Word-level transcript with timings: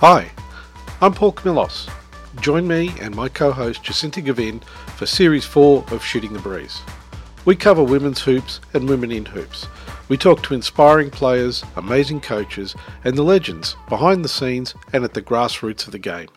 Hi, 0.00 0.30
I'm 1.00 1.14
Paul 1.14 1.32
Camillos. 1.32 1.88
Join 2.42 2.68
me 2.68 2.92
and 3.00 3.16
my 3.16 3.30
co-host 3.30 3.82
Jacinta 3.82 4.20
Gavin 4.20 4.60
for 4.94 5.06
Series 5.06 5.46
4 5.46 5.86
of 5.90 6.04
Shooting 6.04 6.34
the 6.34 6.38
Breeze. 6.38 6.82
We 7.46 7.56
cover 7.56 7.82
women's 7.82 8.20
hoops 8.20 8.60
and 8.74 8.90
women 8.90 9.10
in 9.10 9.24
hoops. 9.24 9.66
We 10.10 10.18
talk 10.18 10.42
to 10.42 10.54
inspiring 10.54 11.08
players, 11.08 11.64
amazing 11.76 12.20
coaches, 12.20 12.74
and 13.04 13.16
the 13.16 13.22
legends 13.22 13.74
behind 13.88 14.22
the 14.22 14.28
scenes 14.28 14.74
and 14.92 15.02
at 15.02 15.14
the 15.14 15.22
grassroots 15.22 15.86
of 15.86 15.92
the 15.92 15.98
game. 15.98 16.28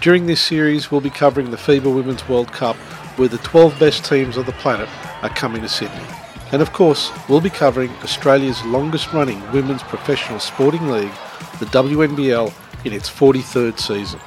During 0.00 0.24
this 0.24 0.40
series, 0.40 0.90
we'll 0.90 1.02
be 1.02 1.10
covering 1.10 1.50
the 1.50 1.58
FIBA 1.58 1.94
Women's 1.94 2.26
World 2.26 2.50
Cup, 2.50 2.76
where 3.18 3.28
the 3.28 3.36
12 3.36 3.78
best 3.78 4.06
teams 4.06 4.38
on 4.38 4.46
the 4.46 4.52
planet 4.52 4.88
are 5.20 5.28
coming 5.28 5.60
to 5.60 5.68
Sydney. 5.68 6.06
And 6.50 6.62
of 6.62 6.72
course, 6.72 7.12
we'll 7.28 7.42
be 7.42 7.50
covering 7.50 7.90
Australia's 8.02 8.64
longest 8.64 9.12
running 9.12 9.38
women's 9.52 9.82
professional 9.82 10.40
sporting 10.40 10.88
league, 10.88 11.12
the 11.60 11.66
WNBL, 11.66 12.52
in 12.84 12.92
its 12.92 13.08
43rd 13.10 13.78
season. 13.78 14.20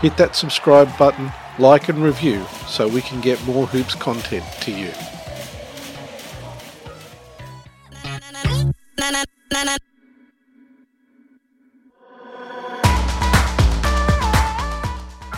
Hit 0.00 0.16
that 0.16 0.36
subscribe 0.36 0.96
button, 0.96 1.32
like 1.58 1.88
and 1.88 2.02
review 2.02 2.44
so 2.66 2.88
we 2.88 3.02
can 3.02 3.20
get 3.20 3.42
more 3.44 3.66
hoops 3.66 3.94
content 3.94 4.44
to 4.62 4.72
you. 4.72 4.90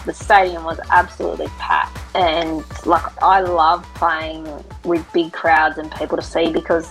the 0.04 0.12
stadium 0.12 0.64
was 0.64 0.80
absolutely 0.90 1.46
packed 1.58 1.96
and 2.16 2.64
like 2.86 3.04
i 3.22 3.40
love 3.40 3.86
playing 3.94 4.44
with 4.84 5.06
big 5.12 5.32
crowds 5.32 5.78
and 5.78 5.92
people 5.92 6.16
to 6.16 6.22
see 6.24 6.50
because 6.50 6.90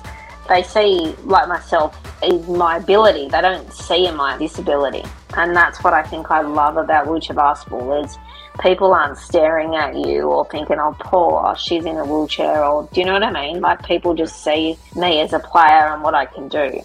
they 0.52 0.64
see 0.64 1.16
like 1.24 1.48
myself 1.48 1.98
is 2.22 2.46
my 2.48 2.78
ability. 2.78 3.30
They 3.30 3.42
don't 3.42 3.72
see 3.72 4.06
in 4.06 4.16
my 4.16 4.38
disability. 4.38 5.04
And 5.38 5.56
that's 5.56 5.82
what 5.82 5.94
i 5.94 6.04
think 6.04 6.30
i 6.30 6.42
love 6.42 6.76
about 6.76 7.08
wheelchair 7.08 7.36
basketball 7.36 8.04
is 8.04 8.18
people 8.60 8.94
aren't 8.94 9.18
staring 9.18 9.76
at 9.76 9.96
you 9.96 10.24
or 10.24 10.46
thinking 10.50 10.78
oh 10.78 10.94
poor 11.00 11.56
she's 11.56 11.86
in 11.86 11.96
a 11.96 12.06
wheelchair 12.06 12.66
or 12.66 12.90
do 12.92 13.00
you 13.00 13.06
know 13.06 13.14
what 13.14 13.24
i 13.24 13.32
mean? 13.32 13.62
Like 13.62 13.86
people 13.86 14.14
just 14.14 14.44
see 14.44 14.78
me 14.94 15.22
as 15.22 15.32
a 15.32 15.40
player 15.40 15.94
and 15.94 16.04
what 16.04 16.16
i 16.16 16.26
can 16.26 16.50
do 16.50 16.82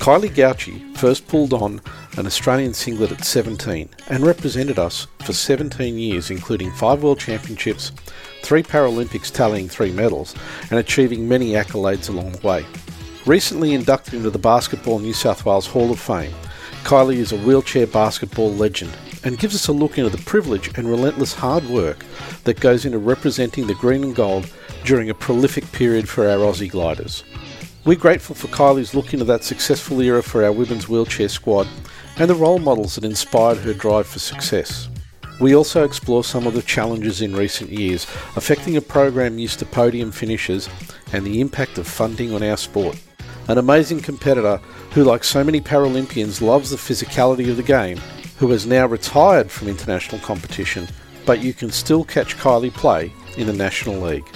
Kylie 0.00 0.30
Gauci 0.30 0.96
first 0.96 1.28
pulled 1.28 1.52
on 1.52 1.78
an 2.16 2.24
Australian 2.24 2.72
singlet 2.72 3.12
at 3.12 3.22
17 3.22 3.86
and 4.08 4.24
represented 4.24 4.78
us 4.78 5.06
for 5.26 5.34
17 5.34 5.98
years, 5.98 6.30
including 6.30 6.72
five 6.72 7.02
World 7.02 7.20
Championships, 7.20 7.92
three 8.42 8.62
Paralympics 8.62 9.30
tallying 9.30 9.68
three 9.68 9.92
medals, 9.92 10.34
and 10.70 10.78
achieving 10.78 11.28
many 11.28 11.50
accolades 11.50 12.08
along 12.08 12.32
the 12.32 12.46
way. 12.46 12.64
Recently 13.26 13.74
inducted 13.74 14.14
into 14.14 14.30
the 14.30 14.38
Basketball 14.38 15.00
New 15.00 15.12
South 15.12 15.44
Wales 15.44 15.66
Hall 15.66 15.90
of 15.90 16.00
Fame, 16.00 16.32
Kylie 16.82 17.16
is 17.16 17.32
a 17.32 17.36
wheelchair 17.36 17.86
basketball 17.86 18.54
legend 18.54 18.96
and 19.22 19.38
gives 19.38 19.54
us 19.54 19.68
a 19.68 19.72
look 19.72 19.98
into 19.98 20.08
the 20.08 20.24
privilege 20.24 20.78
and 20.78 20.88
relentless 20.88 21.34
hard 21.34 21.66
work 21.66 22.06
that 22.44 22.58
goes 22.58 22.86
into 22.86 22.98
representing 22.98 23.66
the 23.66 23.74
green 23.74 24.02
and 24.02 24.16
gold 24.16 24.50
during 24.86 25.10
a 25.10 25.14
prolific 25.14 25.70
period 25.72 26.08
for 26.08 26.26
our 26.26 26.38
Aussie 26.38 26.70
gliders. 26.70 27.22
We're 27.82 27.96
grateful 27.96 28.34
for 28.34 28.48
Kylie's 28.48 28.94
look 28.94 29.14
into 29.14 29.24
that 29.24 29.42
successful 29.42 30.02
era 30.02 30.22
for 30.22 30.44
our 30.44 30.52
women's 30.52 30.86
wheelchair 30.86 31.30
squad 31.30 31.66
and 32.18 32.28
the 32.28 32.34
role 32.34 32.58
models 32.58 32.96
that 32.96 33.04
inspired 33.04 33.56
her 33.58 33.72
drive 33.72 34.06
for 34.06 34.18
success. 34.18 34.90
We 35.40 35.54
also 35.54 35.82
explore 35.82 36.22
some 36.22 36.46
of 36.46 36.52
the 36.52 36.60
challenges 36.60 37.22
in 37.22 37.34
recent 37.34 37.70
years 37.70 38.06
affecting 38.36 38.76
a 38.76 38.82
program 38.82 39.38
used 39.38 39.60
to 39.60 39.64
podium 39.64 40.12
finishes 40.12 40.68
and 41.14 41.24
the 41.24 41.40
impact 41.40 41.78
of 41.78 41.88
funding 41.88 42.34
on 42.34 42.42
our 42.42 42.58
sport. 42.58 43.00
An 43.48 43.56
amazing 43.56 44.00
competitor 44.00 44.58
who, 44.90 45.02
like 45.02 45.24
so 45.24 45.42
many 45.42 45.62
Paralympians, 45.62 46.42
loves 46.42 46.68
the 46.68 46.76
physicality 46.76 47.48
of 47.48 47.56
the 47.56 47.62
game, 47.62 47.96
who 48.36 48.50
has 48.50 48.66
now 48.66 48.84
retired 48.84 49.50
from 49.50 49.68
international 49.68 50.20
competition, 50.20 50.86
but 51.24 51.42
you 51.42 51.54
can 51.54 51.70
still 51.70 52.04
catch 52.04 52.36
Kylie 52.36 52.74
play 52.74 53.10
in 53.38 53.46
the 53.46 53.54
National 53.54 53.98
League. 53.98 54.26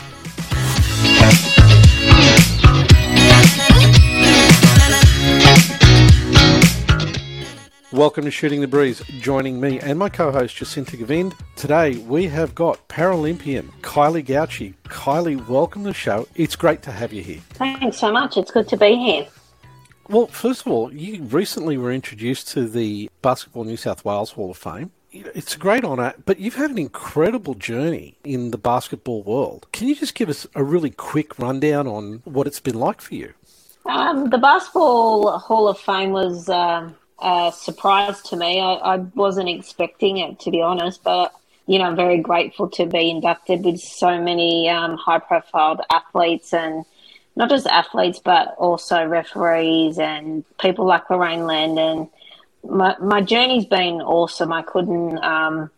Welcome 7.94 8.24
to 8.24 8.30
Shooting 8.32 8.60
the 8.60 8.66
Breeze. 8.66 9.00
Joining 9.20 9.60
me 9.60 9.78
and 9.78 9.96
my 9.96 10.08
co-host 10.08 10.56
Jacinta 10.56 10.96
Gavin. 10.96 11.32
Today 11.54 11.98
we 11.98 12.26
have 12.26 12.52
got 12.52 12.88
Paralympian 12.88 13.70
Kylie 13.82 14.26
Gauci. 14.26 14.74
Kylie, 14.86 15.46
welcome 15.46 15.84
to 15.84 15.90
the 15.90 15.94
show. 15.94 16.26
It's 16.34 16.56
great 16.56 16.82
to 16.82 16.90
have 16.90 17.12
you 17.12 17.22
here. 17.22 17.40
Thanks 17.50 17.98
so 17.98 18.10
much. 18.10 18.36
It's 18.36 18.50
good 18.50 18.66
to 18.70 18.76
be 18.76 18.96
here. 18.96 19.28
Well, 20.08 20.26
first 20.26 20.62
of 20.62 20.72
all, 20.72 20.92
you 20.92 21.22
recently 21.22 21.78
were 21.78 21.92
introduced 21.92 22.48
to 22.48 22.66
the 22.66 23.08
Basketball 23.22 23.62
New 23.62 23.76
South 23.76 24.04
Wales 24.04 24.32
Hall 24.32 24.50
of 24.50 24.56
Fame. 24.56 24.90
It's 25.12 25.54
a 25.54 25.58
great 25.58 25.84
honour, 25.84 26.14
but 26.24 26.40
you've 26.40 26.56
had 26.56 26.72
an 26.72 26.78
incredible 26.78 27.54
journey 27.54 28.16
in 28.24 28.50
the 28.50 28.58
basketball 28.58 29.22
world. 29.22 29.68
Can 29.72 29.86
you 29.86 29.94
just 29.94 30.16
give 30.16 30.28
us 30.28 30.48
a 30.56 30.64
really 30.64 30.90
quick 30.90 31.38
rundown 31.38 31.86
on 31.86 32.22
what 32.24 32.48
it's 32.48 32.58
been 32.58 32.74
like 32.80 33.00
for 33.00 33.14
you? 33.14 33.34
Um, 33.86 34.30
the 34.30 34.38
Basketball 34.38 35.38
Hall 35.38 35.68
of 35.68 35.78
Fame 35.78 36.10
was 36.10 36.48
um, 36.48 36.96
a 37.20 37.52
surprise 37.54 38.20
to 38.22 38.36
me. 38.36 38.60
I, 38.60 38.74
I 38.74 38.96
wasn't 38.96 39.48
expecting 39.48 40.18
it, 40.18 40.40
to 40.40 40.50
be 40.50 40.60
honest, 40.60 41.02
but 41.02 41.32
you 41.66 41.78
know, 41.78 41.86
I'm 41.86 41.96
very 41.96 42.18
grateful 42.18 42.68
to 42.70 42.86
be 42.86 43.10
inducted 43.10 43.64
with 43.64 43.80
so 43.80 44.20
many 44.20 44.68
um, 44.68 44.96
high 44.96 45.18
profile 45.18 45.80
athletes 45.90 46.52
and 46.52 46.84
not 47.36 47.48
just 47.48 47.66
athletes, 47.66 48.20
but 48.22 48.54
also 48.58 49.04
referees 49.06 49.98
and 49.98 50.44
people 50.58 50.84
like 50.84 51.08
Lorraine 51.08 51.46
Landon. 51.46 52.08
My, 52.62 52.96
my 53.00 53.22
journey's 53.22 53.64
been 53.64 54.02
awesome. 54.02 54.52
I 54.52 54.62
couldn't 54.62 55.18
um, 55.24 55.70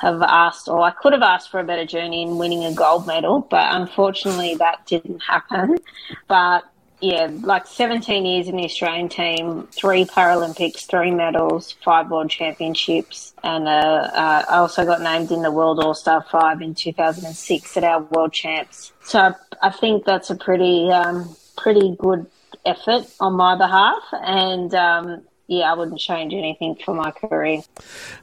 have 0.00 0.20
asked, 0.22 0.68
or 0.68 0.80
I 0.80 0.90
could 0.90 1.12
have 1.12 1.22
asked 1.22 1.50
for 1.50 1.60
a 1.60 1.64
better 1.64 1.86
journey 1.86 2.22
in 2.22 2.38
winning 2.38 2.64
a 2.64 2.72
gold 2.72 3.06
medal, 3.06 3.40
but 3.40 3.74
unfortunately 3.74 4.56
that 4.56 4.86
didn't 4.86 5.22
happen. 5.22 5.78
But 6.28 6.64
yeah, 7.00 7.30
like 7.42 7.66
17 7.66 8.26
years 8.26 8.48
in 8.48 8.56
the 8.56 8.64
Australian 8.64 9.08
team, 9.08 9.66
three 9.72 10.04
Paralympics, 10.04 10.86
three 10.86 11.10
medals, 11.10 11.72
five 11.82 12.10
World 12.10 12.30
Championships, 12.30 13.34
and 13.42 13.66
uh, 13.66 13.70
uh, 13.70 14.44
I 14.48 14.56
also 14.56 14.84
got 14.84 15.00
named 15.00 15.30
in 15.30 15.42
the 15.42 15.50
World 15.50 15.82
All 15.82 15.94
Star 15.94 16.24
Five 16.30 16.60
in 16.60 16.74
2006 16.74 17.76
at 17.76 17.84
our 17.84 18.02
World 18.02 18.32
Champs. 18.32 18.92
So 19.02 19.18
I, 19.18 19.34
I 19.62 19.70
think 19.70 20.04
that's 20.04 20.30
a 20.30 20.36
pretty 20.36 20.90
um, 20.90 21.34
pretty 21.56 21.96
good 21.98 22.26
effort 22.66 23.06
on 23.18 23.32
my 23.32 23.56
behalf, 23.56 24.02
and 24.12 24.74
um, 24.74 25.22
yeah, 25.50 25.72
I 25.72 25.74
wouldn't 25.74 25.98
change 25.98 26.32
anything 26.32 26.76
for 26.76 26.94
my 26.94 27.10
career. 27.10 27.62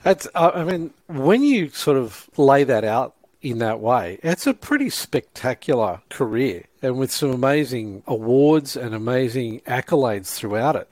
That's, 0.03 0.27
I 0.33 0.63
mean, 0.63 0.93
when 1.07 1.43
you 1.43 1.67
sort 1.69 1.97
of 1.97 2.29
lay 2.37 2.63
that 2.63 2.85
out 2.85 3.16
in 3.41 3.59
that 3.59 3.79
way. 3.79 4.19
It's 4.23 4.47
a 4.47 4.53
pretty 4.53 4.89
spectacular 4.89 6.01
career 6.09 6.65
and 6.81 6.97
with 6.97 7.11
some 7.11 7.31
amazing 7.31 8.03
awards 8.07 8.75
and 8.75 8.95
amazing 8.95 9.61
accolades 9.61 10.35
throughout 10.35 10.75
it. 10.75 10.89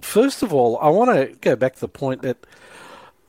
First 0.00 0.42
of 0.42 0.52
all, 0.52 0.78
I 0.78 0.88
want 0.88 1.10
to 1.10 1.36
go 1.40 1.56
back 1.56 1.74
to 1.74 1.80
the 1.80 1.88
point 1.88 2.22
that 2.22 2.46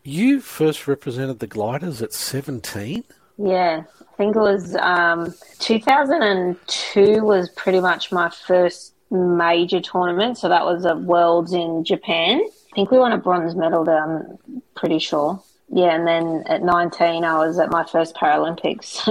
you 0.03 0.39
first 0.39 0.87
represented 0.87 1.39
the 1.39 1.47
gliders 1.47 2.01
at 2.01 2.13
17? 2.13 3.03
Yeah, 3.37 3.83
I 4.01 4.15
think 4.17 4.35
it 4.35 4.39
was 4.39 4.75
um, 4.75 5.33
2002 5.59 7.23
was 7.23 7.49
pretty 7.49 7.79
much 7.79 8.11
my 8.11 8.29
first 8.29 8.93
major 9.11 9.81
tournament. 9.81 10.37
So 10.37 10.47
that 10.49 10.65
was 10.65 10.85
at 10.85 11.01
Worlds 11.01 11.53
in 11.53 11.83
Japan. 11.83 12.39
I 12.39 12.75
think 12.75 12.91
we 12.91 12.99
won 12.99 13.11
a 13.11 13.17
bronze 13.17 13.55
medal 13.55 13.83
there, 13.83 14.03
I'm 14.03 14.61
pretty 14.75 14.99
sure 14.99 15.41
yeah, 15.69 15.95
and 15.95 16.07
then 16.07 16.43
at 16.47 16.63
19, 16.63 17.23
I 17.23 17.37
was 17.45 17.59
at 17.59 17.69
my 17.69 17.85
first 17.85 18.15
Paralympics. 18.15 19.07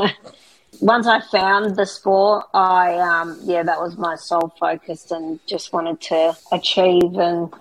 Once 0.81 1.07
I 1.07 1.21
found 1.21 1.77
the 1.77 1.87
sport, 1.87 2.47
I 2.53 2.95
um, 2.99 3.39
yeah, 3.43 3.63
that 3.63 3.81
was 3.81 3.97
my 3.97 4.17
sole 4.17 4.53
focus, 4.59 5.11
and 5.11 5.39
just 5.47 5.73
wanted 5.73 6.01
to 6.03 6.37
achieve 6.53 7.17
and 7.17 7.53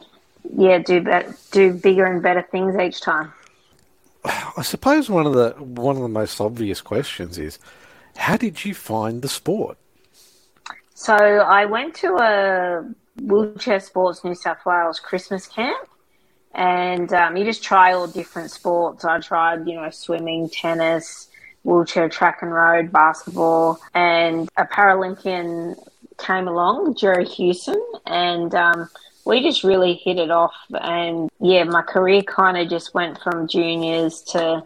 yeah, 0.57 0.79
do 0.79 1.01
better, 1.01 1.35
do 1.51 1.73
bigger 1.73 2.05
and 2.05 2.21
better 2.21 2.41
things 2.41 2.75
each 2.75 3.01
time. 3.01 3.31
I 4.25 4.61
suppose 4.63 5.09
one 5.09 5.25
of 5.25 5.33
the 5.33 5.51
one 5.59 5.95
of 5.95 6.01
the 6.01 6.09
most 6.09 6.39
obvious 6.39 6.81
questions 6.81 7.37
is, 7.37 7.59
how 8.15 8.37
did 8.37 8.65
you 8.65 8.73
find 8.73 9.21
the 9.21 9.29
sport? 9.29 9.77
So 10.95 11.15
I 11.15 11.65
went 11.65 11.95
to 11.95 12.15
a 12.17 12.89
wheelchair 13.21 13.79
sports 13.79 14.23
New 14.23 14.35
South 14.35 14.65
Wales 14.65 14.99
Christmas 14.99 15.47
camp, 15.47 15.87
and 16.53 17.11
um, 17.13 17.35
you 17.37 17.43
just 17.43 17.63
try 17.63 17.93
all 17.93 18.07
different 18.07 18.51
sports. 18.51 19.05
I 19.05 19.19
tried, 19.19 19.67
you 19.67 19.75
know, 19.75 19.89
swimming, 19.89 20.49
tennis, 20.49 21.27
wheelchair 21.63 22.09
track 22.09 22.39
and 22.41 22.53
road, 22.53 22.91
basketball, 22.91 23.79
and 23.93 24.49
a 24.57 24.65
Paralympian 24.65 25.75
came 26.17 26.47
along, 26.47 26.95
Jerry 26.95 27.25
Hewson, 27.25 27.81
and 28.05 28.53
um, 28.53 28.89
we 29.25 29.41
just 29.41 29.63
really 29.63 29.95
hit 29.95 30.17
it 30.17 30.29
off. 30.29 30.53
And 30.73 31.29
yeah, 31.39 31.63
my 31.63 31.81
career 31.81 32.21
kind 32.21 32.57
of 32.57 32.69
just 32.69 32.93
went 32.93 33.19
from 33.19 33.47
juniors 33.47 34.21
to 34.33 34.63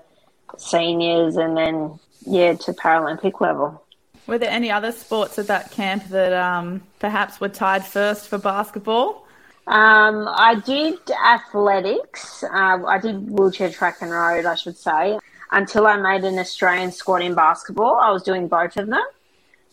seniors, 0.57 1.37
and 1.37 1.55
then 1.55 1.99
yeah, 2.25 2.53
to 2.53 2.73
Paralympic 2.73 3.39
level. 3.39 3.83
Were 4.25 4.37
there 4.37 4.49
any 4.49 4.69
other 4.69 4.91
sports 4.91 5.39
at 5.39 5.47
that 5.47 5.71
camp 5.71 6.09
that 6.09 6.33
um, 6.33 6.81
perhaps 6.99 7.39
were 7.39 7.47
tied 7.47 7.85
first 7.85 8.27
for 8.27 8.37
basketball? 8.37 9.26
Um, 9.67 10.29
I 10.29 10.55
did 10.65 10.99
athletics. 11.11 12.43
Uh, 12.43 12.85
I 12.85 12.99
did 12.99 13.29
wheelchair 13.29 13.69
track 13.69 13.97
and 14.01 14.11
road, 14.11 14.45
I 14.45 14.55
should 14.55 14.77
say. 14.77 15.19
Until 15.51 15.87
I 15.87 15.97
made 15.97 16.23
an 16.23 16.39
Australian 16.39 16.91
squad 16.91 17.21
in 17.21 17.35
basketball, 17.35 17.97
I 17.97 18.11
was 18.11 18.23
doing 18.23 18.47
both 18.47 18.77
of 18.77 18.87
them. 18.87 19.03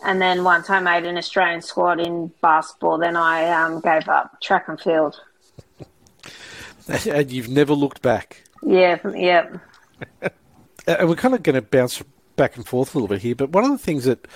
And 0.04 0.20
then 0.20 0.44
once 0.44 0.68
I 0.68 0.80
made 0.80 1.04
an 1.04 1.16
Australian 1.16 1.62
squad 1.62 2.00
in 2.00 2.32
basketball, 2.42 2.98
then 2.98 3.16
I 3.16 3.48
um, 3.50 3.80
gave 3.80 4.08
up 4.08 4.40
track 4.40 4.68
and 4.68 4.80
field. 4.80 5.20
and 7.06 7.30
you've 7.30 7.48
never 7.48 7.72
looked 7.72 8.02
back. 8.02 8.42
Yeah, 8.62 8.98
yeah. 9.14 9.56
and 10.86 11.08
we're 11.08 11.14
kind 11.14 11.34
of 11.34 11.42
going 11.42 11.54
to 11.54 11.62
bounce 11.62 12.02
back 12.36 12.56
and 12.56 12.66
forth 12.66 12.94
a 12.94 12.98
little 12.98 13.08
bit 13.08 13.22
here, 13.22 13.36
but 13.36 13.50
one 13.50 13.64
of 13.64 13.70
the 13.70 13.78
things 13.78 14.04
that 14.04 14.26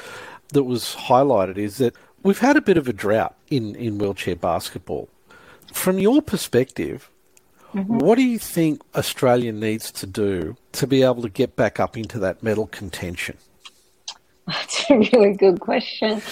that 0.53 0.63
was 0.63 0.97
highlighted 0.97 1.59
is 1.59 1.79
that 1.79 1.95
we've 2.23 2.39
had 2.39 2.57
a 2.57 2.61
bit 2.61 2.79
of 2.79 2.89
a 2.89 2.93
drought 2.93 3.37
in, 3.51 3.75
in 3.75 3.99
wheelchair 3.99 4.37
basketball. 4.37 5.09
From 5.73 5.99
your 5.99 6.23
perspective, 6.23 7.11
mm-hmm. 7.75 7.99
what 7.99 8.17
do 8.17 8.23
you 8.23 8.39
think 8.39 8.83
Australia 8.95 9.53
needs 9.53 9.91
to 9.93 10.07
do 10.07 10.57
to 10.73 10.87
be 10.87 11.03
able 11.03 11.23
to 11.23 11.29
get 11.29 11.57
back 11.57 11.79
up 11.81 11.97
into 11.97 12.19
that 12.21 12.43
medal 12.43 12.67
contention? 12.67 13.37
That's 14.47 14.91
a 14.91 14.99
really 14.99 15.35
good 15.35 15.61
question. 15.61 16.23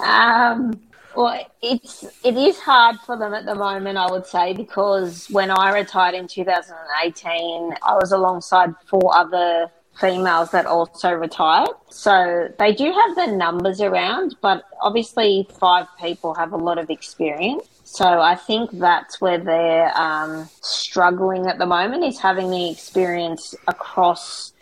Um, 0.00 0.80
well, 1.16 1.46
it's 1.62 2.04
it 2.24 2.36
is 2.36 2.58
hard 2.58 2.96
for 3.06 3.16
them 3.16 3.34
at 3.34 3.46
the 3.46 3.54
moment, 3.54 3.98
I 3.98 4.10
would 4.10 4.26
say, 4.26 4.52
because 4.52 5.28
when 5.30 5.50
I 5.50 5.72
retired 5.72 6.14
in 6.14 6.26
2018, 6.26 7.74
I 7.82 7.94
was 7.94 8.12
alongside 8.12 8.74
four 8.86 9.16
other 9.16 9.70
females 9.98 10.50
that 10.50 10.66
also 10.66 11.12
retired. 11.12 11.70
So 11.88 12.48
they 12.58 12.74
do 12.74 12.92
have 12.92 13.14
the 13.14 13.36
numbers 13.36 13.80
around, 13.80 14.36
but 14.40 14.64
obviously 14.82 15.48
five 15.58 15.86
people 16.00 16.34
have 16.34 16.52
a 16.52 16.56
lot 16.56 16.78
of 16.78 16.90
experience. 16.90 17.68
So 17.84 18.20
I 18.20 18.34
think 18.34 18.70
that's 18.72 19.20
where 19.20 19.38
they're 19.38 19.96
um, 19.96 20.48
struggling 20.62 21.46
at 21.46 21.58
the 21.58 21.66
moment 21.66 22.02
is 22.02 22.18
having 22.18 22.50
the 22.50 22.70
experience 22.70 23.54
across 23.68 24.52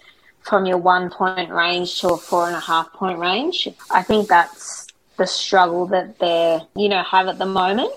from 0.42 0.66
your 0.66 0.78
one 0.78 1.08
point 1.08 1.50
range 1.50 2.00
to 2.00 2.08
a 2.08 2.16
four 2.16 2.48
and 2.48 2.56
a 2.56 2.60
half 2.60 2.92
point 2.92 3.18
range. 3.18 3.68
I 3.90 4.02
think 4.02 4.28
that's 4.28 4.88
the 5.16 5.26
struggle 5.26 5.86
that 5.86 6.18
they're, 6.18 6.60
you 6.74 6.88
know 6.88 7.02
have 7.04 7.28
at 7.28 7.38
the 7.38 7.46
moment. 7.46 7.92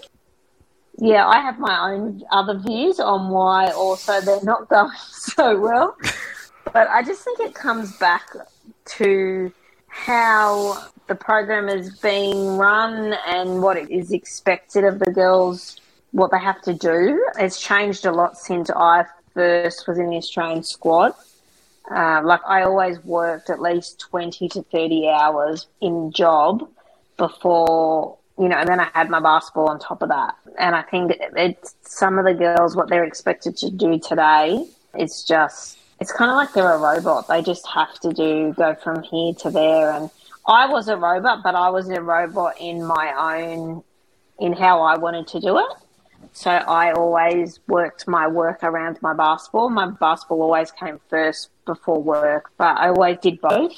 Yeah, 0.97 1.27
I 1.27 1.41
have 1.41 1.59
my 1.59 1.91
own 1.91 2.23
other 2.31 2.57
views 2.57 2.99
on 2.99 3.29
why 3.29 3.71
also 3.71 4.21
they're 4.21 4.43
not 4.43 4.69
going 4.69 4.91
so 5.09 5.59
well. 5.59 5.97
But 6.71 6.87
I 6.89 7.01
just 7.03 7.23
think 7.23 7.39
it 7.39 7.55
comes 7.55 7.97
back 7.97 8.27
to 8.97 9.51
how 9.95 10.77
the 11.07 11.15
program 11.15 11.69
is 11.69 11.97
being 11.99 12.57
run 12.57 13.15
and 13.25 13.61
what 13.61 13.77
is 13.89 14.11
expected 14.11 14.83
of 14.83 14.99
the 14.99 15.09
girls, 15.09 15.79
what 16.11 16.31
they 16.31 16.37
have 16.37 16.61
to 16.63 16.73
do. 16.73 17.25
It's 17.39 17.61
changed 17.61 18.05
a 18.05 18.11
lot 18.11 18.37
since 18.37 18.69
I 18.69 19.05
first 19.33 19.87
was 19.87 19.97
in 19.97 20.09
the 20.09 20.17
Australian 20.17 20.63
squad. 20.63 21.13
Uh, 21.89 22.21
like 22.23 22.41
I 22.45 22.63
always 22.63 23.01
worked 23.05 23.49
at 23.49 23.61
least 23.61 23.99
20 23.99 24.49
to 24.49 24.63
30 24.63 25.07
hours 25.07 25.67
in 25.79 26.11
job 26.11 26.69
before, 27.15 28.17
you 28.37 28.49
know, 28.49 28.57
and 28.57 28.67
then 28.67 28.81
I 28.81 28.89
had 28.93 29.09
my 29.09 29.21
basketball 29.21 29.69
on 29.69 29.79
top 29.79 30.01
of 30.01 30.09
that. 30.09 30.35
And 30.59 30.75
I 30.75 30.81
think 30.81 31.13
it's 31.37 31.73
some 31.83 32.19
of 32.19 32.25
the 32.25 32.33
girls, 32.33 32.75
what 32.75 32.89
they're 32.89 33.05
expected 33.05 33.55
to 33.57 33.71
do 33.71 33.97
today 33.97 34.67
is 34.99 35.23
just, 35.23 35.77
it's 35.99 36.11
kind 36.11 36.29
of 36.29 36.37
like 36.37 36.53
they're 36.53 36.73
a 36.73 36.77
robot. 36.77 37.27
They 37.27 37.41
just 37.41 37.65
have 37.67 37.99
to 38.01 38.11
do, 38.11 38.53
go 38.53 38.75
from 38.75 39.03
here 39.03 39.33
to 39.33 39.49
there. 39.49 39.91
And 39.91 40.09
I 40.45 40.67
was 40.67 40.87
a 40.87 40.97
robot, 40.97 41.41
but 41.43 41.55
I 41.55 41.69
was 41.69 41.89
a 41.89 42.01
robot 42.01 42.55
in 42.59 42.83
my 42.83 43.43
own, 43.43 43.83
in 44.39 44.53
how 44.53 44.81
I 44.81 44.97
wanted 44.97 45.27
to 45.27 45.39
do 45.39 45.57
it. 45.57 45.77
So 46.33 46.51
I 46.51 46.91
always 46.91 47.59
worked 47.67 48.07
my 48.07 48.27
work 48.27 48.63
around 48.63 49.01
my 49.01 49.13
basketball. 49.13 49.69
My 49.69 49.89
basketball 49.89 50.41
always 50.41 50.71
came 50.71 50.99
first 51.09 51.49
before 51.65 52.01
work, 52.01 52.51
but 52.57 52.77
I 52.77 52.89
always 52.89 53.17
did 53.21 53.39
both. 53.39 53.73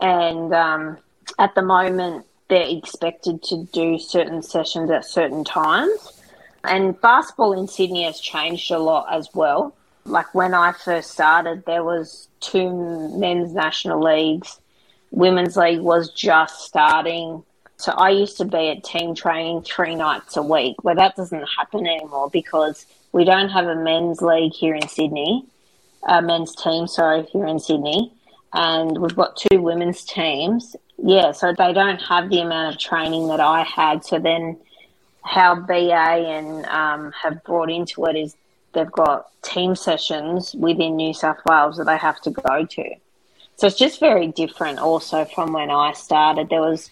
And 0.00 0.52
um, 0.52 0.98
at 1.38 1.54
the 1.54 1.62
moment, 1.62 2.26
they're 2.48 2.68
expected 2.68 3.42
to 3.44 3.64
do 3.72 3.98
certain 3.98 4.42
sessions 4.42 4.90
at 4.90 5.04
certain 5.04 5.44
times. 5.44 6.20
And 6.64 7.00
basketball 7.00 7.52
in 7.52 7.68
Sydney 7.68 8.04
has 8.04 8.20
changed 8.20 8.70
a 8.70 8.78
lot 8.78 9.06
as 9.12 9.28
well. 9.32 9.74
Like 10.04 10.34
when 10.34 10.54
I 10.54 10.72
first 10.72 11.12
started, 11.12 11.64
there 11.64 11.84
was 11.84 12.28
two 12.40 12.70
men's 13.18 13.52
national 13.54 14.02
leagues. 14.02 14.60
Women's 15.10 15.56
league 15.56 15.80
was 15.80 16.10
just 16.10 16.64
starting. 16.64 17.42
So 17.76 17.92
I 17.92 18.10
used 18.10 18.36
to 18.38 18.44
be 18.44 18.70
at 18.70 18.84
team 18.84 19.14
training 19.14 19.62
three 19.62 19.94
nights 19.94 20.36
a 20.36 20.42
week, 20.42 20.82
where 20.84 20.94
that 20.94 21.16
doesn't 21.16 21.48
happen 21.56 21.86
anymore 21.86 22.30
because 22.30 22.86
we 23.12 23.24
don't 23.24 23.48
have 23.50 23.66
a 23.66 23.76
men's 23.76 24.22
league 24.22 24.52
here 24.52 24.74
in 24.74 24.88
Sydney, 24.88 25.44
a 26.08 26.22
men's 26.22 26.54
team, 26.54 26.86
sorry, 26.86 27.24
here 27.24 27.46
in 27.46 27.58
Sydney. 27.58 28.12
And 28.54 28.98
we've 28.98 29.16
got 29.16 29.36
two 29.36 29.60
women's 29.60 30.04
teams, 30.04 30.76
yeah, 30.98 31.32
so 31.32 31.52
they 31.56 31.72
don't 31.72 32.00
have 32.02 32.30
the 32.30 32.40
amount 32.40 32.74
of 32.74 32.80
training 32.80 33.28
that 33.28 33.40
I 33.40 33.62
had. 33.62 34.04
So 34.04 34.18
then, 34.18 34.56
how 35.24 35.54
BA 35.54 35.92
and 35.92 36.66
um, 36.66 37.12
have 37.12 37.42
brought 37.44 37.70
into 37.70 38.04
it 38.06 38.16
is 38.16 38.36
they've 38.72 38.90
got 38.90 39.28
team 39.42 39.74
sessions 39.76 40.54
within 40.54 40.96
New 40.96 41.14
South 41.14 41.38
Wales 41.46 41.76
that 41.76 41.84
they 41.84 41.96
have 41.96 42.20
to 42.22 42.30
go 42.30 42.64
to. 42.64 42.94
So 43.56 43.66
it's 43.66 43.78
just 43.78 44.00
very 44.00 44.28
different. 44.28 44.78
Also, 44.78 45.24
from 45.24 45.52
when 45.52 45.70
I 45.70 45.92
started, 45.92 46.48
there 46.48 46.60
was 46.60 46.90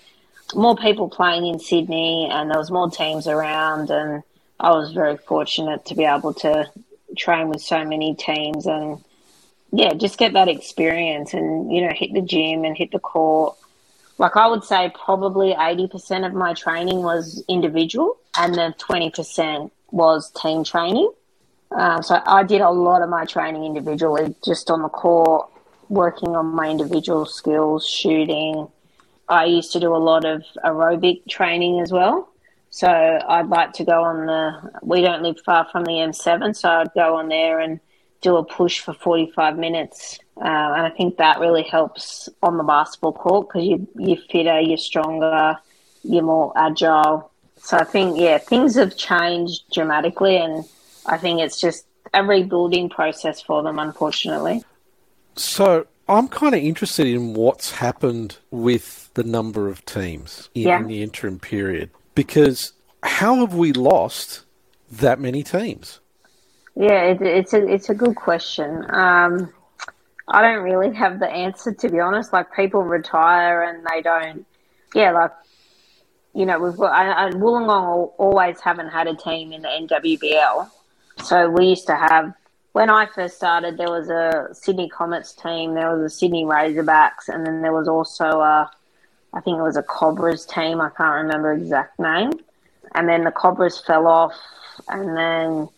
more 0.54 0.76
people 0.76 1.08
playing 1.08 1.46
in 1.46 1.58
Sydney, 1.58 2.28
and 2.30 2.50
there 2.50 2.58
was 2.58 2.70
more 2.70 2.90
teams 2.90 3.26
around, 3.26 3.90
and 3.90 4.22
I 4.58 4.70
was 4.70 4.92
very 4.92 5.16
fortunate 5.16 5.84
to 5.86 5.94
be 5.94 6.04
able 6.04 6.34
to 6.34 6.70
train 7.16 7.48
with 7.48 7.60
so 7.60 7.84
many 7.84 8.14
teams 8.14 8.66
and 8.66 9.02
yeah, 9.72 9.94
just 9.94 10.18
get 10.18 10.32
that 10.34 10.48
experience 10.48 11.34
and 11.34 11.72
you 11.72 11.80
know 11.80 11.92
hit 11.92 12.12
the 12.12 12.20
gym 12.20 12.64
and 12.64 12.76
hit 12.76 12.92
the 12.92 13.00
court 13.00 13.56
like 14.20 14.36
I 14.36 14.46
would 14.46 14.64
say 14.64 14.92
probably 15.02 15.54
80% 15.54 16.26
of 16.26 16.34
my 16.34 16.52
training 16.52 17.02
was 17.02 17.42
individual 17.48 18.18
and 18.36 18.54
then 18.54 18.74
20% 18.74 19.70
was 19.92 20.30
team 20.32 20.62
training. 20.62 21.10
Um, 21.72 22.02
so 22.02 22.20
I 22.26 22.42
did 22.42 22.60
a 22.60 22.70
lot 22.70 23.02
of 23.02 23.08
my 23.08 23.24
training 23.24 23.64
individually, 23.64 24.34
just 24.44 24.70
on 24.70 24.82
the 24.82 24.88
court, 24.88 25.48
working 25.88 26.36
on 26.36 26.46
my 26.46 26.68
individual 26.68 27.26
skills, 27.26 27.86
shooting. 27.86 28.68
I 29.28 29.44
used 29.44 29.72
to 29.72 29.80
do 29.80 29.94
a 29.94 29.98
lot 29.98 30.24
of 30.24 30.42
aerobic 30.64 31.26
training 31.28 31.80
as 31.80 31.92
well. 31.92 32.28
So 32.70 32.88
I'd 32.88 33.48
like 33.48 33.72
to 33.74 33.84
go 33.84 34.02
on 34.02 34.26
the, 34.26 34.72
we 34.82 35.00
don't 35.00 35.22
live 35.22 35.40
far 35.40 35.66
from 35.70 35.84
the 35.84 35.92
M7, 35.92 36.54
so 36.56 36.68
I'd 36.68 36.94
go 36.94 37.16
on 37.16 37.28
there 37.28 37.58
and 37.58 37.80
do 38.20 38.36
a 38.36 38.44
push 38.44 38.80
for 38.80 38.92
45 38.94 39.58
minutes 39.58 40.18
uh, 40.40 40.72
and 40.74 40.86
I 40.86 40.90
think 40.90 41.18
that 41.18 41.38
really 41.38 41.62
helps 41.62 42.28
on 42.42 42.56
the 42.56 42.64
basketball 42.64 43.12
court 43.12 43.48
because 43.48 43.66
you, 43.66 43.86
you're 43.96 44.16
fitter, 44.30 44.58
you're 44.58 44.78
stronger, 44.78 45.58
you're 46.02 46.22
more 46.22 46.54
agile. 46.56 47.30
So 47.58 47.76
I 47.76 47.84
think, 47.84 48.18
yeah, 48.18 48.38
things 48.38 48.74
have 48.76 48.96
changed 48.96 49.64
dramatically. 49.70 50.38
And 50.38 50.64
I 51.06 51.18
think 51.18 51.40
it's 51.40 51.60
just 51.60 51.86
a 52.14 52.24
rebuilding 52.24 52.88
process 52.88 53.40
for 53.40 53.62
them, 53.62 53.78
unfortunately. 53.78 54.62
So 55.36 55.86
I'm 56.08 56.28
kind 56.28 56.54
of 56.54 56.60
interested 56.60 57.06
in 57.06 57.34
what's 57.34 57.70
happened 57.70 58.38
with 58.50 59.12
the 59.14 59.22
number 59.22 59.68
of 59.68 59.84
teams 59.84 60.50
in, 60.54 60.62
yeah. 60.62 60.82
the 60.82 61.02
interim 61.02 61.38
period 61.38 61.90
because 62.14 62.72
how 63.02 63.36
have 63.36 63.54
we 63.54 63.72
lost 63.72 64.44
that 64.90 65.20
many 65.20 65.42
teams? 65.42 66.00
Yeah, 66.74 67.04
it, 67.04 67.22
it's 67.22 67.52
a 67.52 67.66
it's 67.66 67.90
a 67.90 67.94
good 67.94 68.16
question. 68.16 68.84
Um, 68.90 69.52
I 70.28 70.42
don't 70.42 70.62
really 70.62 70.94
have 70.94 71.20
the 71.20 71.30
answer 71.30 71.72
to 71.72 71.88
be 71.88 72.00
honest. 72.00 72.32
Like 72.32 72.52
people 72.54 72.82
retire 72.82 73.62
and 73.62 73.86
they 73.86 74.02
don't. 74.02 74.46
Yeah, 74.94 75.12
like 75.12 75.32
you 76.34 76.46
know, 76.46 76.58
we've 76.58 76.76
got 76.76 76.92
I, 76.92 77.28
I, 77.28 77.30
Wollongong 77.30 78.12
always 78.18 78.60
haven't 78.60 78.88
had 78.88 79.06
a 79.06 79.14
team 79.14 79.52
in 79.52 79.62
the 79.62 79.68
NWBL. 79.68 80.68
So 81.24 81.50
we 81.50 81.66
used 81.66 81.86
to 81.86 81.96
have 81.96 82.34
when 82.72 82.88
I 82.88 83.06
first 83.06 83.36
started, 83.36 83.76
there 83.76 83.90
was 83.90 84.08
a 84.10 84.48
Sydney 84.54 84.88
Comets 84.88 85.32
team, 85.32 85.74
there 85.74 85.92
was 85.96 86.12
a 86.12 86.14
Sydney 86.14 86.44
Razorbacks, 86.44 87.28
and 87.28 87.44
then 87.44 87.62
there 87.62 87.72
was 87.72 87.88
also 87.88 88.24
a, 88.24 88.70
I 89.32 89.40
think 89.40 89.58
it 89.58 89.62
was 89.62 89.76
a 89.76 89.82
Cobras 89.82 90.46
team. 90.46 90.80
I 90.80 90.90
can't 90.90 91.24
remember 91.24 91.52
exact 91.52 91.98
name. 91.98 92.32
And 92.94 93.08
then 93.08 93.24
the 93.24 93.32
Cobras 93.32 93.80
fell 93.80 94.06
off, 94.06 94.34
and 94.88 95.16
then 95.16 95.68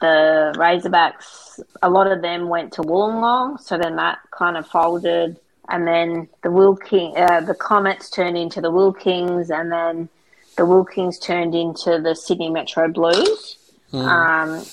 the 0.00 0.54
Razorbacks, 0.56 1.60
a 1.82 1.90
lot 1.90 2.10
of 2.10 2.22
them 2.22 2.48
went 2.48 2.72
to 2.74 2.82
Wollongong, 2.82 3.60
so 3.60 3.76
then 3.76 3.96
that 3.96 4.18
kind 4.30 4.56
of 4.56 4.66
folded. 4.68 5.38
And 5.68 5.84
then 5.86 6.28
the 6.44 6.50
Wilking, 6.52 7.16
uh, 7.16 7.40
the 7.40 7.54
Comets 7.54 8.08
turned 8.08 8.38
into 8.38 8.60
the 8.60 8.70
Wilkings, 8.70 9.50
and 9.50 9.72
then 9.72 10.08
the 10.56 10.64
Wilkings 10.64 11.18
turned 11.18 11.56
into 11.56 12.00
the 12.00 12.14
Sydney 12.14 12.50
Metro 12.50 12.86
Blues. 12.86 13.58
Mm. 13.92 14.06
Um, 14.06 14.64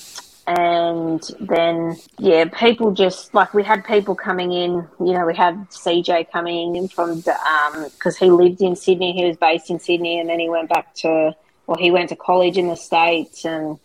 and 0.46 1.22
then 1.40 1.96
yeah, 2.18 2.44
people 2.46 2.92
just 2.92 3.32
like 3.34 3.54
we 3.54 3.62
had 3.62 3.84
people 3.84 4.14
coming 4.14 4.52
in. 4.52 4.86
You 5.00 5.12
know, 5.14 5.26
we 5.26 5.34
had 5.34 5.68
CJ 5.70 6.30
coming 6.30 6.76
in 6.76 6.88
from 6.88 7.16
because 7.16 8.20
um, 8.22 8.26
he 8.26 8.30
lived 8.30 8.60
in 8.60 8.76
Sydney. 8.76 9.12
He 9.12 9.24
was 9.24 9.36
based 9.36 9.70
in 9.70 9.78
Sydney, 9.78 10.18
and 10.20 10.28
then 10.28 10.40
he 10.40 10.48
went 10.48 10.68
back 10.68 10.94
to 10.96 11.34
well, 11.66 11.78
he 11.78 11.90
went 11.90 12.10
to 12.10 12.16
college 12.16 12.58
in 12.58 12.68
the 12.68 12.76
states, 12.76 13.44
and 13.44 13.78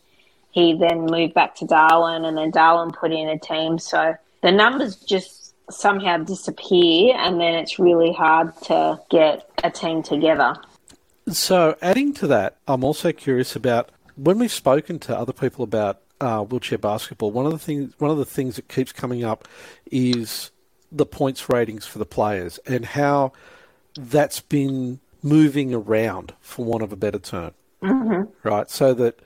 he 0.52 0.74
then 0.74 1.06
moved 1.06 1.34
back 1.34 1.56
to 1.56 1.66
Darwin, 1.66 2.26
and 2.26 2.38
then 2.38 2.52
Darwin 2.52 2.92
put 2.92 3.12
in 3.12 3.30
a 3.30 3.40
team. 3.40 3.80
So 3.80 4.16
the 4.42 4.52
numbers 4.52 4.98
just 4.98 5.54
somehow 5.72 6.18
disappear, 6.18 7.16
and 7.18 7.40
then 7.40 7.54
it's 7.54 7.80
really 7.80 8.12
hard 8.12 8.56
to 8.64 9.00
get 9.10 9.50
a 9.64 9.72
team 9.72 10.04
together. 10.04 10.56
So, 11.30 11.78
adding 11.82 12.14
to 12.16 12.28
that, 12.28 12.58
I'm 12.68 12.84
also 12.84 13.12
curious 13.12 13.56
about 13.56 13.92
when 14.16 14.40
we've 14.40 14.52
spoken 14.52 15.00
to 15.00 15.18
other 15.18 15.32
people 15.32 15.64
about 15.64 16.02
uh, 16.22 16.44
wheelchair 16.44 16.78
basketball, 16.78 17.32
one 17.32 17.46
of 17.46 17.52
the 17.52 17.60
things 17.60 17.94
one 18.00 18.12
of 18.12 18.18
the 18.18 18.26
things 18.26 18.56
that 18.56 18.68
keeps 18.68 18.92
coming 18.92 19.24
up 19.24 19.48
is 19.92 20.52
the 20.92 21.06
points 21.06 21.50
ratings 21.50 21.86
for 21.86 22.00
the 22.00 22.06
players 22.06 22.60
and 22.66 22.86
how 22.86 23.32
that's 23.98 24.40
been 24.40 25.00
moving 25.22 25.74
around, 25.74 26.34
for 26.42 26.66
want 26.66 26.84
of 26.84 26.92
a 26.92 26.96
better 26.96 27.20
term. 27.20 27.52
Mm-hmm. 27.82 28.24
Right, 28.44 28.70
so 28.70 28.94
that 28.96 29.20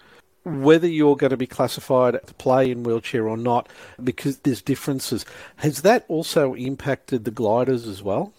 whether 0.43 0.87
you're 0.87 1.15
going 1.15 1.31
to 1.31 1.37
be 1.37 1.47
classified 1.47 2.19
to 2.25 2.33
play 2.33 2.69
in 2.69 2.83
wheelchair 2.83 3.27
or 3.27 3.37
not, 3.37 3.69
because 4.03 4.37
there's 4.39 4.61
differences, 4.61 5.25
has 5.57 5.81
that 5.83 6.05
also 6.07 6.53
impacted 6.53 7.23
the 7.23 7.31
gliders 7.31 7.87
as 7.87 8.03
well? 8.03 8.33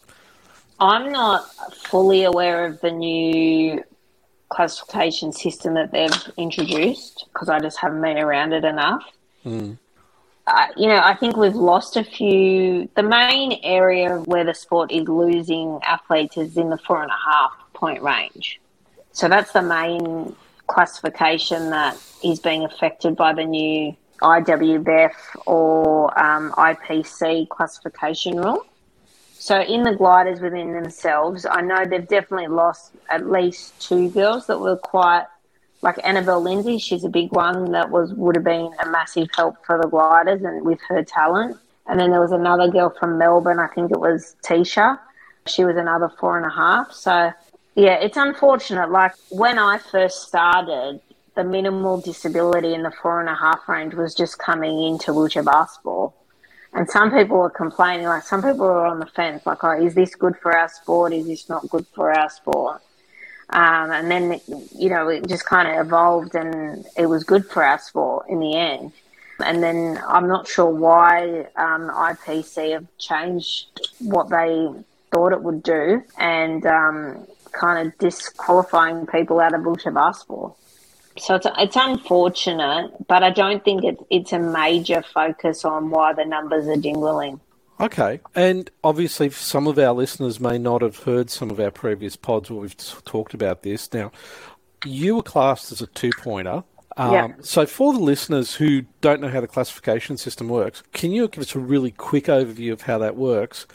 I'm 0.80 1.12
not 1.12 1.54
fully 1.76 2.24
aware 2.24 2.66
of 2.66 2.80
the 2.80 2.90
new 2.90 3.82
classification 4.54 5.32
system 5.32 5.74
that 5.74 5.90
they've 5.90 6.32
introduced 6.36 7.26
because 7.32 7.48
I 7.48 7.58
just 7.58 7.78
haven't 7.78 8.00
been 8.00 8.18
around 8.18 8.52
it 8.52 8.64
enough. 8.64 9.04
Mm. 9.44 9.78
Uh, 10.46 10.66
you 10.76 10.88
know, 10.88 11.00
I 11.02 11.14
think 11.14 11.36
we've 11.36 11.54
lost 11.54 11.96
a 11.96 12.04
few. 12.04 12.88
The 12.94 13.02
main 13.02 13.58
area 13.62 14.18
where 14.20 14.44
the 14.44 14.54
sport 14.54 14.92
is 14.92 15.08
losing 15.08 15.80
athletes 15.82 16.36
is 16.36 16.56
in 16.56 16.70
the 16.70 16.78
four 16.78 17.02
and 17.02 17.10
a 17.10 17.32
half 17.32 17.52
point 17.72 18.02
range. 18.02 18.60
So 19.12 19.28
that's 19.28 19.52
the 19.52 19.62
main 19.62 20.36
classification 20.66 21.70
that 21.70 21.96
is 22.22 22.40
being 22.40 22.64
affected 22.64 23.16
by 23.16 23.32
the 23.32 23.44
new 23.44 23.96
IWBF 24.20 25.12
or 25.46 26.16
um, 26.18 26.52
IPC 26.52 27.48
classification 27.48 28.38
rule. 28.38 28.64
So 29.44 29.60
in 29.60 29.82
the 29.82 29.94
gliders 29.94 30.40
within 30.40 30.72
themselves, 30.72 31.44
I 31.44 31.60
know 31.60 31.84
they've 31.84 32.08
definitely 32.08 32.46
lost 32.46 32.92
at 33.10 33.30
least 33.30 33.78
two 33.78 34.08
girls 34.08 34.46
that 34.46 34.58
were 34.58 34.78
quite 34.78 35.26
like 35.82 35.98
Annabelle 36.02 36.40
Lindsay. 36.40 36.78
She's 36.78 37.04
a 37.04 37.10
big 37.10 37.30
one 37.30 37.70
that 37.72 37.90
was 37.90 38.14
would 38.14 38.36
have 38.36 38.44
been 38.44 38.72
a 38.82 38.88
massive 38.88 39.28
help 39.36 39.56
for 39.66 39.78
the 39.78 39.86
gliders 39.86 40.40
and 40.40 40.64
with 40.64 40.80
her 40.88 41.04
talent. 41.04 41.58
And 41.86 42.00
then 42.00 42.10
there 42.10 42.22
was 42.22 42.32
another 42.32 42.70
girl 42.70 42.88
from 42.98 43.18
Melbourne. 43.18 43.58
I 43.58 43.66
think 43.66 43.90
it 43.90 44.00
was 44.00 44.34
Tisha. 44.42 44.98
She 45.46 45.62
was 45.62 45.76
another 45.76 46.08
four 46.08 46.38
and 46.38 46.46
a 46.46 46.50
half. 46.50 46.90
So 46.92 47.30
yeah, 47.74 47.96
it's 47.96 48.16
unfortunate. 48.16 48.90
Like 48.90 49.12
when 49.28 49.58
I 49.58 49.76
first 49.76 50.26
started, 50.26 51.02
the 51.34 51.44
minimal 51.44 52.00
disability 52.00 52.72
in 52.72 52.82
the 52.82 52.92
four 52.92 53.20
and 53.20 53.28
a 53.28 53.34
half 53.34 53.68
range 53.68 53.92
was 53.92 54.14
just 54.14 54.38
coming 54.38 54.84
into 54.84 55.12
wheelchair 55.12 55.42
basketball. 55.42 56.14
And 56.74 56.90
some 56.90 57.12
people 57.12 57.38
were 57.38 57.50
complaining, 57.50 58.06
like 58.06 58.24
some 58.24 58.42
people 58.42 58.66
were 58.66 58.84
on 58.84 58.98
the 58.98 59.06
fence, 59.06 59.46
like, 59.46 59.62
oh, 59.62 59.80
is 59.80 59.94
this 59.94 60.16
good 60.16 60.36
for 60.36 60.56
our 60.56 60.68
sport? 60.68 61.12
Is 61.12 61.26
this 61.26 61.48
not 61.48 61.68
good 61.68 61.86
for 61.94 62.12
our 62.12 62.28
sport? 62.28 62.82
Um, 63.50 63.92
and 63.92 64.10
then, 64.10 64.40
you 64.76 64.90
know, 64.90 65.08
it 65.08 65.28
just 65.28 65.46
kind 65.46 65.68
of 65.68 65.86
evolved 65.86 66.34
and 66.34 66.84
it 66.96 67.06
was 67.06 67.22
good 67.22 67.46
for 67.46 67.62
our 67.62 67.78
sport 67.78 68.26
in 68.28 68.40
the 68.40 68.56
end. 68.56 68.92
And 69.44 69.62
then 69.62 70.02
I'm 70.08 70.26
not 70.26 70.48
sure 70.48 70.70
why 70.70 71.46
um, 71.56 71.90
IPC 71.90 72.72
have 72.72 72.86
changed 72.98 73.80
what 74.00 74.30
they 74.30 74.68
thought 75.12 75.32
it 75.32 75.42
would 75.42 75.62
do 75.62 76.02
and 76.18 76.66
um, 76.66 77.26
kind 77.52 77.86
of 77.86 77.96
disqualifying 77.98 79.06
people 79.06 79.38
out 79.38 79.54
of 79.54 79.64
wheelchair 79.64 79.92
basketball. 79.92 80.58
So 81.16 81.36
it's, 81.36 81.46
it's 81.58 81.76
unfortunate, 81.76 82.92
but 83.06 83.22
I 83.22 83.30
don't 83.30 83.64
think 83.64 83.84
it, 83.84 83.98
it's 84.10 84.32
a 84.32 84.38
major 84.38 85.02
focus 85.02 85.64
on 85.64 85.90
why 85.90 86.12
the 86.12 86.24
numbers 86.24 86.66
are 86.66 86.76
dwindling. 86.76 87.40
Okay. 87.80 88.20
And 88.34 88.70
obviously, 88.82 89.30
some 89.30 89.66
of 89.66 89.78
our 89.78 89.92
listeners 89.92 90.40
may 90.40 90.58
not 90.58 90.82
have 90.82 90.98
heard 90.98 91.30
some 91.30 91.50
of 91.50 91.58
our 91.60 91.70
previous 91.70 92.16
pods 92.16 92.50
where 92.50 92.60
we've 92.60 92.76
talked 93.04 93.34
about 93.34 93.62
this. 93.62 93.92
Now, 93.92 94.12
you 94.84 95.16
were 95.16 95.22
classed 95.22 95.72
as 95.72 95.80
a 95.80 95.86
two 95.88 96.10
pointer. 96.18 96.64
Um, 96.96 97.12
yeah. 97.12 97.28
So, 97.40 97.66
for 97.66 97.92
the 97.92 97.98
listeners 98.00 98.54
who 98.54 98.82
don't 99.00 99.20
know 99.20 99.28
how 99.28 99.40
the 99.40 99.48
classification 99.48 100.16
system 100.16 100.48
works, 100.48 100.82
can 100.92 101.10
you 101.10 101.26
give 101.28 101.42
us 101.42 101.54
a 101.54 101.58
really 101.58 101.90
quick 101.90 102.24
overview 102.26 102.72
of 102.72 102.82
how 102.82 102.98
that 102.98 103.16
works 103.16 103.66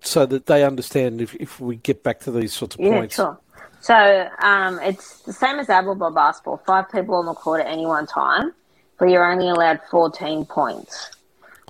so 0.00 0.26
that 0.26 0.46
they 0.46 0.62
understand 0.62 1.22
if, 1.22 1.34
if 1.36 1.58
we 1.58 1.76
get 1.76 2.02
back 2.02 2.20
to 2.20 2.30
these 2.30 2.52
sorts 2.52 2.76
of 2.76 2.82
yeah, 2.82 2.90
points? 2.90 3.16
Sure. 3.16 3.38
So 3.86 4.28
um, 4.40 4.80
it's 4.80 5.20
the 5.20 5.32
same 5.32 5.60
as 5.60 5.70
able 5.70 5.94
basketball, 6.10 6.56
five 6.66 6.90
people 6.90 7.14
on 7.14 7.26
the 7.26 7.34
court 7.34 7.60
at 7.60 7.68
any 7.68 7.86
one 7.86 8.04
time, 8.04 8.52
but 8.98 9.10
you're 9.10 9.30
only 9.30 9.48
allowed 9.48 9.78
14 9.88 10.44
points. 10.44 11.12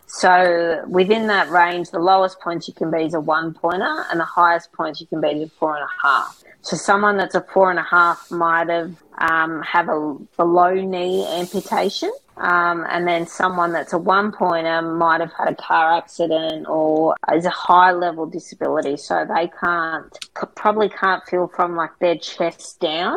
So 0.06 0.82
within 0.88 1.26
that 1.26 1.50
range, 1.50 1.90
the 1.90 1.98
lowest 1.98 2.40
points 2.40 2.68
you 2.68 2.72
can 2.72 2.90
be 2.90 3.02
is 3.02 3.12
a 3.12 3.20
one 3.20 3.52
pointer, 3.52 4.06
and 4.10 4.18
the 4.18 4.24
highest 4.24 4.72
points 4.72 4.98
you 4.98 5.06
can 5.06 5.20
be 5.20 5.28
is 5.28 5.48
a 5.48 5.50
four 5.60 5.76
and 5.76 5.84
a 5.84 6.06
half. 6.08 6.42
So 6.62 6.76
someone 6.76 7.16
that's 7.16 7.34
a 7.34 7.40
four 7.40 7.70
and 7.70 7.78
a 7.78 7.82
half 7.82 8.30
might 8.30 8.68
have 8.68 8.96
um, 9.18 9.62
have 9.62 9.88
a 9.88 10.16
below 10.36 10.74
knee 10.74 11.26
amputation, 11.26 12.12
um, 12.36 12.84
and 12.90 13.06
then 13.06 13.26
someone 13.26 13.72
that's 13.72 13.92
a 13.92 13.98
one 13.98 14.32
pointer 14.32 14.82
might 14.82 15.20
have 15.20 15.32
had 15.32 15.48
a 15.48 15.54
car 15.54 15.96
accident 15.96 16.66
or 16.68 17.14
is 17.32 17.46
a 17.46 17.50
high 17.50 17.92
level 17.92 18.26
disability. 18.26 18.96
So 18.96 19.24
they 19.24 19.48
can't, 19.62 20.18
probably 20.54 20.88
can't 20.88 21.24
feel 21.24 21.48
from 21.48 21.76
like 21.76 21.98
their 22.00 22.16
chest 22.16 22.80
down. 22.80 23.16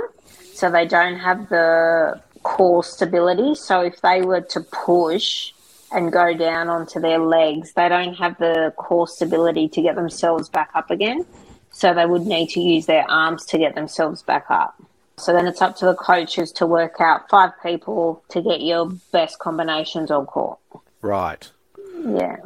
So 0.53 0.69
they 0.69 0.85
don't 0.85 1.17
have 1.17 1.49
the 1.49 2.21
core 2.43 2.83
stability. 2.83 3.55
So 3.55 3.81
if 3.81 4.01
they 4.01 4.21
were 4.21 4.41
to 4.41 4.61
push 4.61 5.53
and 5.91 6.11
go 6.11 6.33
down 6.33 6.69
onto 6.69 6.99
their 6.99 7.19
legs, 7.19 7.73
they 7.73 7.89
don't 7.89 8.13
have 8.13 8.37
the 8.37 8.73
core 8.77 9.07
stability 9.07 9.67
to 9.69 9.81
get 9.81 9.95
themselves 9.95 10.49
back 10.49 10.69
up 10.75 10.91
again. 10.91 11.25
So 11.71 11.93
they 11.93 12.05
would 12.05 12.25
need 12.25 12.47
to 12.51 12.59
use 12.59 12.85
their 12.85 13.09
arms 13.09 13.45
to 13.47 13.57
get 13.57 13.75
themselves 13.75 14.21
back 14.21 14.45
up. 14.49 14.81
So 15.17 15.33
then 15.33 15.47
it's 15.47 15.61
up 15.61 15.75
to 15.77 15.85
the 15.85 15.95
coaches 15.95 16.51
to 16.53 16.65
work 16.65 16.95
out 16.99 17.29
five 17.29 17.51
people 17.61 18.23
to 18.29 18.41
get 18.41 18.61
your 18.61 18.89
best 19.11 19.39
combinations 19.39 20.11
on 20.11 20.25
court. 20.25 20.59
Right. 21.01 21.49
Yeah. 22.05 22.37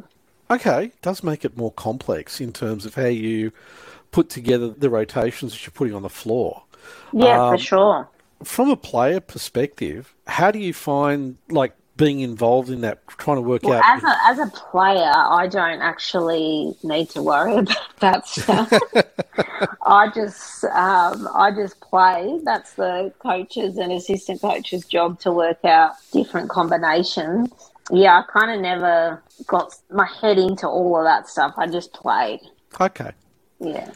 Okay, 0.49 0.91
does 1.01 1.23
make 1.23 1.45
it 1.45 1.55
more 1.55 1.71
complex 1.71 2.41
in 2.41 2.51
terms 2.51 2.85
of 2.85 2.95
how 2.95 3.05
you 3.05 3.51
put 4.11 4.29
together 4.29 4.69
the 4.69 4.89
rotations 4.89 5.53
that 5.53 5.65
you're 5.65 5.71
putting 5.71 5.93
on 5.93 6.01
the 6.01 6.09
floor. 6.09 6.63
Yeah, 7.11 7.47
um, 7.47 7.53
for 7.53 7.63
sure. 7.63 8.09
From 8.43 8.69
a 8.69 8.75
player 8.75 9.19
perspective, 9.19 10.13
how 10.27 10.51
do 10.51 10.59
you 10.59 10.73
find 10.73 11.37
like 11.49 11.73
being 11.95 12.21
involved 12.21 12.69
in 12.69 12.81
that, 12.81 13.07
trying 13.07 13.37
to 13.37 13.41
work 13.41 13.63
well, 13.63 13.81
out. 13.81 13.97
As 13.97 14.03
a, 14.03 14.17
as 14.25 14.39
a 14.39 14.51
player, 14.51 15.11
I 15.13 15.47
don't 15.47 15.81
actually 15.81 16.75
need 16.83 17.09
to 17.11 17.21
worry 17.21 17.55
about 17.57 17.99
that 17.99 18.27
stuff. 18.27 18.71
I 19.85 20.09
just 20.13 20.63
um, 20.65 21.27
I 21.33 21.51
just 21.55 21.79
play. 21.81 22.39
That's 22.43 22.73
the 22.73 23.13
coaches 23.19 23.77
and 23.77 23.91
assistant 23.91 24.41
coaches' 24.41 24.85
job 24.85 25.19
to 25.21 25.31
work 25.31 25.63
out 25.65 25.93
different 26.11 26.49
combinations. 26.49 27.49
Yeah, 27.91 28.19
I 28.19 28.31
kind 28.31 28.51
of 28.51 28.61
never 28.61 29.21
got 29.45 29.75
my 29.91 30.07
head 30.21 30.37
into 30.37 30.67
all 30.67 30.97
of 30.97 31.03
that 31.03 31.27
stuff. 31.27 31.53
I 31.57 31.67
just 31.67 31.93
played. 31.93 32.39
Okay. 32.79 33.11
Yeah. 33.59 33.91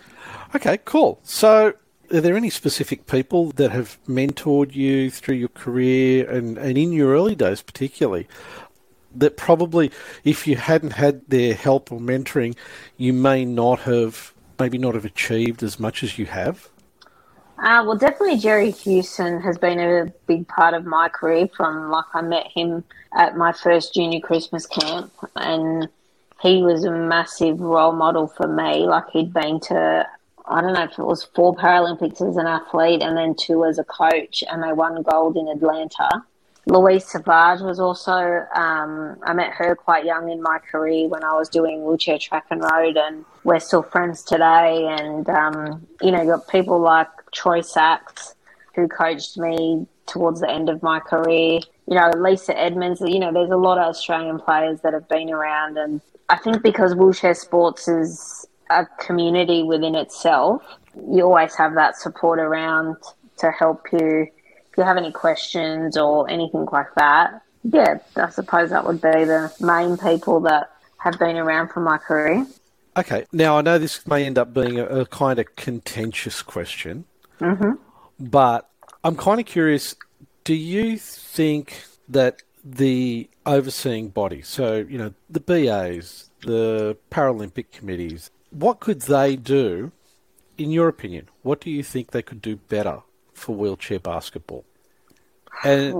Okay, 0.55 0.77
cool. 0.85 1.19
So 1.23 1.73
are 2.11 2.21
there 2.21 2.37
any 2.37 2.49
specific 2.49 3.05
people 3.05 3.51
that 3.51 3.71
have 3.71 3.97
mentored 4.07 4.73
you 4.75 5.11
through 5.11 5.35
your 5.35 5.49
career 5.49 6.29
and, 6.29 6.57
and 6.57 6.77
in 6.77 6.91
your 6.91 7.13
early 7.13 7.35
days 7.35 7.61
particularly 7.61 8.27
that 9.15 9.37
probably 9.37 9.91
if 10.23 10.47
you 10.47 10.55
hadn't 10.55 10.93
had 10.93 11.21
their 11.27 11.53
help 11.53 11.91
or 11.91 11.99
mentoring 11.99 12.55
you 12.97 13.13
may 13.13 13.45
not 13.45 13.81
have 13.81 14.33
maybe 14.59 14.77
not 14.77 14.95
have 14.95 15.05
achieved 15.05 15.61
as 15.61 15.79
much 15.79 16.03
as 16.03 16.17
you 16.17 16.25
have? 16.25 16.69
Uh, 17.59 17.83
well 17.85 17.97
definitely 17.97 18.37
jerry 18.37 18.71
hewson 18.71 19.41
has 19.41 19.57
been 19.57 19.79
a 19.79 20.05
big 20.27 20.47
part 20.47 20.73
of 20.73 20.85
my 20.85 21.09
career 21.09 21.47
from 21.55 21.89
like 21.89 22.05
i 22.13 22.21
met 22.21 22.47
him 22.47 22.83
at 23.17 23.35
my 23.35 23.51
first 23.51 23.93
junior 23.93 24.19
christmas 24.19 24.65
camp 24.67 25.11
and 25.35 25.89
he 26.41 26.61
was 26.61 26.83
a 26.83 26.91
massive 26.91 27.59
role 27.59 27.91
model 27.91 28.27
for 28.27 28.47
me. 28.47 28.85
Like 28.85 29.09
he'd 29.11 29.33
been 29.33 29.59
to 29.61 30.07
I 30.49 30.61
don't 30.61 30.73
know 30.73 30.83
if 30.83 30.97
it 30.97 31.05
was 31.05 31.23
four 31.23 31.55
Paralympics 31.55 32.27
as 32.27 32.37
an 32.37 32.47
athlete 32.47 33.01
and 33.01 33.17
then 33.17 33.35
two 33.35 33.65
as 33.65 33.79
a 33.79 33.83
coach, 33.83 34.43
and 34.49 34.63
they 34.63 34.73
won 34.73 35.01
gold 35.03 35.35
in 35.37 35.47
Atlanta. 35.47 36.09
Louise 36.67 37.05
Savage 37.05 37.61
was 37.61 37.79
also, 37.79 38.45
um, 38.53 39.17
I 39.23 39.33
met 39.33 39.53
her 39.53 39.73
quite 39.75 40.03
young 40.03 40.29
in 40.29 40.41
my 40.41 40.59
career 40.59 41.07
when 41.07 41.23
I 41.23 41.33
was 41.33 41.47
doing 41.47 41.85
wheelchair 41.85 42.17
track 42.17 42.45
and 42.49 42.61
road, 42.61 42.97
and 42.97 43.23
we're 43.45 43.59
still 43.59 43.83
friends 43.83 44.21
today. 44.23 44.85
And, 44.85 45.29
um, 45.29 45.87
you 46.01 46.11
know, 46.11 46.25
got 46.25 46.47
people 46.49 46.79
like 46.79 47.07
Troy 47.31 47.61
Sachs, 47.61 48.35
who 48.75 48.89
coached 48.89 49.37
me 49.37 49.87
towards 50.07 50.41
the 50.41 50.49
end 50.49 50.69
of 50.69 50.83
my 50.83 50.99
career. 50.99 51.59
You 51.87 51.95
know, 51.95 52.11
Lisa 52.17 52.57
Edmonds, 52.57 52.99
you 52.99 53.19
know, 53.19 53.31
there's 53.31 53.49
a 53.49 53.57
lot 53.57 53.77
of 53.77 53.85
Australian 53.85 54.39
players 54.39 54.81
that 54.81 54.93
have 54.93 55.07
been 55.07 55.29
around. 55.29 55.77
And 55.77 56.01
I 56.27 56.37
think 56.37 56.63
because 56.63 56.95
wheelchair 56.95 57.33
sports 57.33 57.87
is 57.87 58.45
a 58.69 58.85
community 58.99 59.63
within 59.63 59.95
itself, 59.95 60.61
you 61.11 61.23
always 61.23 61.55
have 61.55 61.75
that 61.75 61.97
support 61.97 62.39
around 62.39 62.97
to 63.37 63.51
help 63.51 63.87
you 63.91 64.27
if 64.71 64.77
you 64.77 64.83
have 64.83 64.97
any 64.97 65.11
questions 65.11 65.97
or 65.97 66.29
anything 66.29 66.67
like 66.71 66.93
that. 66.95 67.41
Yeah, 67.63 67.99
I 68.15 68.29
suppose 68.29 68.69
that 68.69 68.85
would 68.85 69.01
be 69.01 69.25
the 69.25 69.53
main 69.59 69.97
people 69.97 70.39
that 70.41 70.71
have 70.97 71.19
been 71.19 71.37
around 71.37 71.69
for 71.69 71.81
my 71.81 71.97
career. 71.97 72.45
Okay, 72.95 73.25
now 73.31 73.57
I 73.57 73.61
know 73.61 73.77
this 73.77 74.05
may 74.07 74.25
end 74.25 74.37
up 74.37 74.53
being 74.53 74.79
a, 74.79 74.85
a 74.85 75.05
kind 75.05 75.37
of 75.37 75.55
contentious 75.55 76.41
question, 76.41 77.05
mm-hmm. 77.39 77.73
but 78.19 78.69
I'm 79.03 79.15
kind 79.15 79.39
of 79.39 79.45
curious. 79.45 79.95
Do 80.43 80.55
you 80.55 80.97
think 80.97 81.83
that 82.09 82.41
the 82.63 83.29
overseeing 83.45 84.09
body, 84.09 84.41
so 84.41 84.77
you 84.77 84.97
know 84.97 85.13
the 85.29 85.39
BAs, 85.39 86.29
the 86.41 86.97
Paralympic 87.11 87.71
committees, 87.71 88.31
what 88.59 88.79
could 88.79 89.01
they 89.03 89.35
do, 89.35 89.91
in 90.57 90.71
your 90.71 90.87
opinion? 90.87 91.29
What 91.43 91.61
do 91.61 91.69
you 91.69 91.83
think 91.83 92.11
they 92.11 92.21
could 92.21 92.41
do 92.41 92.55
better 92.55 93.01
for 93.33 93.55
wheelchair 93.55 93.99
basketball? 93.99 94.65
And 95.63 95.93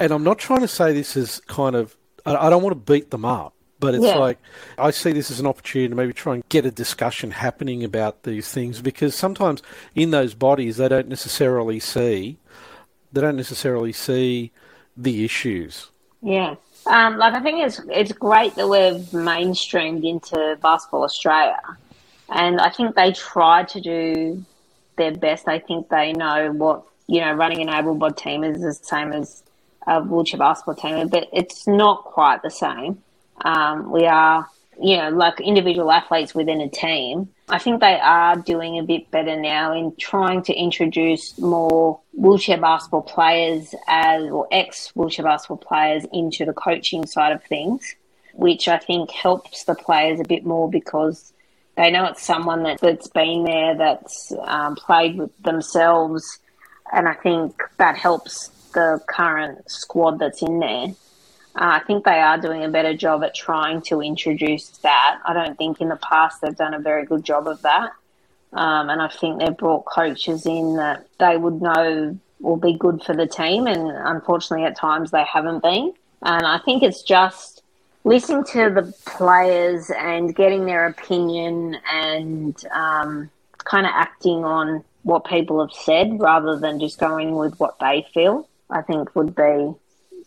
and 0.00 0.12
I'm 0.12 0.24
not 0.24 0.38
trying 0.38 0.60
to 0.60 0.68
say 0.68 0.92
this 0.92 1.16
as 1.16 1.40
kind 1.46 1.76
of 1.76 1.96
I, 2.24 2.34
I 2.46 2.50
don't 2.50 2.62
want 2.62 2.72
to 2.74 2.92
beat 2.92 3.10
them 3.10 3.24
up, 3.24 3.54
but 3.78 3.94
it's 3.94 4.04
Yeah. 4.04 4.16
like 4.18 4.38
I 4.78 4.90
see 4.90 5.12
this 5.12 5.30
as 5.30 5.38
an 5.40 5.46
opportunity 5.46 5.88
to 5.90 5.94
maybe 5.94 6.12
try 6.12 6.34
and 6.34 6.48
get 6.48 6.66
a 6.66 6.70
discussion 6.70 7.30
happening 7.30 7.84
about 7.84 8.24
these 8.24 8.50
things 8.50 8.80
because 8.82 9.14
sometimes 9.14 9.62
in 9.94 10.10
those 10.10 10.34
bodies 10.34 10.78
they 10.78 10.88
don't 10.88 11.08
necessarily 11.08 11.78
see 11.80 12.38
they 13.12 13.20
don't 13.20 13.36
necessarily 13.36 13.92
see 13.92 14.50
the 14.96 15.24
issues. 15.24 15.90
Yeah. 16.22 16.56
Um, 16.86 17.18
like 17.18 17.34
I 17.34 17.40
think 17.40 17.64
it's 17.64 17.80
it's 17.90 18.12
great 18.12 18.54
that 18.54 18.68
we've 18.68 19.02
mainstreamed 19.10 20.08
into 20.08 20.56
Basketball 20.62 21.02
Australia, 21.04 21.60
and 22.28 22.60
I 22.60 22.70
think 22.70 22.94
they 22.94 23.12
try 23.12 23.64
to 23.64 23.80
do 23.80 24.44
their 24.96 25.12
best. 25.12 25.48
I 25.48 25.58
think 25.58 25.88
they 25.88 26.12
know 26.12 26.52
what 26.52 26.84
you 27.08 27.20
know. 27.20 27.32
Running 27.32 27.60
an 27.60 27.70
able-bodied 27.70 28.16
team 28.16 28.44
is 28.44 28.60
the 28.60 28.72
same 28.72 29.12
as 29.12 29.42
a 29.86 30.00
wheelchair 30.00 30.38
basketball 30.38 30.74
team, 30.74 31.08
but 31.08 31.28
it's 31.32 31.66
not 31.66 32.04
quite 32.04 32.42
the 32.42 32.50
same. 32.50 33.02
Um, 33.44 33.90
we 33.90 34.06
are, 34.06 34.48
you 34.80 34.96
know, 34.96 35.10
like 35.10 35.40
individual 35.40 35.90
athletes 35.90 36.34
within 36.34 36.60
a 36.60 36.68
team. 36.68 37.28
I 37.48 37.58
think 37.58 37.80
they 37.80 37.98
are 38.00 38.36
doing 38.36 38.78
a 38.78 38.82
bit 38.82 39.10
better 39.10 39.40
now 39.40 39.72
in 39.72 39.94
trying 39.96 40.42
to 40.44 40.54
introduce 40.54 41.38
more 41.38 42.00
wheelchair 42.12 42.60
basketball 42.60 43.02
players 43.02 43.74
as, 43.88 44.24
or 44.24 44.48
ex 44.50 44.90
wheelchair 44.94 45.24
basketball 45.24 45.58
players 45.58 46.04
into 46.12 46.44
the 46.44 46.52
coaching 46.52 47.06
side 47.06 47.32
of 47.32 47.42
things, 47.44 47.94
which 48.34 48.68
I 48.68 48.78
think 48.78 49.10
helps 49.10 49.64
the 49.64 49.74
players 49.74 50.20
a 50.20 50.24
bit 50.24 50.44
more 50.44 50.68
because 50.68 51.32
they 51.76 51.90
know 51.90 52.06
it's 52.06 52.22
someone 52.22 52.62
that, 52.64 52.80
that's 52.80 53.08
been 53.08 53.44
there, 53.44 53.76
that's 53.76 54.32
um, 54.42 54.76
played 54.76 55.16
with 55.16 55.30
themselves, 55.42 56.38
and 56.92 57.06
I 57.08 57.14
think 57.14 57.62
that 57.78 57.96
helps 57.96 58.48
the 58.72 59.00
current 59.06 59.70
squad 59.70 60.18
that's 60.18 60.42
in 60.42 60.58
there. 60.58 60.88
Uh, 61.56 61.80
I 61.80 61.84
think 61.86 62.04
they 62.04 62.20
are 62.20 62.38
doing 62.38 62.64
a 62.64 62.68
better 62.68 62.94
job 62.94 63.24
at 63.24 63.34
trying 63.34 63.80
to 63.82 64.02
introduce 64.02 64.68
that. 64.78 65.20
I 65.24 65.32
don't 65.32 65.56
think 65.56 65.80
in 65.80 65.88
the 65.88 65.96
past 65.96 66.42
they've 66.42 66.54
done 66.54 66.74
a 66.74 66.78
very 66.78 67.06
good 67.06 67.24
job 67.24 67.48
of 67.48 67.62
that. 67.62 67.92
Um, 68.52 68.90
and 68.90 69.00
I 69.00 69.08
think 69.08 69.40
they've 69.40 69.56
brought 69.56 69.86
coaches 69.86 70.44
in 70.44 70.76
that 70.76 71.06
they 71.18 71.36
would 71.38 71.62
know 71.62 72.18
will 72.40 72.56
be 72.58 72.74
good 72.74 73.02
for 73.02 73.14
the 73.14 73.26
team. 73.26 73.66
And 73.66 73.90
unfortunately, 73.90 74.66
at 74.66 74.76
times 74.76 75.10
they 75.10 75.24
haven't 75.24 75.62
been. 75.62 75.94
And 76.22 76.46
I 76.46 76.58
think 76.58 76.82
it's 76.82 77.02
just 77.02 77.62
listening 78.04 78.44
to 78.44 78.70
the 78.70 78.94
players 79.06 79.90
and 79.90 80.36
getting 80.36 80.66
their 80.66 80.86
opinion 80.86 81.78
and 81.90 82.62
um, 82.70 83.30
kind 83.64 83.86
of 83.86 83.92
acting 83.94 84.44
on 84.44 84.84
what 85.04 85.24
people 85.24 85.60
have 85.60 85.72
said 85.72 86.20
rather 86.20 86.58
than 86.58 86.80
just 86.80 86.98
going 86.98 87.34
with 87.34 87.58
what 87.58 87.78
they 87.80 88.06
feel, 88.12 88.46
I 88.68 88.82
think 88.82 89.14
would 89.16 89.34
be 89.34 89.74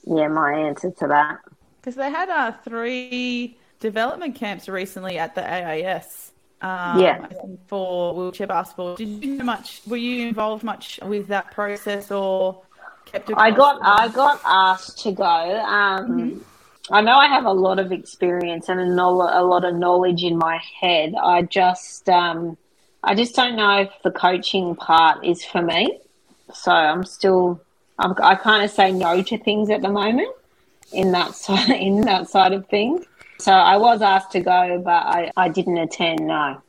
yeah, 0.10 0.28
my 0.28 0.54
answer 0.54 0.92
to 0.92 1.08
that. 1.08 1.40
Because 1.80 1.96
they 1.96 2.10
had 2.10 2.30
uh, 2.30 2.52
three 2.64 3.58
development 3.80 4.36
camps 4.36 4.68
recently 4.68 5.18
at 5.18 5.36
the 5.36 5.42
AIS. 5.42 6.32
Um, 6.62 7.00
Yeah. 7.00 7.28
For 7.68 8.14
wheelchair 8.14 8.48
basketball, 8.48 8.96
did 8.96 9.08
you 9.08 9.38
do 9.38 9.44
much? 9.44 9.82
Were 9.88 9.98
you 9.98 10.28
involved 10.28 10.64
much 10.64 11.00
with 11.04 11.28
that 11.28 11.52
process, 11.52 12.12
or 12.12 12.62
kept? 13.06 13.32
I 13.36 13.52
got 13.52 13.80
I 13.82 14.10
got 14.10 14.42
asked 14.44 15.00
to 15.04 15.12
go. 15.12 15.24
Um, 15.24 16.44
I 16.92 17.02
know 17.02 17.14
I 17.14 17.28
have 17.28 17.46
a 17.46 17.52
lot 17.52 17.80
of 17.80 17.92
experience 17.92 18.68
and 18.68 18.80
a, 18.82 19.04
a 19.04 19.44
lot 19.44 19.64
of 19.64 19.76
knowledge 19.76 20.24
in 20.24 20.38
my 20.38 20.60
head. 20.82 21.14
I 21.16 21.44
just 21.44 22.10
um, 22.10 22.58
I 23.04 23.16
just 23.16 23.36
don't 23.36 23.56
know 23.56 23.82
if 23.82 23.92
the 24.04 24.12
coaching 24.12 24.76
part 24.76 25.24
is 25.24 25.46
for 25.46 25.62
me. 25.62 26.00
So 26.54 26.72
I'm 26.72 27.06
still 27.06 27.62
I 28.00 28.36
kind 28.36 28.64
of 28.64 28.72
say 28.72 28.92
no 28.92 29.22
to 29.22 29.38
things 29.38 29.70
at 29.70 29.82
the 29.82 29.90
moment 29.90 30.30
in 30.92 31.12
that 31.12 31.36
side 31.36 31.70
in 31.82 32.02
that 32.02 32.30
side 32.30 32.54
of 32.54 32.68
things. 32.68 33.06
So 33.40 33.52
I 33.54 33.78
was 33.78 34.02
asked 34.02 34.32
to 34.34 34.42
go, 34.42 34.82
but 34.84 34.92
I, 35.06 35.32
I 35.38 35.50
didn't 35.50 35.78
attend. 35.78 36.28
No. 36.28 36.62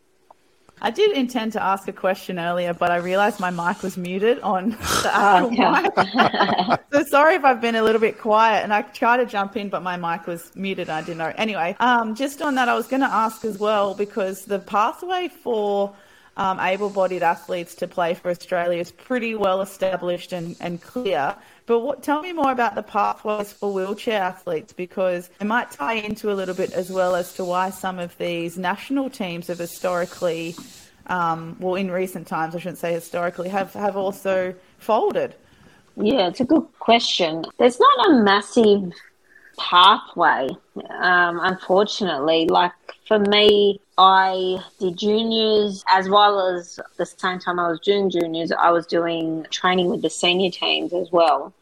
I 0.83 0.91
did 0.91 1.17
intend 1.17 1.53
to 1.53 1.63
ask 1.63 1.89
a 1.89 1.93
question 1.93 2.39
earlier, 2.39 2.73
but 2.73 2.91
I 2.91 2.97
realised 2.97 3.39
my 3.39 3.51
mic 3.51 3.83
was 3.83 3.97
muted 3.99 4.41
on 4.41 4.71
the 5.03 5.11
actual 5.15 5.51
Okay. 5.51 5.57
mic. 5.57 5.93
so 6.93 7.03
sorry 7.05 7.35
if 7.35 7.45
I've 7.45 7.61
been 7.61 7.75
a 7.77 7.83
little 7.83 8.01
bit 8.01 8.19
quiet, 8.19 8.63
and 8.65 8.73
I 8.73 8.83
tried 8.83 9.19
to 9.19 9.27
jump 9.27 9.57
in, 9.57 9.69
but 9.69 9.83
my 9.83 9.97
mic 9.97 10.27
was 10.27 10.51
muted. 10.57 10.89
I 10.89 11.03
didn't 11.03 11.19
know. 11.19 11.33
Anyway, 11.37 11.77
um, 11.81 12.15
just 12.15 12.41
on 12.41 12.55
that, 12.55 12.69
I 12.69 12.75
was 12.75 12.87
going 12.87 13.03
to 13.03 13.13
ask 13.13 13.45
as 13.45 13.59
well 13.59 13.95
because 13.95 14.45
the 14.47 14.59
pathway 14.59 15.29
for 15.29 15.95
um, 16.41 16.59
able-bodied 16.59 17.23
athletes 17.23 17.75
to 17.75 17.87
play 17.87 18.15
for 18.15 18.31
Australia 18.31 18.81
is 18.81 18.91
pretty 18.91 19.35
well 19.35 19.61
established 19.61 20.33
and, 20.33 20.57
and 20.59 20.81
clear. 20.81 21.37
But 21.67 21.81
what, 21.81 22.03
tell 22.03 22.23
me 22.23 22.33
more 22.33 22.51
about 22.51 22.75
the 22.75 22.83
pathways 22.83 23.53
for 23.53 23.71
wheelchair 23.71 24.23
athletes 24.23 24.73
because 24.73 25.29
it 25.39 25.47
might 25.47 25.71
tie 25.71 25.97
into 26.09 26.33
a 26.33 26.35
little 26.35 26.55
bit 26.55 26.73
as 26.73 26.91
well 26.91 27.15
as 27.15 27.35
to 27.35 27.45
why 27.45 27.69
some 27.69 27.99
of 27.99 28.17
these 28.17 28.57
national 28.57 29.11
teams 29.11 29.49
have 29.49 29.59
historically, 29.59 30.57
um, 31.09 31.57
well, 31.61 31.75
in 31.75 31.91
recent 31.91 32.27
times, 32.27 32.55
I 32.55 32.59
shouldn't 32.59 32.79
say 32.79 32.95
historically, 32.95 33.51
have, 33.51 33.75
have 33.75 33.99
also 33.99 34.55
folded. 34.79 35.35
Yeah, 35.97 36.29
it's 36.29 36.41
a 36.41 36.47
good 36.47 36.67
question. 36.79 37.45
There's 37.59 37.79
not 37.79 38.11
a 38.13 38.23
massive 38.23 38.95
pathway, 39.61 40.49
um, 41.01 41.39
unfortunately. 41.43 42.47
Like 42.47 42.73
for 43.07 43.19
me, 43.19 43.81
I 43.99 44.59
did 44.79 44.97
juniors 44.97 45.85
as 45.89 46.09
well 46.09 46.41
as 46.57 46.81
the 46.97 47.05
same 47.05 47.39
time 47.39 47.59
I 47.59 47.69
was 47.69 47.81
doing 47.81 48.11
juniors, 48.11 48.51
I 48.53 48.71
was 48.71 48.87
doing 48.87 49.47
training 49.51 49.91
with 49.91 50.03
the 50.03 50.11
senior 50.11 50.51
teams 50.51 50.93
as 50.93 51.13
well. 51.13 51.53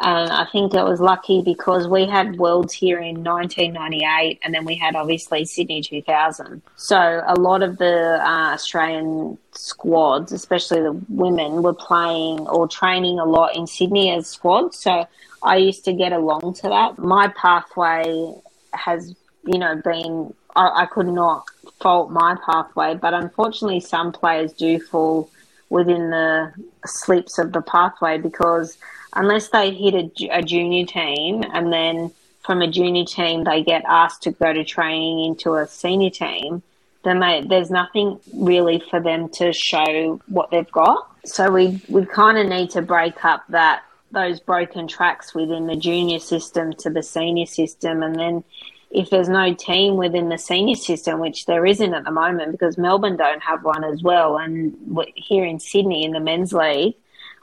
And 0.00 0.32
I 0.32 0.46
think 0.46 0.74
I 0.74 0.82
was 0.82 1.00
lucky 1.00 1.42
because 1.42 1.86
we 1.86 2.06
had 2.06 2.38
Worlds 2.38 2.72
here 2.72 2.98
in 2.98 3.22
1998 3.22 4.40
and 4.42 4.54
then 4.54 4.64
we 4.64 4.74
had 4.74 4.96
obviously 4.96 5.44
Sydney 5.44 5.82
2000. 5.82 6.62
So 6.76 7.22
a 7.26 7.34
lot 7.34 7.62
of 7.62 7.76
the 7.76 8.18
uh, 8.20 8.54
Australian 8.54 9.36
squads, 9.52 10.32
especially 10.32 10.80
the 10.80 10.98
women, 11.10 11.62
were 11.62 11.74
playing 11.74 12.40
or 12.48 12.66
training 12.66 13.18
a 13.18 13.24
lot 13.26 13.54
in 13.54 13.66
Sydney 13.66 14.10
as 14.10 14.26
squads. 14.26 14.78
So 14.78 15.06
I 15.42 15.56
used 15.56 15.84
to 15.86 15.92
get 15.92 16.12
along 16.12 16.54
to 16.54 16.68
that. 16.68 16.98
My 16.98 17.28
pathway 17.28 18.34
has, 18.72 19.14
you 19.44 19.58
know, 19.58 19.76
been, 19.76 20.34
I, 20.54 20.82
I 20.82 20.86
could 20.86 21.08
not 21.08 21.46
fault 21.80 22.10
my 22.10 22.36
pathway, 22.46 22.94
but 22.94 23.14
unfortunately, 23.14 23.80
some 23.80 24.12
players 24.12 24.52
do 24.52 24.78
fall 24.78 25.30
within 25.68 26.10
the 26.10 26.52
slips 26.86 27.38
of 27.38 27.52
the 27.52 27.62
pathway 27.62 28.18
because 28.18 28.76
unless 29.14 29.48
they 29.48 29.72
hit 29.72 29.94
a, 29.94 30.28
a 30.28 30.42
junior 30.42 30.86
team 30.86 31.42
and 31.52 31.72
then 31.72 32.10
from 32.44 32.60
a 32.60 32.70
junior 32.70 33.04
team 33.04 33.44
they 33.44 33.62
get 33.62 33.82
asked 33.86 34.22
to 34.22 34.32
go 34.32 34.52
to 34.52 34.64
training 34.64 35.24
into 35.24 35.54
a 35.54 35.66
senior 35.66 36.10
team, 36.10 36.62
then 37.04 37.20
they, 37.20 37.42
there's 37.46 37.70
nothing 37.70 38.18
really 38.34 38.82
for 38.90 39.00
them 39.00 39.28
to 39.28 39.52
show 39.52 40.20
what 40.26 40.50
they've 40.50 40.70
got. 40.70 41.08
So 41.24 41.50
we 41.50 41.80
we 41.88 42.04
kind 42.04 42.36
of 42.36 42.46
need 42.46 42.70
to 42.70 42.82
break 42.82 43.24
up 43.24 43.44
that 43.48 43.82
those 44.12 44.40
broken 44.40 44.86
tracks 44.86 45.34
within 45.34 45.66
the 45.66 45.76
junior 45.76 46.18
system 46.18 46.72
to 46.74 46.90
the 46.90 47.02
senior 47.02 47.46
system, 47.46 48.02
and 48.02 48.14
then 48.14 48.44
if 48.90 49.08
there's 49.10 49.28
no 49.28 49.54
team 49.54 49.96
within 49.96 50.28
the 50.28 50.38
senior 50.38 50.74
system, 50.74 51.18
which 51.18 51.46
there 51.46 51.64
isn't 51.64 51.94
at 51.94 52.04
the 52.04 52.10
moment 52.10 52.52
because 52.52 52.76
Melbourne 52.76 53.16
don't 53.16 53.42
have 53.42 53.64
one 53.64 53.84
as 53.84 54.02
well, 54.02 54.36
and 54.36 54.76
here 55.16 55.44
in 55.44 55.58
Sydney 55.58 56.04
in 56.04 56.12
the 56.12 56.20
men's 56.20 56.52
league, 56.52 56.94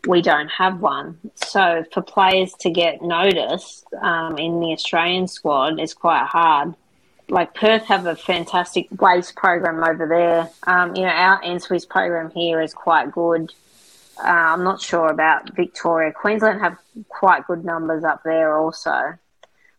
we 0.07 0.21
don't 0.21 0.49
have 0.49 0.79
one. 0.79 1.17
So 1.35 1.83
for 1.91 2.01
players 2.01 2.53
to 2.59 2.69
get 2.69 3.01
noticed 3.01 3.85
um, 4.01 4.37
in 4.37 4.59
the 4.59 4.71
Australian 4.71 5.27
squad 5.27 5.79
is 5.79 5.93
quite 5.93 6.25
hard. 6.25 6.75
Like 7.29 7.53
Perth 7.53 7.83
have 7.85 8.05
a 8.05 8.15
fantastic 8.15 8.87
WAIS 8.97 9.31
program 9.31 9.83
over 9.83 10.07
there. 10.07 10.49
Um, 10.65 10.95
you 10.95 11.03
know, 11.03 11.09
our 11.09 11.41
NSWIS 11.41 11.87
program 11.87 12.31
here 12.31 12.61
is 12.61 12.73
quite 12.73 13.11
good. 13.11 13.53
Uh, 14.19 14.53
I'm 14.53 14.63
not 14.63 14.81
sure 14.81 15.07
about 15.07 15.55
Victoria. 15.55 16.11
Queensland 16.11 16.59
have 16.61 16.77
quite 17.07 17.47
good 17.47 17.63
numbers 17.63 18.03
up 18.03 18.21
there 18.23 18.57
also, 18.57 19.17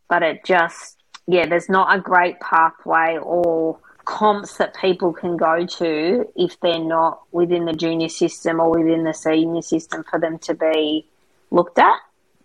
but 0.08 0.22
it 0.22 0.44
just 0.44 0.96
yeah, 1.26 1.46
there's 1.46 1.68
not 1.68 1.94
a 1.94 2.00
great 2.00 2.40
pathway 2.40 3.18
or 3.22 3.78
comps 4.04 4.56
that 4.56 4.74
people 4.74 5.12
can 5.12 5.36
go 5.36 5.64
to 5.64 6.28
if 6.34 6.58
they're 6.60 6.80
not 6.80 7.22
within 7.30 7.66
the 7.66 7.72
junior 7.72 8.08
system 8.08 8.58
or 8.58 8.70
within 8.70 9.04
the 9.04 9.14
senior 9.14 9.62
system 9.62 10.04
for 10.10 10.18
them 10.18 10.38
to 10.40 10.54
be 10.54 11.06
looked 11.50 11.78
at 11.78 11.98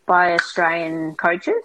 by 0.06 0.34
Australian 0.34 1.16
coaches. 1.16 1.64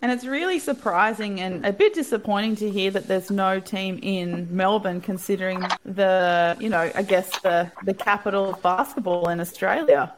And 0.00 0.12
it's 0.12 0.24
really 0.24 0.60
surprising 0.60 1.40
and 1.40 1.66
a 1.66 1.72
bit 1.72 1.92
disappointing 1.92 2.54
to 2.56 2.70
hear 2.70 2.90
that 2.92 3.08
there's 3.08 3.30
no 3.30 3.58
team 3.58 3.98
in 4.00 4.46
Melbourne, 4.54 5.00
considering 5.00 5.66
the, 5.84 6.56
you 6.60 6.68
know, 6.68 6.90
I 6.94 7.02
guess 7.02 7.28
the 7.40 7.70
the 7.84 7.94
capital 7.94 8.50
of 8.50 8.62
basketball 8.62 9.28
in 9.28 9.40
Australia. 9.40 10.14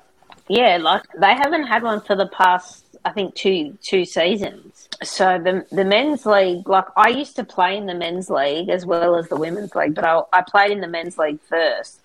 Yeah, 0.49 0.77
like 0.77 1.05
they 1.19 1.35
haven't 1.35 1.66
had 1.66 1.83
one 1.83 2.03
for 2.03 2.14
the 2.14 2.27
past, 2.27 2.85
I 3.07 3.12
think, 3.12 3.35
two 3.35 3.79
two 3.81 4.05
seasons. 4.05 4.88
So 5.03 5.38
the 5.38 5.64
the 5.75 5.85
men's 5.85 6.27
league, 6.27 6.69
like 6.69 6.87
I 6.97 7.09
used 7.09 7.37
to 7.37 7.45
play 7.45 7.77
in 7.79 7.87
the 7.87 7.95
men's 7.95 8.29
league 8.29 8.69
as 8.69 8.85
well 8.85 9.16
as 9.16 9.29
the 9.29 9.37
women's 9.37 9.75
league, 9.75 9.95
but 9.95 10.05
I, 10.05 10.21
I 10.33 10.43
played 10.43 10.73
in 10.73 10.83
the 10.83 10.88
men's 10.88 11.16
league 11.16 11.40
first. 11.49 12.01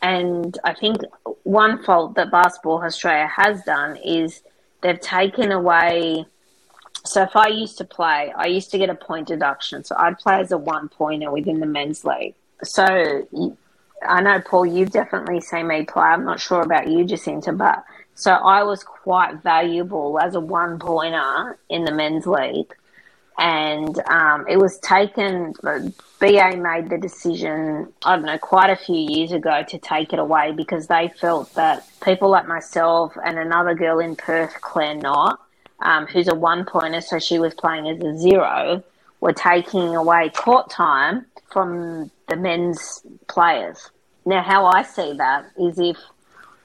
And 0.00 0.58
I 0.64 0.72
think 0.72 1.02
one 1.42 1.82
fault 1.82 2.14
that 2.14 2.30
Basketball 2.30 2.82
Australia 2.82 3.26
has 3.26 3.62
done 3.64 3.98
is 3.98 4.42
they've 4.80 4.98
taken 4.98 5.52
away 5.52 6.24
so 7.10 7.22
if 7.22 7.34
I 7.34 7.48
used 7.48 7.76
to 7.78 7.84
play, 7.84 8.32
I 8.36 8.46
used 8.46 8.70
to 8.70 8.78
get 8.78 8.88
a 8.88 8.94
point 8.94 9.26
deduction. 9.26 9.82
So 9.82 9.96
I'd 9.98 10.18
play 10.18 10.40
as 10.40 10.52
a 10.52 10.58
one 10.58 10.88
pointer 10.88 11.30
within 11.30 11.58
the 11.58 11.66
men's 11.66 12.04
league. 12.04 12.34
So 12.62 13.26
I 14.06 14.20
know, 14.22 14.40
Paul, 14.40 14.66
you've 14.66 14.92
definitely 14.92 15.40
seen 15.40 15.66
me 15.66 15.84
play. 15.84 16.04
I'm 16.04 16.24
not 16.24 16.40
sure 16.40 16.62
about 16.62 16.86
you, 16.86 17.04
Jacinta, 17.04 17.52
but 17.52 17.84
so 18.14 18.30
I 18.30 18.62
was 18.62 18.84
quite 18.84 19.42
valuable 19.42 20.20
as 20.20 20.36
a 20.36 20.40
one 20.40 20.78
pointer 20.78 21.58
in 21.68 21.84
the 21.84 21.92
men's 21.92 22.26
league. 22.26 22.72
And 23.38 23.98
um, 24.08 24.46
it 24.48 24.58
was 24.58 24.78
taken, 24.78 25.54
BA 26.20 26.56
made 26.58 26.90
the 26.90 26.98
decision, 27.00 27.92
I 28.04 28.16
don't 28.16 28.26
know, 28.26 28.38
quite 28.38 28.70
a 28.70 28.76
few 28.76 28.94
years 28.94 29.32
ago 29.32 29.64
to 29.66 29.78
take 29.78 30.12
it 30.12 30.18
away 30.20 30.52
because 30.52 30.86
they 30.86 31.10
felt 31.20 31.52
that 31.54 31.88
people 32.04 32.28
like 32.28 32.46
myself 32.46 33.16
and 33.24 33.36
another 33.36 33.74
girl 33.74 33.98
in 33.98 34.14
Perth, 34.14 34.60
Clare 34.60 34.94
Nott, 34.94 35.40
um, 35.82 36.06
who's 36.06 36.28
a 36.28 36.34
one 36.34 36.64
pointer, 36.64 37.00
so 37.00 37.18
she 37.18 37.38
was 37.38 37.54
playing 37.54 37.88
as 37.88 38.02
a 38.02 38.18
zero, 38.18 38.82
were 39.20 39.32
taking 39.32 39.94
away 39.96 40.30
court 40.30 40.70
time 40.70 41.26
from 41.50 42.10
the 42.28 42.36
men's 42.36 43.02
players. 43.28 43.90
Now, 44.24 44.42
how 44.42 44.66
I 44.66 44.82
see 44.82 45.14
that 45.14 45.46
is 45.58 45.78
if 45.78 45.96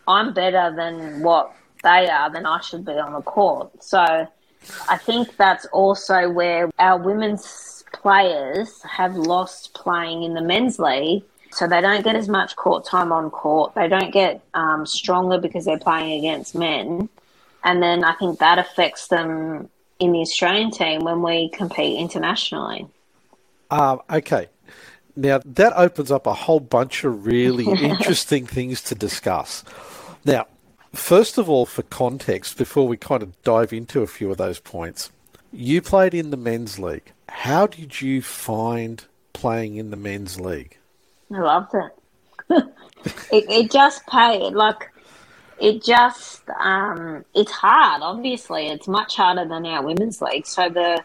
I'm 0.07 0.33
better 0.33 0.73
than 0.75 1.21
what 1.21 1.53
they 1.83 2.09
are, 2.09 2.29
then 2.31 2.45
I 2.45 2.59
should 2.61 2.85
be 2.85 2.93
on 2.93 3.13
the 3.13 3.21
court. 3.21 3.83
So 3.83 4.27
I 4.89 4.97
think 4.97 5.35
that's 5.37 5.65
also 5.67 6.29
where 6.29 6.69
our 6.79 6.97
women's 6.97 7.83
players 7.93 8.81
have 8.83 9.15
lost 9.15 9.73
playing 9.73 10.23
in 10.23 10.33
the 10.33 10.41
men's 10.41 10.79
league. 10.79 11.23
So 11.51 11.67
they 11.67 11.79
don't 11.79 12.03
get 12.03 12.17
as 12.17 12.27
much 12.27 12.55
court 12.57 12.85
time 12.85 13.13
on 13.13 13.29
court. 13.29 13.73
They 13.75 13.87
don't 13.87 14.11
get 14.11 14.41
um, 14.53 14.85
stronger 14.85 15.39
because 15.39 15.63
they're 15.63 15.79
playing 15.79 16.19
against 16.19 16.53
men 16.53 17.07
and 17.65 17.81
then 17.81 18.03
I 18.03 18.13
think 18.13 18.39
that 18.39 18.59
affects 18.59 19.07
them 19.07 19.69
in 19.99 20.11
the 20.11 20.19
Australian 20.19 20.71
team 20.71 21.01
when 21.01 21.21
we 21.23 21.49
compete 21.49 21.99
internationally. 21.99 22.87
Uh, 23.71 23.97
okay. 24.09 24.47
Now, 25.15 25.41
that 25.43 25.73
opens 25.75 26.11
up 26.11 26.27
a 26.27 26.33
whole 26.33 26.59
bunch 26.59 27.03
of 27.03 27.25
really 27.25 27.65
interesting 27.83 28.45
things 28.45 28.81
to 28.83 28.95
discuss. 28.95 29.63
Now, 30.23 30.45
first 30.93 31.39
of 31.39 31.49
all, 31.49 31.65
for 31.65 31.81
context, 31.81 32.57
before 32.57 32.87
we 32.87 32.97
kind 32.97 33.23
of 33.23 33.41
dive 33.41 33.73
into 33.73 34.01
a 34.01 34.07
few 34.07 34.29
of 34.29 34.37
those 34.37 34.59
points, 34.59 35.11
you 35.51 35.81
played 35.81 36.13
in 36.13 36.29
the 36.29 36.37
men's 36.37 36.77
league. 36.77 37.11
How 37.29 37.65
did 37.65 37.99
you 37.99 38.21
find 38.21 39.03
playing 39.33 39.77
in 39.77 39.89
the 39.89 39.97
men's 39.97 40.39
league? 40.39 40.77
I 41.33 41.39
loved 41.39 41.73
it. 41.73 41.91
it, 43.31 43.49
it 43.49 43.71
just 43.71 44.05
paid. 44.05 44.53
Like, 44.53 44.91
it 45.59 45.83
just 45.83 46.41
um, 46.59 47.25
it's 47.33 47.51
hard. 47.51 48.01
Obviously, 48.01 48.67
it's 48.67 48.87
much 48.87 49.15
harder 49.15 49.45
than 49.45 49.65
our 49.65 49.83
women's 49.83 50.21
league. 50.21 50.45
So 50.45 50.69
the 50.69 51.03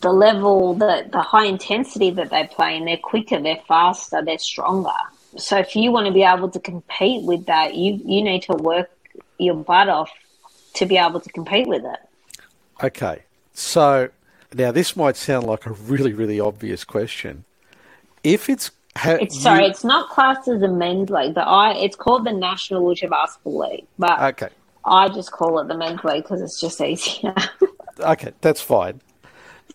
the 0.00 0.12
level, 0.12 0.74
the 0.74 1.08
the 1.10 1.20
high 1.22 1.46
intensity 1.46 2.10
that 2.10 2.30
they 2.30 2.46
play, 2.46 2.76
and 2.76 2.86
they're 2.86 2.96
quicker, 2.96 3.40
they're 3.40 3.62
faster, 3.68 4.22
they're 4.22 4.38
stronger. 4.38 4.90
So 5.36 5.58
if 5.58 5.74
you 5.74 5.90
want 5.90 6.06
to 6.06 6.12
be 6.12 6.22
able 6.22 6.50
to 6.50 6.60
compete 6.60 7.24
with 7.24 7.46
that, 7.46 7.74
you 7.74 8.00
you 8.04 8.22
need 8.22 8.42
to 8.44 8.54
work 8.54 8.90
your 9.38 9.54
butt 9.54 9.88
off 9.88 10.10
to 10.74 10.86
be 10.86 10.96
able 10.96 11.20
to 11.20 11.30
compete 11.30 11.66
with 11.66 11.84
it. 11.84 11.98
Okay, 12.82 13.22
so 13.52 14.10
now 14.52 14.72
this 14.72 14.96
might 14.96 15.16
sound 15.16 15.46
like 15.46 15.66
a 15.66 15.72
really 15.72 16.12
really 16.12 16.40
obvious 16.40 16.84
question. 16.84 17.44
If 18.22 18.48
it's 18.48 18.70
Ha, 18.96 19.18
it's 19.20 19.40
sorry, 19.40 19.64
you, 19.64 19.70
it's 19.70 19.84
not 19.84 20.08
classed 20.10 20.48
as 20.48 20.62
a 20.62 20.68
men's 20.68 21.10
league. 21.10 21.34
The 21.34 21.42
I 21.42 21.74
it's 21.74 21.96
called 21.96 22.24
the 22.24 22.32
National 22.32 22.84
Wheelchair 22.84 23.10
Basketball 23.10 23.70
League, 23.70 23.86
but 23.98 24.20
okay, 24.20 24.48
I 24.84 25.08
just 25.08 25.32
call 25.32 25.58
it 25.58 25.68
the 25.68 25.76
men's 25.76 26.04
league 26.04 26.22
because 26.22 26.40
it's 26.40 26.60
just 26.60 26.80
easier. 26.80 27.34
okay, 28.00 28.32
that's 28.40 28.60
fine. 28.60 29.00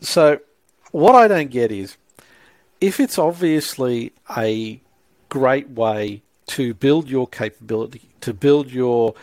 So, 0.02 0.40
what 0.92 1.16
I 1.16 1.28
don't 1.28 1.50
get 1.50 1.72
is 1.72 1.98
if 2.80 3.00
it's 3.00 3.18
obviously 3.18 4.14
a 4.38 4.82
great 5.28 5.70
way 5.70 6.22
to 6.48 6.74
build 6.74 7.10
your 7.10 7.28
capability, 7.28 8.10
to 8.22 8.34
build 8.34 8.72
your 8.72 9.14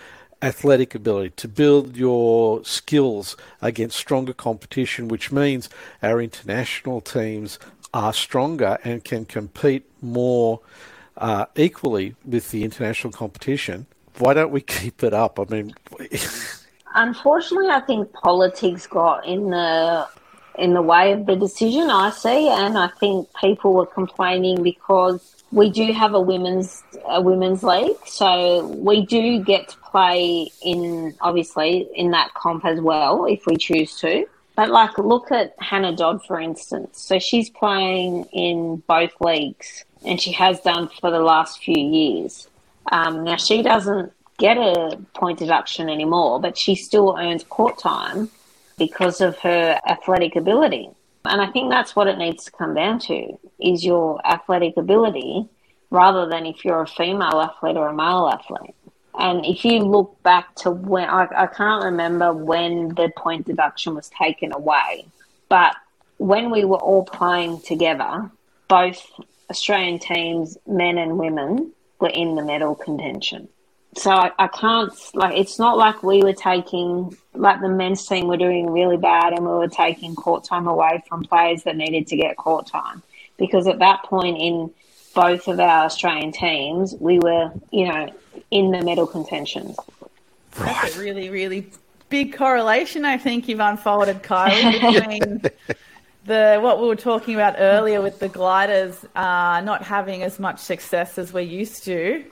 athletic 0.43 0.95
ability, 0.95 1.31
to 1.37 1.49
build 1.49 1.97
your 1.97 2.65
skills 2.65 3.37
against 3.63 3.97
stronger 3.97 4.33
competition, 4.33 5.09
which 5.09 5.33
means 5.33 5.69
our 6.03 6.21
international 6.21 7.01
teams 7.01 7.59
are 7.97 8.13
stronger 8.13 8.79
and 8.85 9.03
can 9.03 9.25
compete 9.25 9.83
more 10.03 10.61
uh, 11.17 11.47
equally 11.57 12.15
with 12.27 12.51
the 12.51 12.63
international 12.63 13.11
competition, 13.11 13.87
why 14.19 14.35
don't 14.35 14.51
we 14.51 14.61
keep 14.79 15.03
it 15.03 15.15
up? 15.15 15.41
I 15.41 15.45
mean, 15.45 15.75
unfortunately, 16.95 17.71
I 17.71 17.81
think 17.81 18.13
politics 18.13 18.87
got 18.87 19.27
in 19.27 19.51
the 19.51 20.07
in 20.59 20.73
the 20.75 20.83
way 20.83 21.13
of 21.13 21.25
the 21.25 21.37
decision. 21.37 21.89
I 21.91 22.11
see, 22.11 22.49
and 22.49 22.77
I 22.77 22.89
think 22.89 23.29
people 23.41 23.73
were 23.73 23.87
complaining 23.87 24.63
because 24.63 25.43
we 25.51 25.71
do 25.71 25.91
have 25.95 26.13
a 26.13 26.21
women's 26.21 26.83
a 27.09 27.23
women's 27.23 27.63
league, 27.63 27.97
so 28.05 28.67
we 28.67 29.07
do 29.07 29.43
get 29.43 29.69
to 29.69 29.77
play 29.79 30.51
in 30.63 31.15
obviously 31.23 31.89
in 31.95 32.11
that 32.11 32.35
comp 32.35 32.67
as 32.67 32.79
well 32.79 33.25
if 33.25 33.47
we 33.47 33.57
choose 33.57 33.99
to. 34.01 34.27
But 34.57 34.71
like, 34.71 34.97
look 34.97 35.31
at 35.31 35.55
Hannah 35.59 35.95
Dodd, 35.95 36.25
for 36.25 36.40
instance. 36.40 36.99
So 36.99 37.19
she's 37.19 37.51
playing 37.51 38.25
in 38.33 38.83
both 38.88 39.12
leagues, 39.21 39.85
and 40.05 40.21
she 40.21 40.33
has 40.33 40.61
done 40.61 40.88
for 41.01 41.11
the 41.11 41.21
last 41.21 41.62
few 41.62 41.79
years. 41.79 42.49
Um, 42.90 43.25
now 43.25 43.37
she 43.37 43.62
doesn't 43.62 44.12
get 44.38 44.57
a 44.57 44.99
point 45.14 45.38
deduction 45.38 45.90
anymore, 45.90 46.40
but 46.40 46.57
she 46.57 46.75
still 46.75 47.16
earns 47.19 47.45
court 47.45 47.79
time 47.79 48.31
because 48.79 49.21
of 49.21 49.38
her 49.40 49.79
athletic 49.87 50.37
ability. 50.37 50.88
And 51.27 51.40
I 51.40 51.51
think 51.51 51.71
that's 51.71 51.95
what 51.95 52.07
it 52.07 52.19
needs 52.19 52.45
to 52.45 52.51
come 52.51 52.75
down 52.75 52.99
to 53.01 53.38
is 53.59 53.85
your 53.85 54.25
athletic 54.27 54.77
ability 54.77 55.47
rather 55.90 56.27
than 56.29 56.47
if 56.47 56.64
you're 56.64 56.83
a 56.83 56.87
female 56.87 57.40
athlete 57.40 57.77
or 57.77 57.88
a 57.88 57.95
male 57.95 58.31
athlete. 58.33 58.75
And 59.18 59.44
if 59.46 59.64
you 59.64 59.81
look 59.81 60.22
back 60.22 60.55
to 60.57 60.70
when, 60.70 61.09
I, 61.09 61.26
I 61.35 61.46
can't 61.46 61.85
remember 61.85 62.33
when 62.33 62.88
the 62.88 63.11
point 63.16 63.46
deduction 63.46 63.94
was 63.94 64.11
taken 64.11 64.52
away, 64.52 65.07
but 65.48 65.74
when 66.18 66.50
we 66.50 66.64
were 66.64 66.79
all 66.79 67.05
playing 67.05 67.61
together, 67.61 68.31
both 68.68 69.07
Australian 69.50 69.98
teams, 69.98 70.59
men 70.66 70.98
and 70.98 71.18
women, 71.18 71.72
were 72.00 72.09
in 72.09 72.35
the 72.35 72.44
medal 72.44 72.74
contention. 72.74 73.48
So 73.96 74.11
I, 74.11 74.31
I, 74.38 74.48
can't 74.48 74.92
like 75.14 75.38
it's 75.38 75.59
not 75.59 75.79
like 75.79 76.02
we 76.02 76.22
were 76.22 76.35
taking 76.35 77.16
like 77.35 77.62
the 77.62 77.68
men's 77.70 78.07
team 78.07 78.26
were 78.26 78.37
doing 78.37 78.70
really 78.70 78.98
bad 78.98 79.33
and 79.33 79.42
we 79.42 79.52
were 79.52 79.68
taking 79.68 80.14
court 80.14 80.44
time 80.44 80.66
away 80.66 81.02
from 81.09 81.24
players 81.24 81.62
that 81.62 81.76
needed 81.76 82.07
to 82.09 82.16
get 82.16 82.37
court 82.37 82.66
time 82.66 83.02
because 83.38 83.66
at 83.66 83.79
that 83.79 84.02
point 84.02 84.37
in 84.38 84.70
both 85.16 85.48
of 85.48 85.59
our 85.59 85.85
Australian 85.87 86.31
teams 86.31 86.94
we 87.00 87.18
were 87.18 87.50
you 87.72 87.88
know 87.88 88.12
in 88.50 88.70
the 88.70 88.83
medal 88.83 89.07
contentions. 89.07 89.76
Right. 90.59 90.66
That's 90.83 90.96
a 90.96 91.00
really, 91.00 91.29
really 91.29 91.70
big 92.09 92.37
correlation 92.37 93.05
I 93.05 93.18
think 93.18 93.48
you've 93.48 93.61
unfolded, 93.61 94.22
Kylie, 94.22 94.81
between 94.94 95.42
the 96.24 96.59
what 96.61 96.81
we 96.81 96.87
were 96.87 96.96
talking 96.96 97.35
about 97.35 97.57
earlier 97.59 98.00
with 98.00 98.18
the 98.18 98.29
gliders 98.29 99.05
uh, 99.14 99.61
not 99.61 99.83
having 99.83 100.22
as 100.22 100.38
much 100.38 100.59
success 100.59 101.18
as 101.18 101.33
we're 101.33 101.40
used 101.40 101.85
to. 101.85 102.24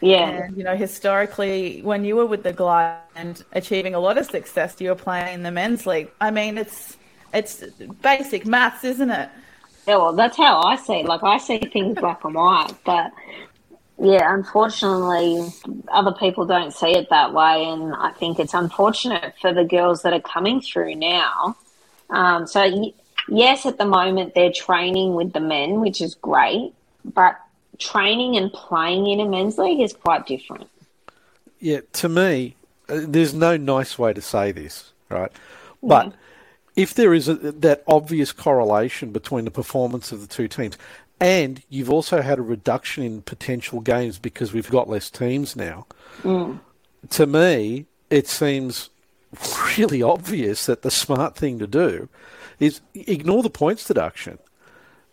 Yeah. 0.00 0.28
And, 0.28 0.56
you 0.56 0.64
know, 0.64 0.74
historically, 0.74 1.80
when 1.82 2.04
you 2.04 2.16
were 2.16 2.26
with 2.26 2.42
the 2.42 2.52
glide 2.52 2.98
and 3.14 3.42
achieving 3.52 3.94
a 3.94 4.00
lot 4.00 4.18
of 4.18 4.26
success, 4.26 4.80
you 4.80 4.88
were 4.88 4.96
playing 4.96 5.34
in 5.34 5.42
the 5.44 5.52
men's 5.52 5.86
league. 5.86 6.10
I 6.20 6.30
mean, 6.30 6.58
it's 6.58 6.96
it's 7.32 7.62
basic 8.02 8.44
maths, 8.44 8.84
isn't 8.84 9.10
it? 9.10 9.30
Yeah, 9.86 9.96
well, 9.96 10.12
that's 10.12 10.36
how 10.36 10.62
I 10.62 10.76
see 10.76 11.00
it. 11.00 11.06
Like, 11.06 11.22
I 11.22 11.38
see 11.38 11.58
things 11.58 11.98
black 11.98 12.24
and 12.24 12.34
white, 12.34 12.72
but 12.84 13.12
yeah, 14.00 14.34
unfortunately, 14.34 15.52
other 15.88 16.12
people 16.12 16.46
don't 16.46 16.72
see 16.72 16.90
it 16.90 17.10
that 17.10 17.32
way, 17.32 17.64
and 17.64 17.94
I 17.94 18.10
think 18.12 18.38
it's 18.38 18.54
unfortunate 18.54 19.34
for 19.40 19.52
the 19.52 19.64
girls 19.64 20.02
that 20.02 20.12
are 20.12 20.20
coming 20.20 20.60
through 20.60 20.94
now. 20.96 21.56
Um, 22.10 22.46
so, 22.46 22.92
yes, 23.28 23.66
at 23.66 23.78
the 23.78 23.84
moment 23.84 24.34
they're 24.34 24.52
training 24.52 25.14
with 25.14 25.32
the 25.32 25.40
men, 25.40 25.80
which 25.80 26.00
is 26.00 26.14
great, 26.14 26.74
but 27.04 27.40
training 27.78 28.36
and 28.36 28.52
playing 28.52 29.06
in 29.08 29.20
a 29.20 29.24
men's 29.24 29.58
league 29.58 29.80
is 29.80 29.92
quite 29.92 30.26
different. 30.26 30.68
Yeah, 31.60 31.80
to 31.94 32.08
me, 32.08 32.56
uh, 32.88 33.00
there's 33.02 33.34
no 33.34 33.56
nice 33.56 33.98
way 33.98 34.12
to 34.12 34.20
say 34.20 34.52
this, 34.52 34.92
right? 35.08 35.30
But 35.82 36.06
yeah. 36.06 36.12
If 36.76 36.94
there 36.94 37.12
is 37.14 37.28
a, 37.28 37.34
that 37.34 37.82
obvious 37.86 38.32
correlation 38.32 39.12
between 39.12 39.44
the 39.44 39.50
performance 39.50 40.12
of 40.12 40.20
the 40.20 40.26
two 40.26 40.48
teams, 40.48 40.76
and 41.20 41.62
you've 41.68 41.90
also 41.90 42.20
had 42.20 42.38
a 42.38 42.42
reduction 42.42 43.04
in 43.04 43.22
potential 43.22 43.80
games 43.80 44.18
because 44.18 44.52
we've 44.52 44.70
got 44.70 44.88
less 44.88 45.10
teams 45.10 45.54
now, 45.54 45.86
mm. 46.22 46.58
to 47.10 47.26
me, 47.26 47.86
it 48.10 48.26
seems 48.26 48.90
really 49.78 50.02
obvious 50.02 50.66
that 50.66 50.82
the 50.82 50.90
smart 50.90 51.36
thing 51.36 51.58
to 51.58 51.66
do 51.66 52.08
is 52.58 52.80
ignore 52.94 53.42
the 53.42 53.50
points 53.50 53.86
deduction. 53.86 54.38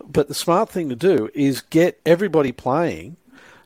But 0.03 0.27
the 0.27 0.33
smart 0.33 0.69
thing 0.69 0.89
to 0.89 0.95
do 0.95 1.29
is 1.33 1.61
get 1.61 1.99
everybody 2.05 2.51
playing 2.51 3.17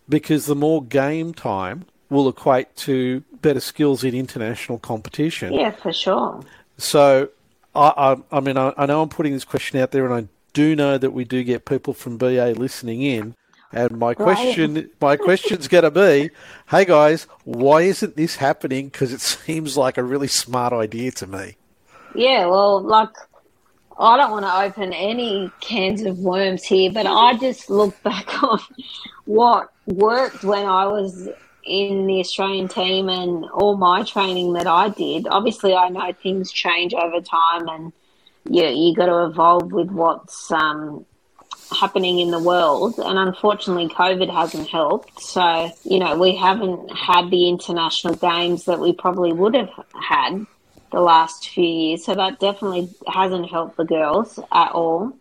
because 0.09 0.45
the 0.45 0.55
more 0.55 0.83
game 0.83 1.33
time 1.33 1.85
will 2.09 2.27
equate 2.27 2.75
to 2.75 3.23
better 3.41 3.59
skills 3.59 4.03
in 4.03 4.13
international 4.13 4.79
competition. 4.79 5.53
Yeah, 5.53 5.71
for 5.71 5.93
sure. 5.93 6.41
So, 6.77 7.29
I, 7.75 7.93
I, 7.97 8.37
I 8.37 8.39
mean, 8.39 8.57
I, 8.57 8.73
I, 8.77 8.85
know 8.85 9.01
I'm 9.01 9.09
putting 9.09 9.33
this 9.33 9.45
question 9.45 9.79
out 9.79 9.91
there, 9.91 10.05
and 10.05 10.13
I 10.13 10.29
do 10.53 10.75
know 10.75 10.97
that 10.97 11.11
we 11.11 11.23
do 11.23 11.43
get 11.43 11.65
people 11.65 11.93
from 11.93 12.17
BA 12.17 12.53
listening 12.57 13.01
in. 13.01 13.35
And 13.71 13.97
my 13.97 14.13
question, 14.13 14.75
right. 14.75 14.89
my 15.01 15.17
question's 15.17 15.67
going 15.67 15.83
to 15.83 15.89
be, 15.89 16.29
hey 16.69 16.85
guys, 16.85 17.25
why 17.43 17.81
isn't 17.81 18.15
this 18.15 18.35
happening? 18.35 18.89
Because 18.89 19.11
it 19.11 19.21
seems 19.21 19.75
like 19.75 19.97
a 19.97 20.03
really 20.03 20.27
smart 20.27 20.73
idea 20.73 21.11
to 21.13 21.27
me. 21.27 21.57
Yeah, 22.13 22.45
well, 22.45 22.81
like 22.81 23.09
I 23.97 24.17
don't 24.17 24.31
want 24.31 24.45
to 24.45 24.55
open 24.55 24.93
any 24.93 25.51
cans 25.59 26.03
of 26.03 26.19
worms 26.19 26.63
here, 26.63 26.91
but 26.91 27.07
I 27.07 27.35
just 27.37 27.69
look 27.69 28.01
back 28.03 28.43
on 28.43 28.59
what 29.25 29.71
worked 29.87 30.43
when 30.43 30.65
I 30.65 30.85
was 30.85 31.29
in 31.65 32.07
the 32.07 32.19
Australian 32.19 32.67
team 32.67 33.09
and 33.09 33.45
all 33.45 33.77
my 33.77 34.03
training 34.03 34.53
that 34.53 34.67
I 34.67 34.89
did. 34.89 35.27
Obviously, 35.27 35.73
I 35.73 35.89
know 35.89 36.11
things 36.13 36.51
change 36.51 36.93
over 36.93 37.21
time, 37.21 37.67
and 37.67 37.93
you 38.49 38.65
you 38.65 38.95
got 38.95 39.07
to 39.07 39.25
evolve 39.25 39.71
with 39.71 39.89
what's 39.89 40.51
um, 40.51 41.05
happening 41.71 42.19
in 42.19 42.31
the 42.31 42.39
world. 42.39 42.95
And 42.97 43.17
unfortunately, 43.17 43.87
COVID 43.87 44.31
hasn't 44.31 44.69
helped. 44.69 45.21
So 45.21 45.71
you 45.83 45.99
know, 45.99 46.17
we 46.17 46.35
haven't 46.35 46.91
had 46.91 47.29
the 47.29 47.47
international 47.49 48.15
games 48.15 48.65
that 48.65 48.79
we 48.79 48.93
probably 48.93 49.33
would 49.33 49.55
have 49.55 49.71
had 50.01 50.45
the 50.91 51.01
last 51.01 51.49
few 51.49 51.65
years. 51.65 52.05
So 52.05 52.13
that 52.15 52.39
definitely 52.39 52.89
hasn't 53.07 53.49
helped 53.49 53.77
the 53.77 53.85
girls 53.85 54.39
at 54.51 54.71
all. 54.71 55.13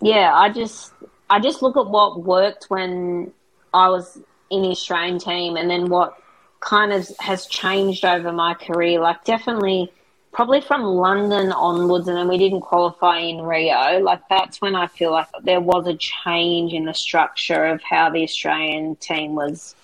Yeah, 0.00 0.34
I 0.34 0.50
just 0.50 0.92
I 1.28 1.40
just 1.40 1.62
look 1.62 1.76
at 1.76 1.86
what 1.86 2.22
worked 2.22 2.66
when 2.68 3.32
I 3.72 3.88
was 3.88 4.20
in 4.50 4.62
the 4.62 4.68
Australian 4.68 5.18
team, 5.18 5.56
and 5.56 5.70
then 5.70 5.88
what 5.88 6.20
kind 6.60 6.92
of 6.92 7.08
has 7.18 7.46
changed 7.46 8.04
over 8.04 8.32
my 8.32 8.54
career. 8.54 9.00
Like 9.00 9.24
definitely, 9.24 9.92
probably 10.32 10.60
from 10.60 10.82
London 10.82 11.52
onwards, 11.52 12.06
and 12.06 12.16
then 12.16 12.28
we 12.28 12.38
didn't 12.38 12.60
qualify 12.60 13.18
in 13.18 13.42
Rio. 13.42 14.00
Like 14.00 14.22
that's 14.28 14.60
when 14.60 14.74
I 14.74 14.86
feel 14.86 15.10
like 15.10 15.28
there 15.42 15.60
was 15.60 15.86
a 15.86 15.96
change 15.96 16.72
in 16.72 16.84
the 16.84 16.94
structure 16.94 17.64
of 17.64 17.82
how 17.82 18.10
the 18.10 18.22
Australian 18.22 18.96
team 18.96 19.34
was 19.34 19.74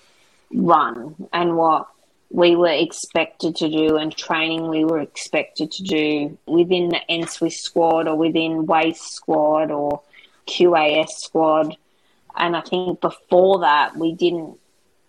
run 0.53 1.15
and 1.33 1.57
what 1.57 1.87
we 2.29 2.55
were 2.55 2.67
expected 2.67 3.55
to 3.55 3.69
do 3.69 3.97
and 3.97 4.15
training 4.15 4.67
we 4.67 4.83
were 4.83 4.99
expected 4.99 5.71
to 5.71 5.83
do 5.83 6.37
within 6.45 6.89
the 6.89 6.99
NSWIS 7.09 7.53
squad 7.53 8.07
or 8.07 8.15
within 8.15 8.65
WAIS 8.65 8.99
squad 8.99 9.71
or 9.71 10.01
QAS 10.45 11.09
squad 11.09 11.75
and 12.37 12.55
I 12.55 12.61
think 12.61 13.01
before 13.01 13.59
that, 13.59 13.97
we 13.97 14.13
didn't, 14.13 14.57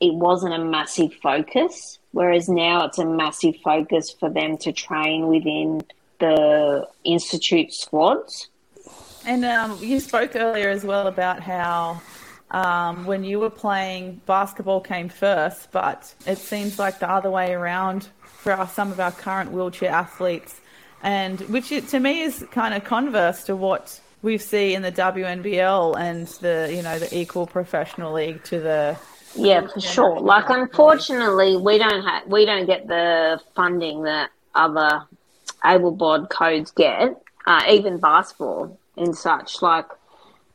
it 0.01 0.15
wasn't 0.15 0.55
a 0.55 0.59
massive 0.59 1.15
focus. 1.15 1.99
Whereas 2.13 2.49
now 2.49 2.87
it's 2.87 2.99
a 2.99 3.05
massive 3.05 3.57
focus 3.63 4.11
for 4.11 4.31
them 4.31 4.57
to 4.59 4.73
train 4.73 5.29
within 5.29 5.83
the 6.19 6.89
institute 7.05 7.73
squads. 7.73 8.49
And 9.27 9.45
um, 9.45 9.79
you 9.81 10.01
spoke 10.01 10.35
earlier 10.35 10.71
as 10.71 10.85
well 10.85 11.07
about 11.07 11.41
how 11.41 12.01
um, 12.51 13.05
when 13.05 13.25
you 13.25 13.41
were 13.41 13.51
playing, 13.51 14.23
basketball 14.25 14.81
came 14.81 15.09
first, 15.11 15.71
but 15.71 16.15
it 16.27 16.39
seems 16.39 16.79
like 16.79 16.99
the 16.99 17.11
other 17.11 17.31
way 17.31 17.53
around 17.53 18.09
for 18.23 18.53
our, 18.53 18.67
some 18.67 18.91
of 18.91 19.01
our 19.01 19.13
current 19.13 19.53
wheelchair 19.53 19.91
athletes, 19.91 20.61
and 21.03 21.41
which 21.43 21.69
to 21.69 22.01
me 22.01 22.23
is 22.23 22.45
kind 22.51 22.73
of 22.75 22.85
converse 22.85 23.45
to 23.45 23.55
what 23.55 24.01
we 24.23 24.39
see 24.39 24.75
in 24.75 24.83
the 24.83 24.93
WNBL 24.93 25.99
and 25.99 26.27
the 26.27 26.73
you 26.75 26.83
know 26.83 26.99
the 26.99 27.17
equal 27.17 27.47
professional 27.47 28.13
league 28.13 28.43
to 28.45 28.61
the 28.61 28.99
yeah 29.35 29.67
for 29.67 29.81
sure. 29.81 30.21
Like 30.21 30.49
unfortunately 30.49 31.57
we 31.57 31.79
don't 31.79 32.03
have 32.03 32.27
we 32.27 32.45
don't 32.45 32.67
get 32.67 32.87
the 32.87 33.41
funding 33.55 34.03
that 34.03 34.31
other 34.55 35.05
able 35.65 35.93
bod 35.93 36.31
codes 36.31 36.71
get 36.73 37.21
uh, 37.47 37.63
even 37.71 37.99
basketball 37.99 38.79
and 38.97 39.17
such. 39.17 39.63
Like 39.63 39.87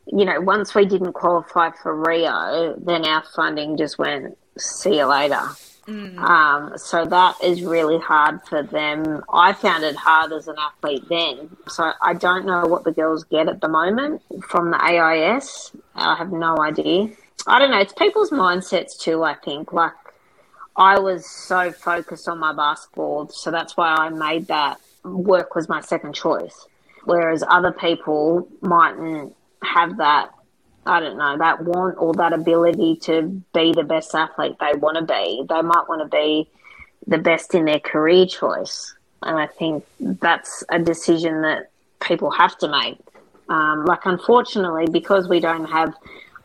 you 0.08 0.26
know 0.26 0.40
once 0.42 0.76
we 0.76 0.86
didn't 0.86 1.14
qualify 1.14 1.72
for 1.72 1.96
rio 1.96 2.76
then 2.78 3.06
our 3.06 3.24
funding 3.36 3.78
just 3.78 3.98
went 3.98 4.38
see 4.58 4.98
you 4.98 5.06
later 5.06 5.42
Mm. 5.88 6.18
Um, 6.18 6.78
so 6.78 7.06
that 7.06 7.36
is 7.44 7.62
really 7.62 8.00
hard 8.00 8.42
for 8.48 8.64
them. 8.64 9.24
I 9.32 9.54
found 9.54 9.84
it 9.84 9.96
hard 9.96 10.32
as 10.32 10.48
an 10.48 10.56
athlete 10.58 11.04
then. 11.10 11.50
So 11.68 11.92
I 12.02 12.14
don't 12.14 12.46
know 12.46 12.66
what 12.66 12.84
the 12.84 12.92
girls 12.92 13.24
get 13.26 13.50
at 13.50 13.60
the 13.62 13.68
moment 13.68 14.22
from 14.48 14.72
the 14.72 14.82
AIS. 14.82 15.72
I 15.96 16.16
have 16.16 16.32
no 16.32 16.58
idea. 16.60 17.10
I 17.48 17.60
don't 17.60 17.72
know. 17.72 17.80
It's 17.80 17.94
people's 17.94 18.30
mindsets 18.30 18.98
too, 18.98 19.24
I 19.24 19.36
think. 19.36 19.74
Like, 19.74 19.92
I 20.76 21.00
was 21.00 21.30
so 21.30 21.72
focused 21.72 22.28
on 22.28 22.40
my 22.40 22.54
basketball, 22.54 23.28
so 23.30 23.52
that's 23.52 23.78
why 23.78 23.94
I 23.94 24.10
made 24.10 24.48
that 24.48 24.80
work 25.04 25.54
was 25.54 25.68
my 25.68 25.82
second 25.82 26.16
choice. 26.16 26.68
Whereas 27.04 27.44
other 27.48 27.74
people 27.74 28.48
mightn't 28.62 29.36
have 29.62 29.98
that 29.98 30.32
I 30.86 31.00
don't 31.00 31.18
know, 31.18 31.38
that 31.38 31.64
want 31.64 31.98
or 31.98 32.14
that 32.16 32.34
ability 32.34 32.98
to 33.04 33.24
be 33.54 33.72
the 33.74 33.84
best 33.84 34.14
athlete 34.14 34.58
they 34.60 34.78
want 34.78 34.98
to 34.98 35.04
be. 35.04 35.44
They 35.48 35.62
might 35.62 35.88
want 35.88 36.02
to 36.02 36.18
be 36.18 36.50
the 37.08 37.18
best 37.18 37.56
in 37.56 37.66
their 37.66 37.80
career 37.80 38.26
choice. 38.26 38.94
And 39.22 39.38
I 39.40 39.48
think 39.48 39.86
that's 40.00 40.64
a 40.70 40.80
decision 40.80 41.42
that 41.44 41.70
people 42.02 42.32
have 42.32 42.58
to 42.60 42.68
make. 42.68 42.98
Um, 43.50 43.86
like, 43.86 44.06
unfortunately, 44.06 44.88
because 44.92 45.28
we 45.28 45.40
don't 45.40 45.66
have 45.66 45.94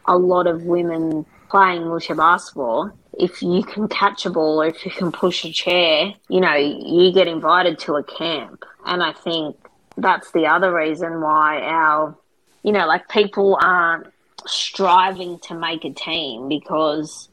a 0.07 0.17
lot 0.17 0.47
of 0.47 0.65
women 0.65 1.27
playing 1.51 1.89
wheelchair 1.89 2.17
basketball, 2.17 2.93
if 3.19 3.43
you 3.43 3.63
can 3.65 3.89
catch 3.89 4.27
a 4.27 4.31
ball 4.31 4.63
or 4.63 4.67
if 4.67 4.85
you 4.85 4.91
can 4.91 5.11
push 5.11 5.45
a 5.45 5.53
chair, 5.53 6.13
you 6.29 6.41
know, 6.41 6.55
you 6.55 7.13
get 7.13 7.27
invited 7.27 7.79
to 7.81 7.97
a 7.97 8.05
camp. 8.05 8.65
And 8.87 9.03
I 9.03 9.13
think 9.13 9.57
that's 9.97 10.31
the 10.31 10.47
other 10.47 10.73
reason 10.73 11.21
why 11.21 11.61
our, 11.63 12.17
you 12.63 12.73
know, 12.73 12.87
like 12.87 13.09
people 13.09 13.59
aren't 13.61 14.07
striving 14.47 15.39
to 15.41 15.55
make 15.55 15.85
a 15.85 15.93
team 15.93 16.49
because 16.49 17.29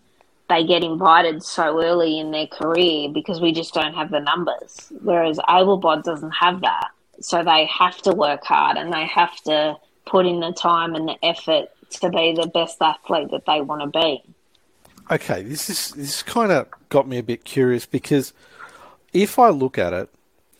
they 0.50 0.66
get 0.66 0.84
invited 0.84 1.44
so 1.44 1.82
early 1.84 2.20
in 2.20 2.32
their 2.32 2.48
career 2.48 3.10
because 3.10 3.42
we 3.42 3.52
just 3.52 3.74
don't 3.74 3.96
have 3.96 4.12
the 4.12 4.20
numbers. 4.20 4.92
Whereas 5.02 5.40
AbleBod 5.40 6.04
doesn't 6.04 6.32
have 6.32 6.62
that. 6.62 6.90
So 7.20 7.44
they 7.44 7.66
have 7.66 7.98
to 8.04 8.14
work 8.14 8.44
hard 8.44 8.78
and 8.78 8.94
they 8.94 9.06
have 9.06 9.36
to 9.44 9.78
put 10.06 10.26
in 10.26 10.40
the 10.40 10.52
time 10.52 10.94
and 10.94 11.08
the 11.08 11.16
effort 11.24 11.70
to 11.90 12.10
be 12.10 12.34
the 12.34 12.48
best 12.48 12.78
athlete 12.82 13.32
that 13.32 13.46
they 13.46 13.62
want 13.62 13.82
to 13.82 14.00
be. 14.00 14.24
Okay, 15.10 15.44
this 15.44 15.70
is 15.70 15.92
this 15.92 16.24
kind 16.24 16.52
of 16.52 16.68
got 16.90 17.08
me 17.08 17.18
a 17.18 17.24
bit 17.24 17.46
curious 17.46 17.86
because 17.86 18.34
if 19.14 19.40
I 19.40 19.50
look 19.50 19.78
at 19.78 19.94
it, 19.94 20.10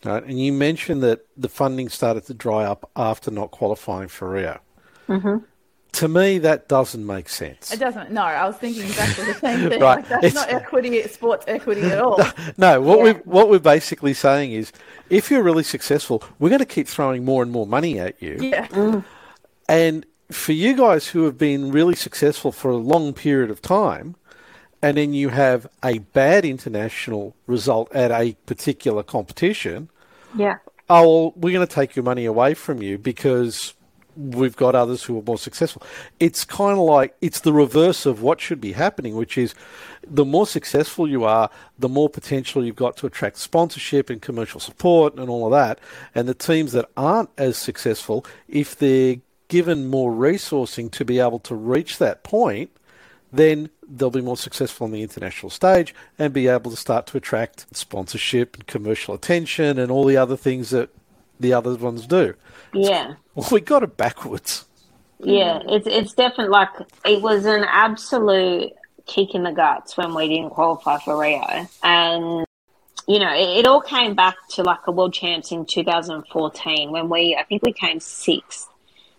right, 0.04 0.22
and 0.24 0.40
you 0.40 0.52
mentioned 0.52 1.02
that 1.02 1.26
the 1.36 1.48
funding 1.48 1.88
started 1.88 2.24
to 2.26 2.34
dry 2.34 2.64
up 2.64 2.90
after 2.96 3.30
not 3.30 3.50
qualifying 3.50 4.08
for 4.08 4.30
Rio. 4.30 4.60
Mm-hmm 5.08 5.44
to 5.96 6.08
me, 6.08 6.38
that 6.38 6.68
doesn't 6.68 7.04
make 7.04 7.28
sense. 7.28 7.72
It 7.72 7.80
doesn't. 7.80 8.10
No, 8.10 8.22
I 8.22 8.46
was 8.46 8.56
thinking 8.56 8.82
exactly 8.82 9.24
the 9.24 9.34
same 9.34 9.70
thing. 9.70 9.80
right. 9.80 9.96
Like, 9.96 10.08
that's 10.08 10.26
it's, 10.26 10.34
not 10.34 10.50
equity, 10.50 11.02
sports 11.08 11.46
equity 11.48 11.82
at 11.82 11.98
all. 11.98 12.20
No, 12.58 12.80
what 12.80 12.98
yeah. 12.98 13.04
we 13.04 13.12
what 13.20 13.48
we're 13.48 13.58
basically 13.58 14.12
saying 14.12 14.52
is, 14.52 14.72
if 15.08 15.30
you're 15.30 15.42
really 15.42 15.62
successful, 15.62 16.22
we're 16.38 16.50
going 16.50 16.58
to 16.58 16.66
keep 16.66 16.86
throwing 16.86 17.24
more 17.24 17.42
and 17.42 17.50
more 17.50 17.66
money 17.66 17.98
at 17.98 18.22
you. 18.22 18.36
Yeah. 18.40 18.66
Mm. 18.68 19.04
And 19.68 20.06
for 20.30 20.52
you 20.52 20.76
guys 20.76 21.08
who 21.08 21.24
have 21.24 21.38
been 21.38 21.72
really 21.72 21.94
successful 21.94 22.52
for 22.52 22.70
a 22.70 22.76
long 22.76 23.14
period 23.14 23.50
of 23.50 23.62
time, 23.62 24.16
and 24.82 24.98
then 24.98 25.14
you 25.14 25.30
have 25.30 25.66
a 25.82 25.98
bad 25.98 26.44
international 26.44 27.34
result 27.46 27.92
at 27.94 28.10
a 28.10 28.34
particular 28.44 29.02
competition. 29.02 29.88
Yeah. 30.36 30.58
Oh, 30.88 31.02
well, 31.02 31.32
we're 31.36 31.52
going 31.52 31.66
to 31.66 31.74
take 31.74 31.96
your 31.96 32.04
money 32.04 32.26
away 32.26 32.54
from 32.54 32.82
you 32.82 32.98
because 32.98 33.74
we've 34.16 34.56
got 34.56 34.74
others 34.74 35.04
who 35.04 35.18
are 35.18 35.22
more 35.22 35.38
successful. 35.38 35.82
It's 36.18 36.44
kind 36.44 36.72
of 36.72 36.84
like 36.84 37.14
it's 37.20 37.40
the 37.40 37.52
reverse 37.52 38.06
of 38.06 38.22
what 38.22 38.40
should 38.40 38.60
be 38.60 38.72
happening, 38.72 39.16
which 39.16 39.36
is 39.36 39.54
the 40.06 40.24
more 40.24 40.46
successful 40.46 41.08
you 41.08 41.24
are, 41.24 41.50
the 41.78 41.88
more 41.88 42.08
potential 42.08 42.64
you've 42.64 42.76
got 42.76 42.96
to 42.98 43.06
attract 43.06 43.36
sponsorship 43.36 44.08
and 44.08 44.22
commercial 44.22 44.60
support 44.60 45.16
and 45.16 45.28
all 45.28 45.46
of 45.46 45.52
that. 45.52 45.78
And 46.14 46.28
the 46.28 46.34
teams 46.34 46.72
that 46.72 46.88
aren't 46.96 47.30
as 47.36 47.56
successful, 47.56 48.24
if 48.48 48.76
they're 48.76 49.16
given 49.48 49.88
more 49.88 50.12
resourcing 50.12 50.90
to 50.92 51.04
be 51.04 51.18
able 51.18 51.38
to 51.40 51.54
reach 51.54 51.98
that 51.98 52.24
point, 52.24 52.70
then 53.32 53.70
they'll 53.86 54.10
be 54.10 54.20
more 54.20 54.36
successful 54.36 54.84
on 54.84 54.92
the 54.92 55.02
international 55.02 55.50
stage 55.50 55.94
and 56.18 56.32
be 56.32 56.48
able 56.48 56.70
to 56.70 56.76
start 56.76 57.06
to 57.06 57.16
attract 57.16 57.66
sponsorship 57.76 58.54
and 58.54 58.66
commercial 58.66 59.14
attention 59.14 59.78
and 59.78 59.90
all 59.90 60.04
the 60.04 60.16
other 60.16 60.36
things 60.36 60.70
that 60.70 60.90
the 61.38 61.52
other 61.52 61.74
ones 61.76 62.06
do. 62.06 62.34
Yeah. 62.76 63.14
Well, 63.34 63.48
we 63.52 63.60
got 63.60 63.82
it 63.82 63.96
backwards. 63.96 64.64
Yeah, 65.18 65.60
it's 65.66 65.86
it's 65.86 66.12
definitely 66.12 66.48
like 66.48 66.68
it 67.04 67.22
was 67.22 67.46
an 67.46 67.64
absolute 67.64 68.72
kick 69.06 69.34
in 69.34 69.44
the 69.44 69.52
guts 69.52 69.96
when 69.96 70.14
we 70.14 70.28
didn't 70.28 70.50
qualify 70.50 70.98
for 70.98 71.18
Rio, 71.18 71.66
and 71.82 72.44
you 73.06 73.18
know 73.18 73.34
it, 73.34 73.60
it 73.60 73.66
all 73.66 73.80
came 73.80 74.14
back 74.14 74.36
to 74.50 74.62
like 74.62 74.86
a 74.86 74.92
world 74.92 75.14
champs 75.14 75.52
in 75.52 75.64
2014 75.64 76.90
when 76.90 77.08
we 77.08 77.34
I 77.34 77.44
think 77.44 77.62
we 77.62 77.72
came 77.72 77.98
sixth 77.98 78.68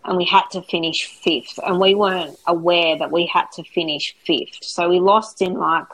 and 0.06 0.18
we 0.18 0.26
had 0.26 0.44
to 0.52 0.62
finish 0.62 1.06
fifth, 1.06 1.60
and 1.66 1.80
we 1.80 1.96
weren't 1.96 2.38
aware 2.46 2.98
that 2.98 3.12
we 3.12 3.26
had 3.26 3.46
to 3.54 3.64
finish 3.64 4.16
fifth, 4.24 4.64
so 4.64 4.90
we 4.90 5.00
lost 5.00 5.42
in 5.42 5.56
like 5.56 5.88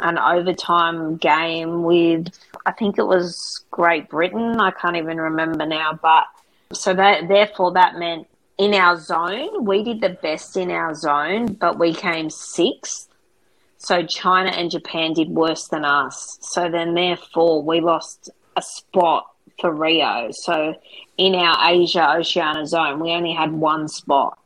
an 0.00 0.18
overtime 0.18 1.16
game 1.18 1.82
with 1.82 2.28
I 2.64 2.72
think 2.72 2.96
it 2.96 3.06
was 3.06 3.64
Great 3.70 4.08
Britain. 4.08 4.58
I 4.60 4.70
can't 4.70 4.96
even 4.96 5.18
remember 5.18 5.66
now, 5.66 5.98
but 6.00 6.24
so 6.72 6.94
that 6.94 7.28
therefore 7.28 7.72
that 7.72 7.98
meant 7.98 8.26
in 8.58 8.74
our 8.74 8.98
zone 8.98 9.64
we 9.64 9.82
did 9.82 10.00
the 10.00 10.10
best 10.10 10.56
in 10.56 10.70
our 10.70 10.94
zone, 10.94 11.54
but 11.54 11.78
we 11.78 11.94
came 11.94 12.30
sixth. 12.30 13.08
So 13.78 14.04
China 14.06 14.50
and 14.50 14.70
Japan 14.70 15.12
did 15.12 15.30
worse 15.30 15.68
than 15.68 15.84
us. 15.84 16.38
So 16.40 16.70
then 16.70 16.94
therefore 16.94 17.62
we 17.62 17.80
lost 17.80 18.30
a 18.56 18.62
spot 18.62 19.26
for 19.60 19.72
Rio. 19.72 20.30
So 20.30 20.74
in 21.18 21.34
our 21.34 21.72
Asia 21.72 22.16
Oceania 22.16 22.66
zone, 22.66 23.00
we 23.00 23.10
only 23.10 23.32
had 23.32 23.52
one 23.52 23.88
spot. 23.88 24.38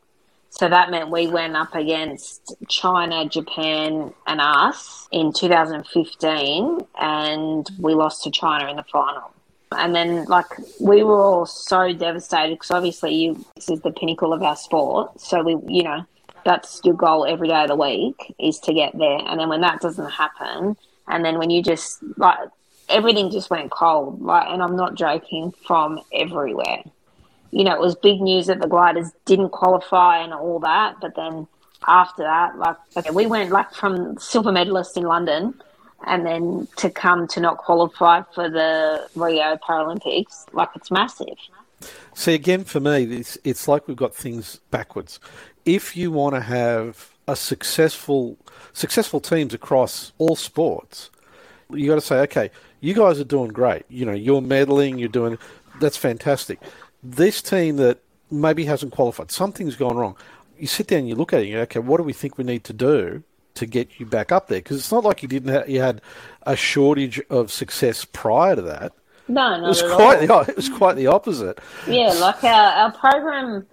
So 0.51 0.69
that 0.71 0.91
meant 0.91 1.11
we 1.11 1.27
went 1.27 1.55
up 1.55 1.75
against 1.75 2.55
China, 2.69 3.29
Japan, 3.29 4.15
and 4.27 4.41
us 4.41 5.07
in 5.13 5.33
2015, 5.35 6.81
and 6.99 7.71
we 7.79 7.93
lost 7.95 8.25
to 8.25 8.31
China 8.31 8.71
in 8.71 8.77
the 8.77 8.83
final. 8.85 9.36
And 9.73 9.95
then, 9.95 10.25
like, 10.27 10.47
we 10.81 11.03
were 11.03 11.21
all 11.21 11.47
so 11.47 11.93
devastated 11.93 12.55
because 12.55 12.71
obviously, 12.71 13.15
you 13.15 13.45
this 13.57 13.69
is 13.69 13.81
the 13.81 13.91
pinnacle 13.91 14.33
of 14.33 14.43
our 14.43 14.57
sport. 14.57 15.21
So 15.21 15.43
we, 15.43 15.57
you 15.75 15.83
know, 15.83 16.05
that's 16.45 16.81
your 16.85 16.95
goal 16.95 17.27
every 17.27 17.49
day 17.49 17.63
of 17.63 17.69
the 17.69 17.77
week 17.77 18.35
is 18.39 18.59
to 18.61 18.73
get 18.73 18.97
there. 18.97 19.19
And 19.27 19.41
then 19.41 19.49
when 19.49 19.63
that 19.63 19.81
doesn't 19.81 20.11
happen, 20.11 20.77
and 21.09 21.25
then 21.25 21.39
when 21.39 21.51
you 21.51 21.63
just 21.63 22.03
like 22.17 22.39
everything 22.89 23.31
just 23.31 23.51
went 23.51 23.71
cold, 23.71 24.23
like, 24.23 24.47
and 24.49 24.63
I'm 24.63 24.77
not 24.77 24.95
joking, 24.95 25.53
from 25.67 26.01
everywhere 26.13 26.85
you 27.57 27.65
know, 27.65 27.73
it 27.73 27.81
was 27.81 27.95
big 27.95 28.21
news 28.21 28.47
that 28.47 28.61
the 28.61 28.67
gliders 28.67 29.11
didn't 29.25 29.49
qualify 29.49 30.19
and 30.19 30.35
all 30.35 30.59
that. 30.61 30.97
But 31.01 31.15
then 31.17 31.47
after 31.87 32.23
that, 32.23 32.59
like, 32.59 32.77
okay, 32.97 33.11
we 33.11 33.25
went 33.27 33.51
like 33.51 33.73
from 33.73 34.19
silver 34.19 34.53
medalist 34.53 34.97
in 34.97 35.05
London 35.05 35.55
and 36.05 36.27
then 36.27 36.69
to 36.77 36.91
come 36.91 37.27
to 37.29 37.41
not 37.41 37.59
qualify 37.59 38.23
for 38.35 38.49
the 38.49 39.09
Rio 39.15 39.57
Paralympics, 39.57 40.47
like 40.53 40.69
it's 40.75 40.91
massive. 40.91 41.37
See, 42.15 42.35
again, 42.35 42.65
for 42.65 42.81
me, 42.81 43.05
it's, 43.05 43.39
it's 43.45 43.69
like 43.69 43.87
we've 43.87 43.97
got 43.97 44.15
things 44.15 44.61
backwards. 44.71 45.21
If 45.65 45.97
you 45.97 46.11
want 46.11 46.35
to 46.35 46.41
have 46.41 47.11
a 47.29 47.37
successful 47.37 48.37
successful 48.73 49.21
teams 49.21 49.53
across 49.53 50.13
all 50.19 50.37
sports, 50.37 51.11
you 51.71 51.89
got 51.89 51.97
to 51.97 52.01
say, 52.01 52.21
okay, 52.21 52.51
you 52.81 52.95
guys 52.95 53.19
are 53.19 53.25
doing 53.25 53.49
great. 53.49 53.85
You 53.89 54.05
know, 54.07 54.13
you're 54.13 54.41
medaling, 54.41 54.99
you're 54.99 55.09
doing 55.09 55.39
that's 55.81 55.97
fantastic 55.97 56.61
this 57.03 57.41
team 57.43 57.77
that 57.77 57.99
maybe 58.31 58.65
hasn't 58.65 58.93
qualified, 58.93 59.31
something's 59.31 59.77
gone 59.77 59.97
wrong. 59.97 60.17
You 60.59 60.67
sit 60.67 60.87
down 60.89 61.07
you 61.07 61.15
look 61.15 61.33
at 61.33 61.43
it, 61.43 61.47
you 61.47 61.55
go, 61.55 61.61
okay, 61.63 61.81
what 61.81 61.99
do 61.99 62.03
we 62.03 62.13
think 62.13 62.39
we 62.39 62.45
need 62.45 62.65
to 62.65 62.73
do 62.73 63.23
to 63.57 63.67
get 63.67 63.99
you 63.99 64.07
back 64.07 64.33
up 64.33 64.49
there? 64.49 64.59
Because 64.59 64.79
it's 64.79 64.93
not 64.93 65.05
like 65.05 65.23
you 65.23 65.29
didn't 65.29 65.53
have, 65.53 65.69
you 65.69 65.81
had 65.81 66.01
a 66.43 66.57
shortage 66.57 67.21
of 67.31 67.53
success 67.53 68.05
prior 68.05 68.57
to 68.57 68.63
that. 68.63 68.93
No, 69.29 69.55
it 69.55 69.67
was 69.67 69.83
quite 69.83 70.31
all. 70.31 70.45
the 70.45 70.51
it 70.51 70.57
was 70.57 70.69
quite 70.69 70.95
the 70.95 71.09
opposite. 71.09 71.59
Yeah, 71.89 72.13
like 72.13 72.45
our 72.45 72.73
our 72.73 72.93
program, 72.93 73.67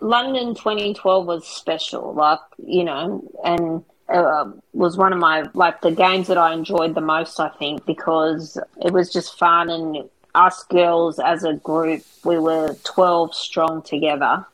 London 0.00 0.54
2012 0.54 1.26
was 1.26 1.46
special. 1.46 2.14
Like 2.14 2.38
you 2.64 2.84
know, 2.84 3.28
and 3.44 3.84
uh, 4.08 4.52
was 4.72 4.96
one 4.96 5.12
of 5.12 5.18
my 5.18 5.48
like 5.54 5.80
the 5.80 5.90
games 5.90 6.28
that 6.28 6.38
I 6.38 6.52
enjoyed 6.52 6.94
the 6.94 7.00
most. 7.00 7.40
I 7.40 7.48
think 7.48 7.84
because 7.86 8.56
it 8.84 8.92
was 8.92 9.12
just 9.12 9.36
fun 9.36 9.68
and 9.68 10.08
us 10.36 10.62
girls 10.64 11.18
as 11.18 11.44
a 11.44 11.54
group, 11.54 12.02
we 12.24 12.38
were 12.38 12.76
12 12.84 13.34
strong 13.34 13.82
together 13.82 14.46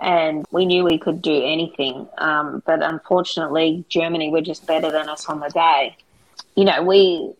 and 0.00 0.44
we 0.50 0.66
knew 0.66 0.84
we 0.84 0.98
could 0.98 1.22
do 1.22 1.42
anything. 1.44 2.06
Um, 2.18 2.62
but 2.66 2.82
unfortunately, 2.82 3.84
Germany 3.88 4.30
were 4.30 4.42
just 4.42 4.66
better 4.66 4.90
than 4.90 5.08
us 5.08 5.26
on 5.26 5.40
the 5.40 5.48
day. 5.48 5.96
You 6.54 6.64
know, 6.64 6.82
we, 6.82 7.32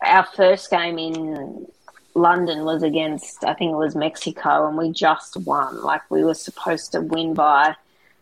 our 0.00 0.26
first 0.34 0.70
game 0.70 0.98
in 0.98 1.66
London 2.14 2.64
was 2.64 2.82
against, 2.82 3.44
I 3.44 3.54
think 3.54 3.72
it 3.72 3.76
was 3.76 3.96
Mexico, 3.96 4.68
and 4.68 4.76
we 4.76 4.90
just 4.90 5.36
won. 5.38 5.82
Like 5.82 6.08
we 6.10 6.24
were 6.24 6.34
supposed 6.34 6.92
to 6.92 7.00
win 7.00 7.34
by 7.34 7.74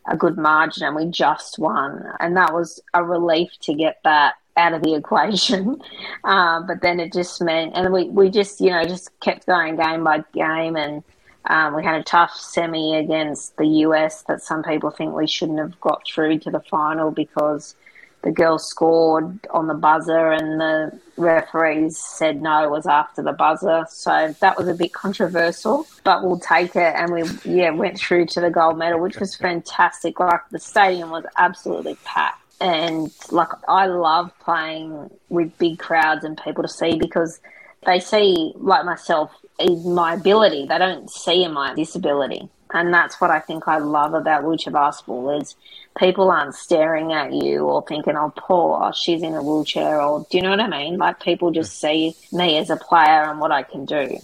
a 0.09 0.17
good 0.17 0.37
margin 0.37 0.85
and 0.85 0.97
we 0.97 1.07
just 1.07 1.59
won. 1.59 2.05
And 2.21 2.37
that 2.37 2.53
was 2.53 2.81
a 2.95 3.05
relief 3.05 3.51
to 3.63 3.75
get 3.75 4.01
that 4.05 4.35
out 4.57 4.75
of 4.75 4.83
the 4.83 4.95
equation. 4.97 5.81
Uh, 6.25 6.61
but 6.63 6.81
then 6.83 7.01
it 7.01 7.13
just 7.13 7.41
meant, 7.41 7.73
and 7.75 7.93
we, 7.93 8.09
we 8.09 8.31
just, 8.31 8.61
you 8.61 8.71
know, 8.71 8.85
just 8.85 9.11
kept 9.21 9.47
going 9.47 9.77
game 9.77 10.05
by 10.05 10.25
game. 10.33 10.77
And 10.77 11.03
um, 11.47 11.75
we 11.75 11.85
had 11.85 12.01
a 12.01 12.05
tough 12.05 12.35
semi 12.35 12.97
against 12.97 13.57
the 13.57 13.67
US 13.67 14.23
that 14.23 14.43
some 14.43 14.63
people 14.63 14.91
think 14.91 15.15
we 15.15 15.27
shouldn't 15.27 15.59
have 15.59 15.81
got 15.81 16.07
through 16.07 16.39
to 16.41 16.51
the 16.51 16.61
final 16.61 17.11
because 17.11 17.75
the 18.23 18.31
girls 18.31 18.69
scored 18.69 19.41
on 19.51 19.67
the 19.67 19.75
buzzer 19.75 20.31
and 20.31 20.61
the 20.61 20.97
referees 21.17 21.99
said 21.99 22.41
no, 22.41 22.69
was 22.69 22.87
after 22.87 23.21
the 23.21 23.33
buzzer. 23.33 23.85
So 23.91 24.35
that 24.41 24.57
was 24.57 24.69
a 24.69 24.75
bit 24.75 24.93
controversial, 24.93 25.87
but 26.05 26.23
we'll 26.23 26.39
take 26.39 26.77
it. 26.77 26.95
And 26.95 27.13
we, 27.13 27.25
yeah, 27.45 27.71
went 27.71 27.99
through 27.99 28.27
to 28.27 28.41
the 28.41 28.51
gold 28.51 28.79
medal, 28.79 29.01
which 29.01 29.19
was 29.19 29.35
fantastic. 29.35 30.21
Like 30.21 30.49
the 30.51 30.61
stadium 30.61 31.11
was 31.11 31.25
absolutely 31.37 31.97
packed 32.05 32.39
and 32.63 33.13
like 33.31 33.49
I 33.67 33.87
love 33.87 34.31
playing 34.39 35.11
with 35.29 35.57
big 35.59 35.81
crowds 35.81 36.25
and 36.25 36.41
people 36.43 36.63
to 36.63 36.69
see 36.69 36.97
because 36.97 37.41
they 37.87 38.01
see 38.01 38.53
like 38.57 38.85
myself 38.85 39.33
in 39.59 39.95
my 39.95 40.15
ability. 40.15 40.67
They 40.67 40.79
don't 40.79 41.11
see 41.11 41.45
in 41.45 41.53
my 41.53 41.75
disability. 41.75 42.49
And 42.75 42.93
that's 42.93 43.21
what 43.21 43.31
I 43.31 43.39
think 43.39 43.69
I 43.69 43.79
love 43.79 44.15
about 44.15 44.45
wheelchair 44.45 44.73
basketball 44.73 45.39
is 45.39 45.57
people 45.99 46.31
aren't 46.31 46.55
staring 46.55 47.13
at 47.13 47.33
you 47.33 47.61
or 47.61 47.85
thinking, 47.87 48.17
oh, 48.17 48.33
poor, 48.35 48.93
she's 48.95 49.23
in 49.23 49.35
a 49.35 49.43
wheelchair 49.43 50.01
or 50.01 50.27
do 50.31 50.39
you 50.39 50.43
know 50.43 50.51
what 50.51 50.61
I 50.61 50.69
mean? 50.69 50.97
Like 50.97 51.21
people 51.21 51.51
just 51.51 51.79
see 51.79 52.15
me 52.33 52.57
as 52.57 52.71
a 52.71 52.77
player 52.77 53.25
and 53.25 53.41
what 53.41 53.53
I 53.53 53.63
can 53.63 53.85
do. 53.85 54.19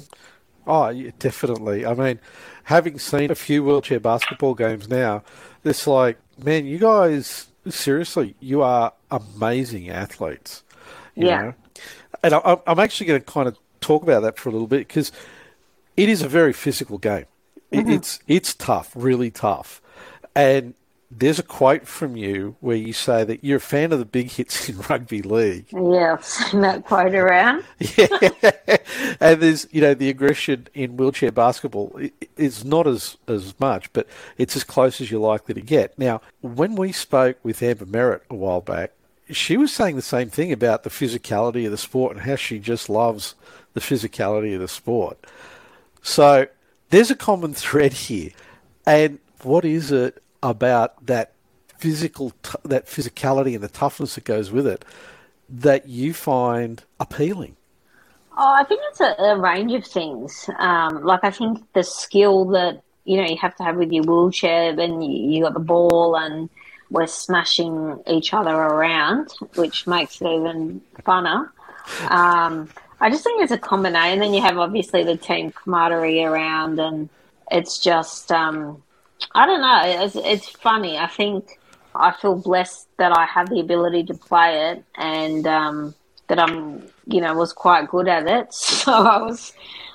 Oh, 0.66 0.88
yeah, 0.88 1.10
definitely. 1.18 1.84
I 1.84 1.94
mean, 1.94 2.20
having 2.64 2.98
seen 2.98 3.30
a 3.30 3.34
few 3.34 3.64
wheelchair 3.64 4.00
basketball 4.00 4.54
games 4.54 4.88
now, 4.88 5.24
it's 5.64 5.86
like, 5.86 6.18
man, 6.42 6.66
you 6.66 6.78
guys 6.78 7.48
seriously, 7.68 8.34
you 8.40 8.62
are 8.62 8.92
amazing 9.10 9.90
athletes. 9.90 10.62
yeah. 11.14 11.42
Know? 11.42 11.54
And 12.22 12.34
I, 12.34 12.58
I'm 12.66 12.78
actually 12.78 13.06
going 13.06 13.20
to 13.20 13.26
kind 13.26 13.48
of 13.48 13.58
talk 13.80 14.02
about 14.02 14.20
that 14.22 14.38
for 14.38 14.48
a 14.48 14.52
little 14.52 14.66
bit 14.66 14.88
because 14.88 15.12
it 15.96 16.08
is 16.08 16.22
a 16.22 16.28
very 16.28 16.52
physical 16.52 16.98
game. 16.98 17.26
Mm-hmm. 17.72 17.90
It's 17.90 18.20
it's 18.26 18.54
tough, 18.54 18.92
really 18.94 19.30
tough. 19.30 19.82
And 20.34 20.74
there's 21.10 21.38
a 21.38 21.42
quote 21.42 21.86
from 21.86 22.16
you 22.16 22.56
where 22.60 22.76
you 22.76 22.92
say 22.92 23.24
that 23.24 23.42
you're 23.42 23.56
a 23.56 23.60
fan 23.60 23.92
of 23.92 23.98
the 23.98 24.04
big 24.04 24.30
hits 24.30 24.68
in 24.68 24.78
rugby 24.90 25.22
league. 25.22 25.66
Yeah, 25.72 26.14
I've 26.14 26.24
seen 26.24 26.60
that 26.60 26.84
quote 26.84 27.14
around. 27.14 27.64
yeah, 27.78 28.78
and 29.20 29.40
there's 29.40 29.66
you 29.70 29.80
know 29.80 29.94
the 29.94 30.08
aggression 30.08 30.68
in 30.74 30.96
wheelchair 30.96 31.32
basketball 31.32 31.98
is 32.36 32.64
not 32.64 32.86
as 32.86 33.16
as 33.26 33.58
much, 33.58 33.92
but 33.92 34.06
it's 34.36 34.56
as 34.56 34.64
close 34.64 35.00
as 35.00 35.10
you're 35.10 35.20
likely 35.20 35.54
to 35.54 35.60
get. 35.60 35.98
Now, 35.98 36.20
when 36.40 36.74
we 36.74 36.92
spoke 36.92 37.38
with 37.42 37.62
Amber 37.62 37.86
Merritt 37.86 38.22
a 38.30 38.34
while 38.34 38.60
back, 38.60 38.92
she 39.30 39.56
was 39.56 39.72
saying 39.72 39.96
the 39.96 40.02
same 40.02 40.30
thing 40.30 40.52
about 40.52 40.82
the 40.82 40.90
physicality 40.90 41.64
of 41.64 41.70
the 41.70 41.78
sport 41.78 42.16
and 42.16 42.24
how 42.24 42.36
she 42.36 42.58
just 42.58 42.88
loves 42.88 43.34
the 43.74 43.80
physicality 43.80 44.54
of 44.54 44.60
the 44.60 44.68
sport. 44.68 45.18
So 46.02 46.46
there's 46.90 47.10
a 47.10 47.16
common 47.16 47.54
thread 47.54 47.92
here, 47.92 48.30
and 48.86 49.18
what 49.42 49.64
is 49.64 49.92
it 49.92 50.22
about 50.42 51.04
that 51.06 51.32
physical, 51.78 52.32
that 52.64 52.86
physicality 52.86 53.54
and 53.54 53.62
the 53.62 53.68
toughness 53.68 54.14
that 54.14 54.24
goes 54.24 54.50
with 54.50 54.66
it 54.66 54.84
that 55.48 55.88
you 55.88 56.12
find 56.12 56.82
appealing? 57.00 57.56
Oh, 58.36 58.54
I 58.54 58.64
think 58.64 58.80
it's 58.90 59.00
a, 59.00 59.14
a 59.18 59.38
range 59.38 59.72
of 59.72 59.84
things. 59.84 60.48
Um, 60.58 61.02
like 61.02 61.20
I 61.24 61.30
think 61.30 61.60
the 61.72 61.82
skill 61.82 62.44
that 62.46 62.82
you 63.04 63.16
know 63.16 63.26
you 63.28 63.36
have 63.36 63.56
to 63.56 63.64
have 63.64 63.76
with 63.76 63.90
your 63.90 64.04
wheelchair. 64.04 64.74
Then 64.74 65.02
you, 65.02 65.32
you 65.32 65.42
got 65.42 65.54
the 65.54 65.60
ball, 65.60 66.16
and 66.16 66.48
we're 66.90 67.06
smashing 67.06 68.02
each 68.06 68.32
other 68.32 68.54
around, 68.54 69.32
which 69.54 69.86
makes 69.86 70.20
it 70.20 70.26
even 70.26 70.80
funner. 71.02 71.50
Um, 72.08 72.68
I 73.00 73.10
just 73.10 73.24
think 73.24 73.42
it's 73.42 73.52
a 73.52 73.58
combination. 73.58 74.14
And 74.14 74.22
then 74.22 74.34
you 74.34 74.42
have 74.42 74.58
obviously 74.58 75.04
the 75.04 75.16
team 75.16 75.52
camaraderie 75.52 76.24
around, 76.24 76.78
and 76.78 77.08
it's 77.50 77.78
just 77.78 78.32
um, 78.32 78.82
I 79.34 79.46
don't 79.46 79.60
know. 79.60 80.04
It's, 80.04 80.16
it's 80.16 80.48
funny. 80.48 80.98
I 80.98 81.06
think 81.06 81.58
I 81.94 82.12
feel 82.12 82.36
blessed 82.36 82.88
that 82.98 83.16
I 83.16 83.26
have 83.26 83.48
the 83.50 83.60
ability 83.60 84.04
to 84.04 84.14
play 84.14 84.70
it, 84.70 84.84
and 84.96 85.46
um, 85.46 85.94
that 86.28 86.38
I'm 86.38 86.88
you 87.06 87.20
know 87.20 87.34
was 87.34 87.52
quite 87.52 87.88
good 87.88 88.08
at 88.08 88.26
it. 88.26 88.54
So 88.88 88.92
I 88.92 89.18
was 89.18 89.52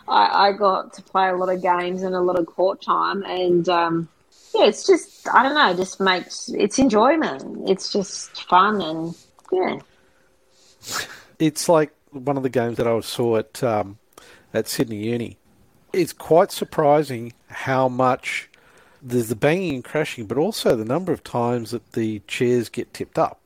I, 0.07 0.49
I, 0.49 0.51
got 0.51 0.93
to 0.93 1.01
play 1.01 1.29
a 1.29 1.35
lot 1.35 1.49
of 1.49 1.61
games 1.61 2.03
and 2.03 2.13
a 2.13 2.19
lot 2.19 2.37
of 2.37 2.45
court 2.45 2.81
time, 2.81 3.23
and 3.23 3.67
um, 3.69 4.09
yeah, 4.53 4.65
it's 4.65 4.85
just 4.85 5.27
I 5.33 5.43
don't 5.43 5.55
know, 5.55 5.71
it 5.71 5.77
just 5.77 5.99
makes 5.99 6.49
it's 6.49 6.79
enjoyment. 6.79 7.69
It's 7.69 7.91
just 7.91 8.43
fun, 8.43 8.81
and 8.81 9.15
yeah, 9.51 9.79
it's 11.39 11.67
like 11.67 11.91
one 12.11 12.37
of 12.37 12.43
the 12.43 12.49
games 12.49 12.77
that 12.77 12.87
I 12.87 12.99
saw 13.01 13.37
at 13.37 13.63
um, 13.63 13.97
at 14.53 14.67
Sydney 14.67 15.05
Uni. 15.05 15.37
It's 15.91 16.13
quite 16.13 16.51
surprising 16.51 17.33
how 17.47 17.87
much 17.87 18.49
there's 19.01 19.29
the 19.29 19.35
banging 19.35 19.75
and 19.75 19.83
crashing, 19.83 20.25
but 20.25 20.37
also 20.37 20.75
the 20.75 20.85
number 20.85 21.11
of 21.11 21.23
times 21.23 21.71
that 21.71 21.91
the 21.91 22.21
chairs 22.27 22.69
get 22.69 22.93
tipped 22.93 23.19
up. 23.19 23.39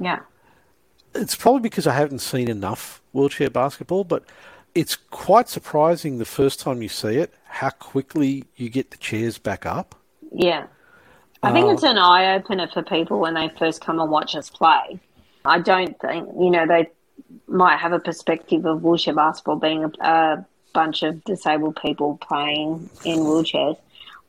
Yeah. 0.00 0.20
It's 1.14 1.36
probably 1.36 1.60
because 1.60 1.86
I 1.86 1.94
haven't 1.94 2.20
seen 2.20 2.48
enough 2.48 3.00
wheelchair 3.12 3.50
basketball, 3.50 4.04
but 4.04 4.24
it's 4.74 4.96
quite 4.96 5.48
surprising 5.48 6.18
the 6.18 6.24
first 6.24 6.60
time 6.60 6.82
you 6.82 6.88
see 6.88 7.16
it 7.16 7.34
how 7.44 7.70
quickly 7.70 8.44
you 8.56 8.68
get 8.68 8.90
the 8.90 8.96
chairs 8.96 9.38
back 9.38 9.66
up. 9.66 9.97
Yeah. 10.32 10.66
I 11.42 11.52
think 11.52 11.66
uh, 11.66 11.70
it's 11.70 11.82
an 11.84 11.98
eye 11.98 12.34
opener 12.34 12.68
for 12.68 12.82
people 12.82 13.20
when 13.20 13.34
they 13.34 13.48
first 13.58 13.80
come 13.80 14.00
and 14.00 14.10
watch 14.10 14.34
us 14.34 14.50
play. 14.50 14.98
I 15.44 15.60
don't 15.60 15.98
think, 16.00 16.28
you 16.38 16.50
know, 16.50 16.66
they 16.66 16.88
might 17.46 17.78
have 17.78 17.92
a 17.92 18.00
perspective 18.00 18.66
of 18.66 18.82
wheelchair 18.82 19.14
basketball 19.14 19.56
being 19.56 19.84
a, 19.84 19.90
a 20.00 20.46
bunch 20.72 21.02
of 21.02 21.22
disabled 21.24 21.78
people 21.80 22.18
playing 22.20 22.90
in 23.04 23.20
wheelchairs, 23.20 23.78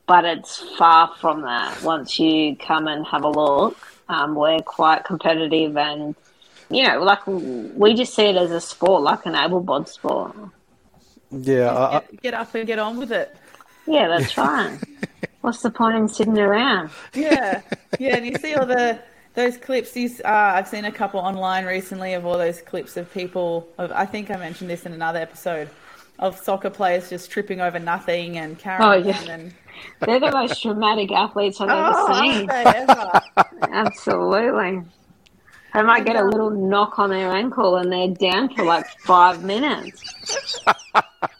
but 0.06 0.24
it's 0.24 0.58
far 0.78 1.12
from 1.20 1.42
that. 1.42 1.82
Once 1.82 2.18
you 2.18 2.56
come 2.56 2.86
and 2.86 3.04
have 3.06 3.24
a 3.24 3.28
look, 3.28 3.76
um, 4.08 4.34
we're 4.34 4.60
quite 4.60 5.04
competitive 5.04 5.76
and 5.76 6.14
you 6.70 6.86
know, 6.86 7.02
like 7.02 7.26
we 7.26 7.94
just 7.94 8.14
see 8.14 8.26
it 8.26 8.36
as 8.36 8.52
a 8.52 8.60
sport, 8.60 9.02
like 9.02 9.26
an 9.26 9.34
able 9.34 9.60
bod 9.60 9.88
sport. 9.88 10.36
Yeah, 11.30 11.76
I, 11.76 11.92
get, 11.92 12.22
get, 12.22 12.34
up 12.34 12.54
and 12.54 12.66
get 12.66 12.78
on 12.78 12.96
with 12.96 13.10
it. 13.12 13.36
Yeah, 13.86 14.08
that's 14.08 14.36
right. 14.38 14.78
What's 15.40 15.62
the 15.62 15.70
point 15.70 15.96
in 15.96 16.08
sitting 16.08 16.38
around? 16.38 16.90
Yeah, 17.14 17.62
yeah, 17.98 18.16
and 18.16 18.26
you 18.26 18.34
see 18.36 18.54
all 18.54 18.66
the 18.66 19.00
those 19.34 19.56
clips. 19.56 19.92
These 19.92 20.20
uh, 20.20 20.52
I've 20.54 20.68
seen 20.68 20.84
a 20.84 20.92
couple 20.92 21.20
online 21.20 21.64
recently 21.64 22.14
of 22.14 22.26
all 22.26 22.36
those 22.36 22.60
clips 22.60 22.96
of 22.96 23.12
people. 23.12 23.68
Of, 23.78 23.92
I 23.92 24.06
think 24.06 24.30
I 24.30 24.36
mentioned 24.36 24.68
this 24.68 24.86
in 24.86 24.92
another 24.92 25.18
episode 25.18 25.70
of 26.18 26.38
soccer 26.38 26.70
players 26.70 27.08
just 27.08 27.30
tripping 27.30 27.60
over 27.60 27.78
nothing 27.78 28.36
and 28.38 28.58
carrying. 28.58 28.82
Oh 28.82 29.08
yeah. 29.08 29.22
And... 29.30 29.54
They're 30.00 30.20
the 30.20 30.30
most 30.30 30.62
dramatic 30.62 31.10
athletes 31.10 31.60
I've 31.60 31.70
oh, 31.70 32.12
ever 32.12 32.32
seen. 32.32 32.50
Ever? 32.50 33.20
Absolutely. 33.72 34.82
They 35.72 35.82
might 35.82 36.04
get 36.04 36.16
a 36.16 36.24
little 36.24 36.50
knock 36.50 36.98
on 36.98 37.10
their 37.10 37.30
ankle 37.30 37.76
and 37.76 37.90
they're 37.90 38.08
down 38.08 38.54
for 38.54 38.64
like 38.64 38.86
five 39.00 39.42
minutes. 39.42 40.02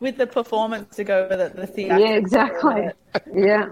With 0.00 0.16
the 0.16 0.26
performance 0.26 0.96
to 0.96 1.04
go 1.04 1.28
with 1.28 1.40
it, 1.40 1.54
the 1.54 1.66
theatre. 1.66 1.98
Yeah, 1.98 2.14
exactly. 2.14 2.88
Yeah. 3.32 3.68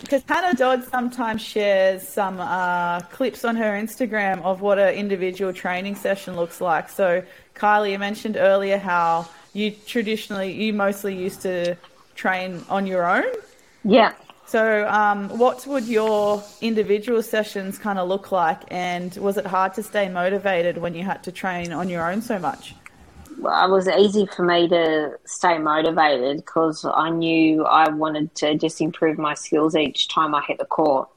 Because 0.00 0.22
Hannah 0.28 0.54
Dodd 0.54 0.84
sometimes 0.84 1.42
shares 1.42 2.06
some 2.06 2.40
uh, 2.40 3.00
clips 3.00 3.44
on 3.44 3.56
her 3.56 3.72
Instagram 3.72 4.42
of 4.42 4.60
what 4.60 4.78
an 4.78 4.94
individual 4.94 5.52
training 5.52 5.94
session 5.94 6.34
looks 6.34 6.60
like. 6.60 6.88
So, 6.88 7.22
Kylie, 7.54 7.92
you 7.92 7.98
mentioned 7.98 8.36
earlier 8.36 8.78
how 8.78 9.28
you 9.52 9.70
traditionally, 9.70 10.52
you 10.52 10.72
mostly 10.72 11.14
used 11.14 11.42
to 11.42 11.76
train 12.14 12.64
on 12.68 12.86
your 12.86 13.06
own. 13.08 13.32
Yeah. 13.84 14.14
So, 14.46 14.88
um, 14.88 15.28
what 15.38 15.66
would 15.66 15.84
your 15.84 16.42
individual 16.60 17.22
sessions 17.22 17.78
kind 17.78 17.98
of 17.98 18.08
look 18.08 18.32
like? 18.32 18.62
And 18.68 19.14
was 19.16 19.36
it 19.36 19.46
hard 19.46 19.74
to 19.74 19.82
stay 19.82 20.08
motivated 20.08 20.78
when 20.78 20.94
you 20.94 21.04
had 21.04 21.22
to 21.24 21.32
train 21.32 21.72
on 21.72 21.88
your 21.88 22.10
own 22.10 22.22
so 22.22 22.38
much? 22.38 22.74
It 23.44 23.70
was 23.70 23.88
easy 23.88 24.26
for 24.26 24.44
me 24.44 24.68
to 24.68 25.18
stay 25.24 25.58
motivated 25.58 26.38
because 26.38 26.84
I 26.84 27.10
knew 27.10 27.64
I 27.64 27.88
wanted 27.90 28.34
to 28.36 28.56
just 28.56 28.80
improve 28.80 29.18
my 29.18 29.34
skills 29.34 29.74
each 29.74 30.08
time 30.08 30.34
I 30.34 30.42
hit 30.42 30.58
the 30.58 30.64
court. 30.64 31.08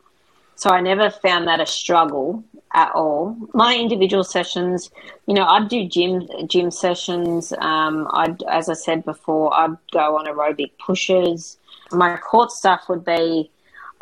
So 0.56 0.70
I 0.70 0.82
never 0.82 1.10
found 1.10 1.48
that 1.48 1.60
a 1.60 1.66
struggle 1.66 2.44
at 2.74 2.92
all. 2.94 3.38
My 3.54 3.76
individual 3.76 4.24
sessions, 4.24 4.90
you 5.28 5.34
know, 5.34 5.46
I'd 5.46 5.68
do 5.68 5.88
gym 5.88 6.28
gym 6.48 6.72
sessions. 6.72 7.54
Um, 7.60 8.08
I'd, 8.12 8.42
as 8.44 8.70
I 8.70 8.74
said 8.74 9.04
before, 9.06 9.54
I'd 9.54 9.78
go 9.92 10.18
on 10.18 10.26
aerobic 10.26 10.72
pushes. 10.80 11.58
My 11.92 12.18
court 12.18 12.52
stuff 12.52 12.88
would 12.90 13.06
be 13.06 13.52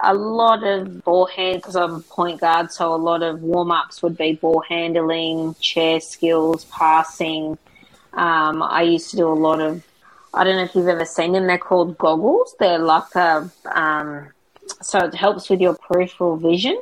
a 0.04 0.14
lot 0.14 0.64
of 0.64 1.04
ball 1.04 1.26
hand 1.26 1.58
because 1.58 1.76
I'm 1.76 1.96
a 1.96 2.00
point 2.02 2.42
guard, 2.42 2.72
so 2.72 2.94
a 2.94 2.98
lot 2.98 3.24
of 3.24 3.42
warm 3.42 3.72
ups 3.72 4.04
would 4.04 4.18
be 4.18 4.34
ball 4.34 4.64
handling, 4.68 5.56
chair 5.56 6.00
skills, 6.00 6.66
passing. 6.66 7.58
Um, 8.14 8.62
I 8.62 8.84
used 8.84 9.10
to 9.12 9.18
do 9.18 9.28
a 9.28 9.34
lot 9.34 9.60
of. 9.60 9.84
I 10.34 10.44
don't 10.44 10.56
know 10.56 10.64
if 10.64 10.74
you've 10.76 10.88
ever 10.88 11.06
seen 11.06 11.34
them. 11.34 11.48
They're 11.48 11.58
called 11.58 11.98
goggles. 11.98 12.56
They're 12.60 12.80
like 12.80 13.16
a. 13.16 13.50
Um, 13.66 14.30
so 14.82 15.00
it 15.00 15.14
helps 15.14 15.50
with 15.50 15.62
your 15.62 15.76
peripheral 15.76 16.38
vision. 16.38 16.80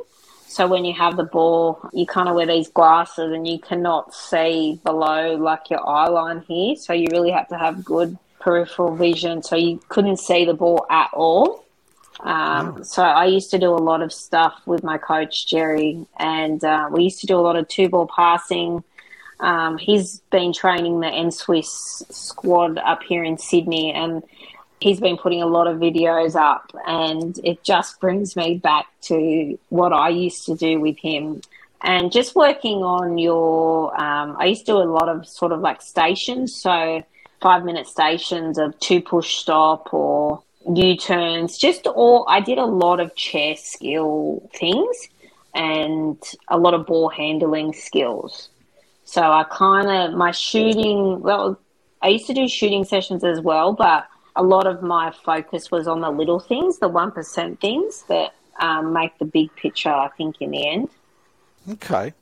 So 0.48 0.68
when 0.68 0.84
you 0.84 0.94
have 0.94 1.16
the 1.16 1.24
ball, 1.24 1.80
you 1.94 2.06
kind 2.06 2.28
of 2.28 2.36
wear 2.36 2.46
these 2.46 2.68
glasses 2.68 3.32
and 3.32 3.48
you 3.48 3.58
cannot 3.58 4.14
see 4.14 4.80
below 4.84 5.36
like 5.38 5.70
your 5.70 5.88
eye 5.88 6.10
line 6.10 6.42
here. 6.42 6.76
So 6.76 6.92
you 6.92 7.08
really 7.10 7.32
have 7.32 7.48
to 7.50 7.58
have 7.58 7.86
good 7.86 8.18
peripheral 8.40 8.96
vision, 8.96 9.44
so 9.44 9.56
you 9.56 9.80
couldn't 9.88 10.18
see 10.18 10.44
the 10.46 10.54
ball 10.54 10.86
at 10.90 11.10
all. 11.14 11.64
Um. 12.20 12.84
So 12.84 13.02
I 13.04 13.26
used 13.26 13.50
to 13.52 13.58
do 13.58 13.70
a 13.70 13.84
lot 13.90 14.02
of 14.02 14.12
stuff 14.12 14.62
with 14.66 14.84
my 14.84 14.98
coach 14.98 15.48
Jerry, 15.48 16.06
and 16.20 16.64
uh, 16.64 16.90
we 16.92 17.04
used 17.04 17.22
to 17.22 17.28
do 17.28 17.38
a 17.38 17.42
lot 17.42 17.56
of 17.56 17.68
two 17.68 17.88
ball 17.90 18.10
passing. 18.14 18.84
Um, 19.42 19.78
he's 19.78 20.20
been 20.32 20.54
training 20.54 21.00
the 21.00 21.08
N 21.08 21.32
Swiss 21.32 22.04
squad 22.10 22.78
up 22.78 23.04
here 23.04 23.24
in 23.24 23.38
Sydney, 23.38 23.92
and 23.92 24.24
he's 24.80 25.00
been 25.00 25.18
putting 25.18 25.42
a 25.42 25.48
lot 25.48 25.68
of 25.68 25.78
videos 25.78 26.36
up, 26.36 26.72
and 26.86 27.40
it 27.44 27.64
just 27.64 28.00
brings 28.00 28.36
me 28.36 28.58
back 28.58 28.86
to 29.04 29.58
what 29.70 29.94
I 29.94 30.10
used 30.10 30.46
to 30.46 30.56
do 30.56 30.80
with 30.80 30.98
him. 30.98 31.42
And 31.84 32.12
just 32.12 32.36
working 32.36 32.84
on 32.84 33.18
your, 33.18 34.00
um, 34.00 34.36
I 34.38 34.46
used 34.46 34.68
to 34.68 34.74
do 34.74 34.78
a 34.78 34.86
lot 34.86 35.10
of 35.10 35.28
sort 35.28 35.52
of 35.52 35.62
like 35.62 35.82
stations. 35.82 36.56
So 36.56 37.04
five 37.42 37.66
minute 37.66 37.88
stations 37.88 38.60
of 38.60 38.80
two 38.80 39.02
push 39.02 39.38
stop 39.38 39.92
or 39.92 40.44
U 40.76 40.96
turns. 40.96 41.58
Just 41.58 41.88
all, 41.88 42.26
I 42.30 42.40
did 42.40 42.60
a 42.60 42.66
lot 42.66 43.00
of 43.00 43.16
chair 43.16 43.56
skill 43.56 44.48
things 44.54 45.10
and 45.56 46.22
a 46.48 46.58
lot 46.58 46.76
of 46.76 46.86
ball 46.86 47.10
handling 47.10 47.74
skills. 47.74 48.50
So 49.12 49.22
I 49.22 49.44
kind 49.44 49.90
of, 49.90 50.18
my 50.18 50.32
shooting, 50.32 51.20
well, 51.20 51.60
I 52.02 52.08
used 52.08 52.28
to 52.28 52.34
do 52.34 52.48
shooting 52.48 52.86
sessions 52.86 53.26
as 53.26 53.42
well, 53.42 53.74
but 53.74 54.08
a 54.38 54.42
lot 54.42 54.66
of 54.66 54.82
my 54.82 55.12
focus 55.12 55.70
was 55.70 55.86
on 55.86 56.00
the 56.00 56.10
little 56.10 56.40
things, 56.40 56.80
the 56.80 56.90
1% 56.90 57.60
things 57.60 58.04
that 58.08 58.34
um, 58.62 58.94
make 58.94 59.18
the 59.20 59.26
big 59.26 59.54
picture, 59.58 59.90
I 59.90 60.08
think, 60.16 60.38
in 60.40 60.52
the 60.52 60.66
end. 60.66 60.88
Okay. 61.70 62.14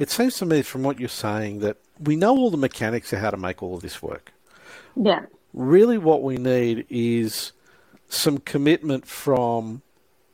It 0.00 0.10
seems 0.10 0.34
to 0.38 0.46
me 0.46 0.62
from 0.62 0.82
what 0.82 0.98
you're 0.98 1.08
saying 1.08 1.60
that 1.60 1.76
we 2.00 2.16
know 2.16 2.36
all 2.36 2.50
the 2.50 2.56
mechanics 2.56 3.12
of 3.12 3.20
how 3.20 3.30
to 3.30 3.36
make 3.36 3.62
all 3.62 3.76
of 3.76 3.82
this 3.82 4.02
work. 4.02 4.32
Yeah. 4.96 5.26
Really, 5.52 5.96
what 5.96 6.24
we 6.24 6.38
need 6.38 6.86
is 6.90 7.52
some 8.08 8.38
commitment 8.38 9.06
from 9.06 9.82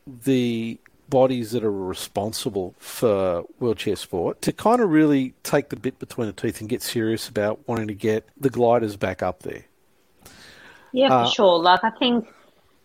the 0.07 0.79
bodies 1.13 1.51
that 1.51 1.63
are 1.63 1.71
responsible 1.71 2.73
for 2.79 3.41
wheelchair 3.59 3.95
sport 3.95 4.41
to 4.41 4.51
kind 4.51 4.81
of 4.81 4.89
really 4.89 5.35
take 5.43 5.69
the 5.69 5.75
bit 5.75 5.99
between 5.99 6.25
the 6.25 6.33
teeth 6.33 6.59
and 6.59 6.67
get 6.67 6.81
serious 6.81 7.29
about 7.29 7.59
wanting 7.67 7.87
to 7.87 7.93
get 7.93 8.27
the 8.35 8.49
gliders 8.49 8.97
back 8.97 9.21
up 9.21 9.43
there. 9.43 9.65
Yeah, 10.91 11.09
for 11.09 11.13
uh, 11.13 11.29
sure. 11.29 11.59
Like, 11.59 11.83
I 11.83 11.91
think 11.91 12.27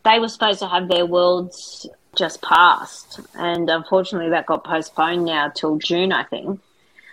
they 0.04 0.18
were 0.18 0.28
supposed 0.28 0.58
to 0.58 0.68
have 0.68 0.88
their 0.88 1.06
worlds 1.06 1.86
just 2.14 2.42
passed, 2.42 3.18
and 3.34 3.70
unfortunately, 3.70 4.28
that 4.28 4.44
got 4.44 4.62
postponed 4.62 5.24
now 5.24 5.48
till 5.48 5.78
June, 5.78 6.12
I 6.12 6.24
think. 6.24 6.60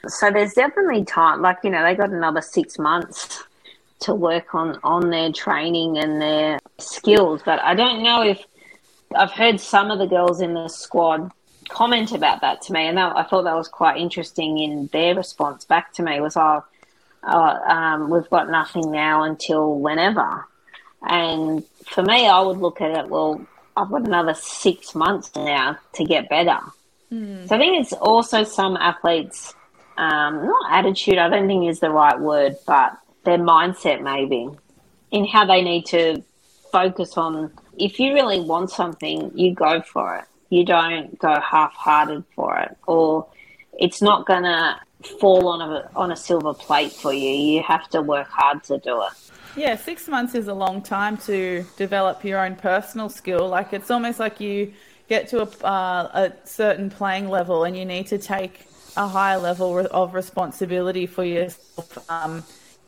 So 0.07 0.29
there's 0.31 0.51
definitely 0.51 1.05
time. 1.05 1.41
Like, 1.41 1.59
you 1.63 1.69
know, 1.69 1.81
they 1.81 1.95
got 1.95 2.09
another 2.09 2.41
six 2.41 2.77
months 2.77 3.41
to 4.01 4.13
work 4.13 4.53
on 4.53 4.77
on 4.83 5.11
their 5.11 5.31
training 5.31 5.97
and 5.97 6.21
their 6.21 6.59
skills. 6.77 7.41
But 7.45 7.61
I 7.61 7.73
don't 7.73 8.03
know 8.03 8.21
if 8.21 8.43
I've 9.15 9.31
heard 9.31 9.59
some 9.59 9.91
of 9.91 9.99
the 9.99 10.07
girls 10.07 10.41
in 10.41 10.53
the 10.53 10.67
squad 10.67 11.31
comment 11.69 12.11
about 12.11 12.41
that 12.41 12.61
to 12.63 12.73
me, 12.73 12.87
and 12.87 12.97
that, 12.97 13.15
I 13.15 13.23
thought 13.23 13.43
that 13.43 13.55
was 13.55 13.67
quite 13.67 13.97
interesting 13.97 14.59
in 14.59 14.87
their 14.93 15.15
response 15.15 15.65
back 15.65 15.93
to 15.93 16.03
me 16.03 16.19
was, 16.19 16.37
"Oh, 16.37 16.63
oh 17.23 17.33
um, 17.33 18.09
we've 18.09 18.29
got 18.29 18.49
nothing 18.49 18.91
now 18.91 19.23
until 19.23 19.79
whenever." 19.79 20.47
And 21.07 21.63
for 21.85 22.03
me, 22.03 22.27
I 22.27 22.41
would 22.41 22.57
look 22.57 22.81
at 22.81 22.91
it, 22.91 23.09
well, 23.09 23.45
I've 23.77 23.89
got 23.89 24.07
another 24.07 24.33
six 24.33 24.95
months 24.95 25.31
now 25.35 25.77
to 25.93 26.05
get 26.05 26.29
better. 26.29 26.59
Mm. 27.11 27.47
So 27.47 27.55
I 27.55 27.59
think 27.59 27.81
it's 27.81 27.93
also 27.93 28.43
some 28.43 28.75
athletes, 28.77 29.53
um, 29.97 30.45
not 30.45 30.71
attitude, 30.71 31.17
I 31.17 31.29
don't 31.29 31.47
think 31.47 31.69
is 31.69 31.79
the 31.79 31.91
right 31.91 32.19
word, 32.19 32.55
but 32.65 32.97
their 33.23 33.37
mindset 33.37 34.01
maybe 34.01 34.49
in 35.11 35.25
how 35.25 35.45
they 35.45 35.61
need 35.61 35.85
to 35.87 36.23
focus 36.71 37.17
on 37.17 37.51
if 37.77 37.99
you 37.99 38.13
really 38.13 38.39
want 38.39 38.71
something, 38.71 39.31
you 39.35 39.53
go 39.53 39.81
for 39.81 40.17
it. 40.17 40.25
You 40.49 40.65
don't 40.65 41.17
go 41.19 41.39
half 41.39 41.73
hearted 41.73 42.23
for 42.35 42.57
it, 42.59 42.77
or 42.87 43.27
it's 43.77 44.01
not 44.01 44.25
going 44.25 44.43
to 44.43 44.79
fall 45.19 45.47
on 45.49 45.61
a, 45.61 45.89
on 45.95 46.11
a 46.11 46.15
silver 46.15 46.53
plate 46.53 46.91
for 46.91 47.13
you. 47.13 47.29
You 47.29 47.63
have 47.63 47.89
to 47.89 48.01
work 48.01 48.27
hard 48.27 48.63
to 48.65 48.77
do 48.77 49.01
it. 49.01 49.13
Yeah, 49.55 49.75
six 49.75 50.07
months 50.07 50.35
is 50.35 50.47
a 50.47 50.53
long 50.53 50.81
time 50.81 51.17
to 51.19 51.65
develop 51.77 52.23
your 52.23 52.43
own 52.45 52.55
personal 52.55 53.09
skill. 53.09 53.47
Like 53.47 53.73
it's 53.73 53.89
almost 53.89 54.19
like 54.19 54.39
you 54.39 54.73
get 55.07 55.29
to 55.29 55.41
a, 55.41 55.65
uh, 55.65 56.29
a 56.29 56.47
certain 56.47 56.89
playing 56.89 57.29
level 57.29 57.63
and 57.63 57.77
you 57.77 57.85
need 57.85 58.07
to 58.07 58.17
take 58.17 58.67
a 58.97 59.07
higher 59.07 59.37
level 59.37 59.79
of 59.91 60.13
responsibility 60.13 61.05
for 61.05 61.23
yourself 61.23 62.09
um, 62.09 62.43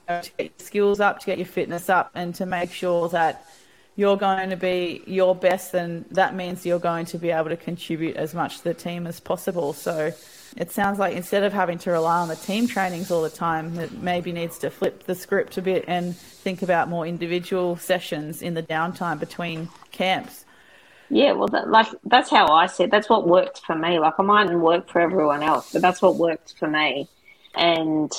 to 0.07 0.29
get 0.37 0.51
your 0.57 0.65
skills 0.65 0.99
up, 0.99 1.19
to 1.19 1.25
get 1.25 1.37
your 1.37 1.47
fitness 1.47 1.89
up, 1.89 2.11
and 2.15 2.33
to 2.35 2.45
make 2.45 2.71
sure 2.71 3.09
that 3.09 3.45
you're 3.97 4.15
going 4.15 4.51
to 4.51 4.55
be 4.55 5.01
your 5.07 5.35
best, 5.35 5.73
and 5.73 6.05
that 6.11 6.35
means 6.35 6.65
you're 6.65 6.79
going 6.79 7.07
to 7.07 7.17
be 7.17 7.31
able 7.31 7.49
to 7.49 7.57
contribute 7.57 8.15
as 8.15 8.33
much 8.33 8.59
to 8.59 8.63
the 8.63 8.73
team 8.73 9.07
as 9.07 9.19
possible. 9.19 9.73
So 9.73 10.13
it 10.55 10.71
sounds 10.71 10.99
like 10.99 11.15
instead 11.15 11.43
of 11.43 11.51
having 11.51 11.79
to 11.79 11.91
rely 11.91 12.19
on 12.19 12.27
the 12.27 12.35
team 12.35 12.67
trainings 12.67 13.09
all 13.09 13.23
the 13.23 13.29
time, 13.31 13.77
it 13.79 13.91
maybe 13.91 14.31
needs 14.31 14.59
to 14.59 14.69
flip 14.69 15.03
the 15.03 15.15
script 15.15 15.57
a 15.57 15.63
bit 15.63 15.85
and 15.87 16.15
think 16.15 16.61
about 16.61 16.89
more 16.89 17.07
individual 17.07 17.75
sessions 17.75 18.43
in 18.43 18.53
the 18.53 18.61
downtime 18.61 19.19
between 19.19 19.67
camps. 19.91 20.45
Yeah, 21.09 21.31
well, 21.31 21.47
that, 21.47 21.67
like 21.67 21.87
that's 22.03 22.29
how 22.29 22.49
I 22.49 22.67
said. 22.67 22.91
That's 22.91 23.09
what 23.09 23.27
worked 23.27 23.61
for 23.65 23.75
me. 23.75 23.97
Like 23.97 24.13
I 24.19 24.23
mightn't 24.23 24.59
work 24.59 24.89
for 24.89 25.01
everyone 25.01 25.41
else, 25.41 25.73
but 25.73 25.81
that's 25.81 26.03
what 26.03 26.17
worked 26.17 26.53
for 26.59 26.67
me. 26.67 27.09
And 27.55 28.11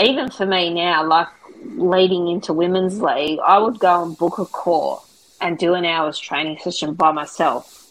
even 0.00 0.30
for 0.30 0.46
me 0.46 0.74
now, 0.74 1.06
like 1.06 1.28
leading 1.76 2.26
into 2.26 2.52
women's 2.52 3.00
league, 3.00 3.38
I 3.38 3.58
would 3.58 3.78
go 3.78 4.02
and 4.02 4.18
book 4.18 4.38
a 4.38 4.46
court 4.46 5.04
and 5.42 5.58
do 5.58 5.74
an 5.74 5.84
hour's 5.84 6.18
training 6.18 6.58
session 6.58 6.94
by 6.94 7.12
myself 7.12 7.82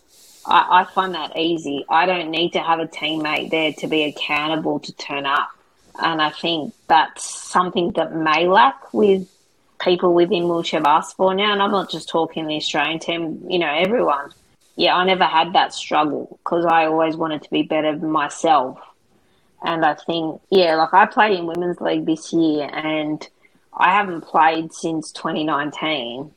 I, 0.45 0.81
I 0.81 0.83
find 0.85 1.13
that 1.15 1.37
easy. 1.37 1.85
I 1.89 2.05
don't 2.05 2.31
need 2.31 2.53
to 2.53 2.59
have 2.59 2.79
a 2.79 2.87
teammate 2.87 3.51
there 3.51 3.73
to 3.73 3.87
be 3.87 4.03
accountable 4.03 4.79
to 4.79 4.93
turn 4.93 5.25
up. 5.25 5.49
And 6.01 6.21
I 6.21 6.31
think 6.31 6.73
that's 6.87 7.29
something 7.29 7.91
that 7.91 8.15
may 8.15 8.47
lack 8.47 8.93
with 8.93 9.27
people 9.79 10.13
within 10.13 10.47
wheelchair 10.47 10.81
basketball 10.81 11.33
now. 11.33 11.51
And 11.51 11.61
I'm 11.61 11.71
not 11.71 11.91
just 11.91 12.09
talking 12.09 12.47
the 12.47 12.55
Australian 12.55 12.99
team, 12.99 13.45
you 13.47 13.59
know, 13.59 13.71
everyone. 13.71 14.31
Yeah, 14.75 14.95
I 14.95 15.05
never 15.05 15.25
had 15.25 15.53
that 15.53 15.73
struggle 15.73 16.39
because 16.43 16.65
I 16.65 16.85
always 16.85 17.15
wanted 17.15 17.43
to 17.43 17.49
be 17.49 17.63
better 17.63 17.95
myself. 17.97 18.79
And 19.63 19.85
I 19.85 19.93
think, 19.93 20.41
yeah, 20.49 20.75
like 20.75 20.93
I 20.93 21.05
played 21.05 21.37
in 21.37 21.45
women's 21.45 21.79
league 21.81 22.05
this 22.05 22.33
year 22.33 22.67
and 22.71 23.27
I 23.73 23.91
haven't 23.91 24.21
played 24.21 24.73
since 24.73 25.11
2019. 25.11 26.31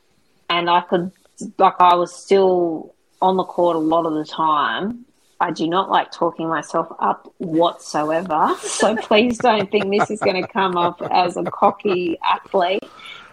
And 0.49 0.69
I 0.69 0.81
could, 0.81 1.11
like, 1.57 1.75
I 1.79 1.95
was 1.95 2.13
still 2.13 2.93
on 3.21 3.37
the 3.37 3.43
court 3.43 3.75
a 3.75 3.79
lot 3.79 4.05
of 4.05 4.13
the 4.13 4.25
time. 4.25 5.05
I 5.39 5.51
do 5.51 5.67
not 5.67 5.89
like 5.89 6.11
talking 6.11 6.47
myself 6.47 6.87
up 6.99 7.31
whatsoever. 7.37 8.55
So 8.61 8.95
please 8.95 9.37
don't 9.37 9.69
think 9.69 9.89
this 9.89 10.09
is 10.09 10.19
going 10.19 10.41
to 10.41 10.47
come 10.47 10.77
up 10.77 11.01
as 11.11 11.37
a 11.37 11.43
cocky 11.43 12.17
athlete. 12.23 12.83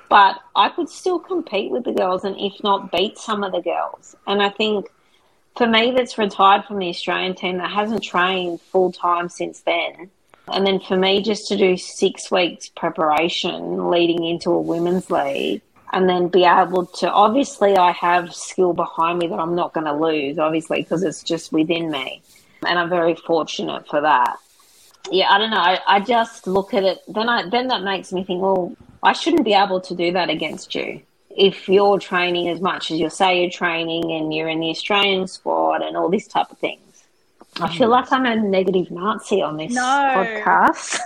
But 0.08 0.40
I 0.54 0.68
could 0.68 0.88
still 0.88 1.18
compete 1.18 1.70
with 1.70 1.84
the 1.84 1.92
girls 1.92 2.24
and, 2.24 2.36
if 2.38 2.62
not, 2.62 2.92
beat 2.92 3.16
some 3.18 3.42
of 3.42 3.52
the 3.52 3.62
girls. 3.62 4.14
And 4.26 4.42
I 4.42 4.50
think 4.50 4.86
for 5.56 5.66
me, 5.66 5.92
that's 5.92 6.18
retired 6.18 6.64
from 6.64 6.78
the 6.78 6.88
Australian 6.88 7.34
team 7.34 7.58
that 7.58 7.70
hasn't 7.70 8.02
trained 8.02 8.60
full 8.60 8.92
time 8.92 9.28
since 9.28 9.60
then. 9.60 10.10
And 10.48 10.66
then 10.66 10.80
for 10.80 10.96
me, 10.96 11.22
just 11.22 11.48
to 11.48 11.56
do 11.56 11.76
six 11.76 12.30
weeks 12.30 12.68
preparation 12.68 13.90
leading 13.90 14.24
into 14.24 14.50
a 14.50 14.60
women's 14.60 15.10
league 15.10 15.62
and 15.92 16.08
then 16.08 16.28
be 16.28 16.44
able 16.44 16.86
to 16.86 17.10
obviously 17.10 17.76
I 17.76 17.92
have 17.92 18.34
skill 18.34 18.72
behind 18.72 19.18
me 19.18 19.26
that 19.28 19.38
I'm 19.38 19.54
not 19.54 19.72
going 19.72 19.86
to 19.86 19.92
lose 19.92 20.38
obviously 20.38 20.82
because 20.82 21.02
it's 21.02 21.22
just 21.22 21.52
within 21.52 21.90
me 21.90 22.22
and 22.66 22.78
I'm 22.78 22.88
very 22.88 23.14
fortunate 23.14 23.86
for 23.88 24.00
that 24.00 24.38
yeah 25.10 25.30
I 25.30 25.38
don't 25.38 25.50
know 25.50 25.58
I, 25.58 25.80
I 25.86 26.00
just 26.00 26.46
look 26.46 26.74
at 26.74 26.84
it 26.84 27.00
then 27.08 27.28
I 27.28 27.48
then 27.48 27.68
that 27.68 27.82
makes 27.82 28.12
me 28.12 28.24
think 28.24 28.42
well 28.42 28.74
I 29.02 29.12
shouldn't 29.12 29.44
be 29.44 29.54
able 29.54 29.80
to 29.82 29.94
do 29.94 30.12
that 30.12 30.30
against 30.30 30.74
you 30.74 31.02
if 31.36 31.68
you're 31.68 31.98
training 31.98 32.48
as 32.48 32.60
much 32.60 32.90
as 32.90 32.98
you 32.98 33.08
say 33.10 33.40
you're 33.40 33.50
training 33.50 34.12
and 34.12 34.34
you're 34.34 34.48
in 34.48 34.60
the 34.60 34.70
Australian 34.70 35.26
squad 35.26 35.82
and 35.82 35.96
all 35.96 36.08
this 36.08 36.26
type 36.26 36.50
of 36.50 36.58
things 36.58 36.80
I 37.60 37.76
feel 37.76 37.88
mm. 37.88 37.92
like 37.92 38.10
I'm 38.10 38.24
a 38.24 38.34
negative 38.34 38.90
Nazi 38.90 39.42
on 39.42 39.58
this 39.58 39.74
no. 39.74 39.82
podcast. 39.82 40.98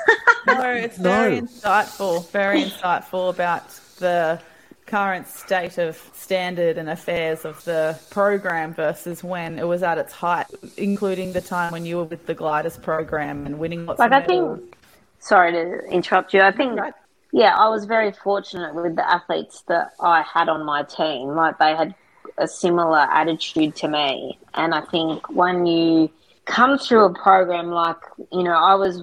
no, 0.46 0.70
it's 0.70 0.96
very 0.96 1.40
no. 1.40 1.46
insightful, 1.46 2.30
very 2.30 2.62
insightful 2.62 3.30
about 3.30 3.68
the 3.98 4.40
current 4.86 5.26
state 5.26 5.78
of 5.78 5.96
standard 6.14 6.78
and 6.78 6.88
affairs 6.88 7.44
of 7.44 7.62
the 7.64 7.98
program 8.10 8.72
versus 8.72 9.22
when 9.22 9.58
it 9.58 9.66
was 9.66 9.82
at 9.82 9.98
its 9.98 10.12
height, 10.12 10.46
including 10.76 11.32
the 11.32 11.40
time 11.40 11.72
when 11.72 11.84
you 11.84 11.96
were 11.98 12.04
with 12.04 12.26
the 12.26 12.34
Gliders 12.34 12.80
program 12.80 13.46
and 13.46 13.58
winning 13.58 13.84
lots 13.84 13.98
like 13.98 14.12
of 14.12 14.16
I 14.16 14.20
medals. 14.20 14.58
think, 14.60 14.76
sorry 15.18 15.52
to 15.52 15.80
interrupt 15.90 16.32
you. 16.32 16.40
I 16.40 16.52
think, 16.52 16.78
right. 16.78 16.94
yeah, 17.32 17.56
I 17.56 17.68
was 17.68 17.84
very 17.84 18.12
fortunate 18.12 18.74
with 18.74 18.96
the 18.96 19.08
athletes 19.08 19.62
that 19.66 19.92
I 20.00 20.22
had 20.22 20.48
on 20.48 20.64
my 20.64 20.84
team. 20.84 21.28
Like 21.28 21.58
they 21.58 21.74
had 21.74 21.94
a 22.38 22.46
similar 22.46 22.98
attitude 22.98 23.74
to 23.76 23.88
me, 23.88 24.38
and 24.54 24.74
I 24.74 24.82
think 24.82 25.28
when 25.30 25.66
you 25.66 26.10
come 26.44 26.78
through 26.78 27.06
a 27.06 27.14
program 27.14 27.70
like 27.70 27.96
you 28.32 28.44
know, 28.44 28.52
I 28.52 28.76
was 28.76 29.02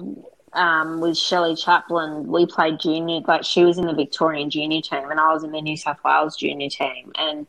um, 0.54 1.00
with 1.00 1.16
Shelley 1.16 1.56
Chaplin, 1.56 2.26
we 2.26 2.46
played 2.46 2.80
junior, 2.80 3.20
like 3.26 3.44
she 3.44 3.64
was 3.64 3.78
in 3.78 3.86
the 3.86 3.94
Victorian 3.94 4.50
junior 4.50 4.80
team 4.80 5.10
and 5.10 5.20
I 5.20 5.32
was 5.32 5.44
in 5.44 5.52
the 5.52 5.60
New 5.60 5.76
South 5.76 5.98
Wales 6.04 6.36
junior 6.36 6.68
team. 6.68 7.12
And 7.16 7.46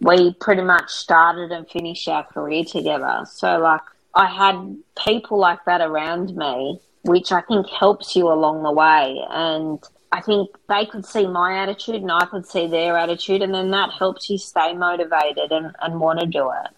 we 0.00 0.34
pretty 0.34 0.62
much 0.62 0.90
started 0.90 1.52
and 1.52 1.68
finished 1.68 2.08
our 2.08 2.24
career 2.24 2.64
together. 2.64 3.24
So, 3.30 3.58
like, 3.58 3.82
I 4.14 4.26
had 4.26 4.76
people 5.04 5.38
like 5.38 5.64
that 5.66 5.80
around 5.80 6.36
me, 6.36 6.80
which 7.02 7.32
I 7.32 7.42
think 7.42 7.68
helps 7.68 8.16
you 8.16 8.28
along 8.28 8.62
the 8.62 8.72
way. 8.72 9.20
And 9.30 9.78
I 10.12 10.20
think 10.20 10.50
they 10.68 10.86
could 10.86 11.06
see 11.06 11.26
my 11.26 11.58
attitude 11.58 12.02
and 12.02 12.10
I 12.10 12.24
could 12.26 12.46
see 12.46 12.66
their 12.66 12.96
attitude, 12.96 13.42
and 13.42 13.54
then 13.54 13.70
that 13.70 13.90
helps 13.92 14.28
you 14.28 14.38
stay 14.38 14.72
motivated 14.72 15.52
and, 15.52 15.74
and 15.80 16.00
want 16.00 16.20
to 16.20 16.26
do 16.26 16.50
it. 16.50 16.70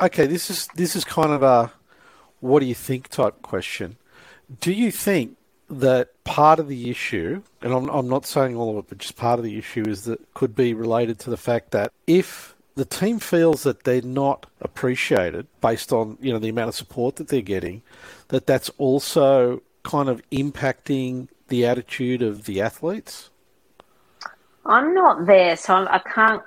Okay, 0.00 0.26
this 0.26 0.50
is 0.50 0.68
this 0.74 0.96
is 0.96 1.04
kind 1.04 1.30
of 1.30 1.42
a 1.42 1.72
what 2.40 2.60
do 2.60 2.66
you 2.66 2.74
think 2.74 3.08
type 3.08 3.40
question. 3.42 3.96
Do 4.60 4.72
you 4.72 4.90
think 4.90 5.36
that 5.68 6.10
part 6.24 6.58
of 6.60 6.68
the 6.68 6.90
issue, 6.90 7.42
and 7.62 7.72
I'm, 7.72 7.88
I'm 7.88 8.08
not 8.08 8.26
saying 8.26 8.56
all 8.56 8.70
of 8.70 8.84
it, 8.84 8.88
but 8.88 8.98
just 8.98 9.16
part 9.16 9.38
of 9.38 9.44
the 9.44 9.58
issue 9.58 9.84
is 9.88 10.04
that 10.04 10.20
could 10.34 10.54
be 10.54 10.74
related 10.74 11.18
to 11.20 11.30
the 11.30 11.36
fact 11.36 11.72
that 11.72 11.92
if 12.06 12.54
the 12.76 12.84
team 12.84 13.18
feels 13.18 13.62
that 13.64 13.84
they're 13.84 14.02
not 14.02 14.46
appreciated 14.60 15.46
based 15.60 15.92
on 15.92 16.18
you 16.20 16.32
know 16.32 16.38
the 16.38 16.50
amount 16.50 16.68
of 16.68 16.74
support 16.74 17.16
that 17.16 17.28
they're 17.28 17.40
getting, 17.40 17.82
that 18.28 18.46
that's 18.46 18.70
also 18.78 19.62
kind 19.82 20.08
of 20.08 20.22
impacting 20.30 21.28
the 21.48 21.66
attitude 21.66 22.22
of 22.22 22.44
the 22.44 22.60
athletes. 22.60 23.30
I'm 24.64 24.94
not 24.94 25.26
there, 25.26 25.56
so 25.56 25.74
I 25.74 26.00
can't 26.00 26.42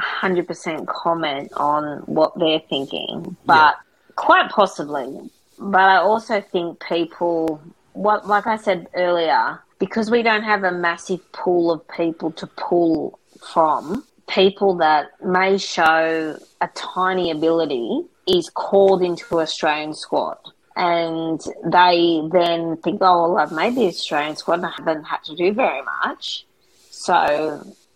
100% 0.00 0.86
comment 0.86 1.52
on 1.56 1.98
what 2.00 2.36
they're 2.38 2.62
thinking, 2.68 3.36
but 3.46 3.54
yeah. 3.54 3.72
quite 4.16 4.50
possibly 4.50 5.30
but 5.64 5.80
I 5.80 5.96
also 5.96 6.40
think 6.40 6.80
people, 6.86 7.60
what 7.94 8.26
like 8.28 8.46
I 8.46 8.56
said 8.56 8.88
earlier, 8.94 9.60
because 9.78 10.10
we 10.10 10.22
don't 10.22 10.42
have 10.42 10.62
a 10.62 10.70
massive 10.70 11.20
pool 11.32 11.72
of 11.72 11.86
people 11.88 12.30
to 12.32 12.46
pull 12.46 13.18
from, 13.50 14.04
people 14.28 14.74
that 14.76 15.10
may 15.24 15.58
show 15.58 16.38
a 16.60 16.68
tiny 16.74 17.30
ability 17.30 18.02
is 18.26 18.50
called 18.50 19.02
into 19.02 19.40
Australian 19.40 19.94
squad. 19.94 20.38
And 20.76 21.40
they 21.64 22.20
then 22.32 22.76
think, 22.78 22.98
oh, 23.00 23.32
well, 23.32 23.38
I've 23.38 23.52
made 23.52 23.76
the 23.76 23.86
Australian 23.86 24.36
squad 24.36 24.54
and 24.54 24.66
I 24.66 24.72
haven't 24.76 25.04
had 25.04 25.22
to 25.24 25.36
do 25.36 25.52
very 25.52 25.82
much. 25.82 26.46
So 26.90 27.14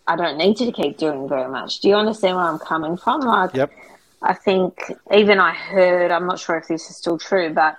I 0.07 0.15
don't 0.15 0.37
need 0.37 0.57
to 0.57 0.71
keep 0.71 0.97
doing 0.97 1.27
very 1.27 1.49
much. 1.49 1.81
Do 1.81 1.89
you 1.89 1.95
understand 1.95 2.37
where 2.37 2.45
I'm 2.45 2.59
coming 2.59 2.97
from? 2.97 3.21
Like, 3.21 3.53
yep. 3.53 3.71
I 4.21 4.33
think 4.33 4.91
even 5.13 5.39
I 5.39 5.53
heard, 5.53 6.11
I'm 6.11 6.27
not 6.27 6.39
sure 6.39 6.57
if 6.57 6.67
this 6.67 6.89
is 6.89 6.97
still 6.97 7.17
true, 7.17 7.53
but 7.53 7.77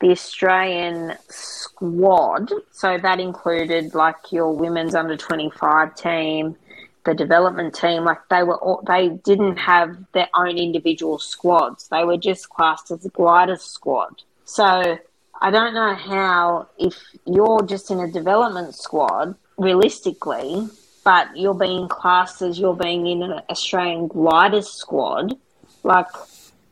the 0.00 0.10
Australian 0.10 1.14
squad, 1.28 2.50
so 2.72 2.98
that 2.98 3.20
included 3.20 3.94
like 3.94 4.32
your 4.32 4.52
women's 4.52 4.94
under 4.94 5.16
25 5.16 5.94
team, 5.94 6.56
the 7.04 7.14
development 7.14 7.74
team, 7.74 8.04
like 8.04 8.18
they 8.30 8.42
were 8.42 8.56
all, 8.56 8.82
they 8.86 9.08
didn't 9.08 9.56
have 9.56 9.96
their 10.12 10.28
own 10.34 10.56
individual 10.56 11.18
squads. 11.18 11.88
They 11.88 12.04
were 12.04 12.16
just 12.16 12.48
classed 12.48 12.90
as 12.90 13.04
a 13.04 13.10
glider 13.10 13.56
squad. 13.56 14.22
So 14.44 14.98
I 15.40 15.50
don't 15.50 15.74
know 15.74 15.94
how 15.94 16.68
if 16.78 16.96
you're 17.26 17.62
just 17.62 17.90
in 17.90 18.00
a 18.00 18.10
development 18.10 18.74
squad, 18.74 19.34
realistically, 19.58 20.68
but 21.04 21.36
you're 21.36 21.54
being 21.54 21.88
classed 21.88 22.42
as 22.42 22.58
you're 22.58 22.76
being 22.76 23.06
in 23.06 23.22
an 23.22 23.40
Australian 23.50 24.08
gliders 24.08 24.68
squad, 24.68 25.36
like 25.82 26.06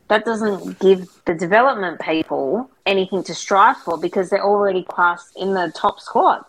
that 0.08 0.24
doesn't 0.24 0.78
give 0.80 1.08
the 1.24 1.34
development 1.34 2.00
people 2.00 2.70
anything 2.84 3.22
to 3.22 3.34
strive 3.34 3.76
for 3.78 3.96
because 3.96 4.28
they're 4.28 4.44
already 4.44 4.82
classed 4.82 5.32
in 5.36 5.54
the 5.54 5.72
top 5.74 6.00
squad. 6.00 6.44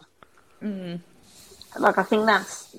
Mm. 0.63 0.99
Like 1.79 1.97
I 1.97 2.03
think 2.03 2.25
that's 2.25 2.75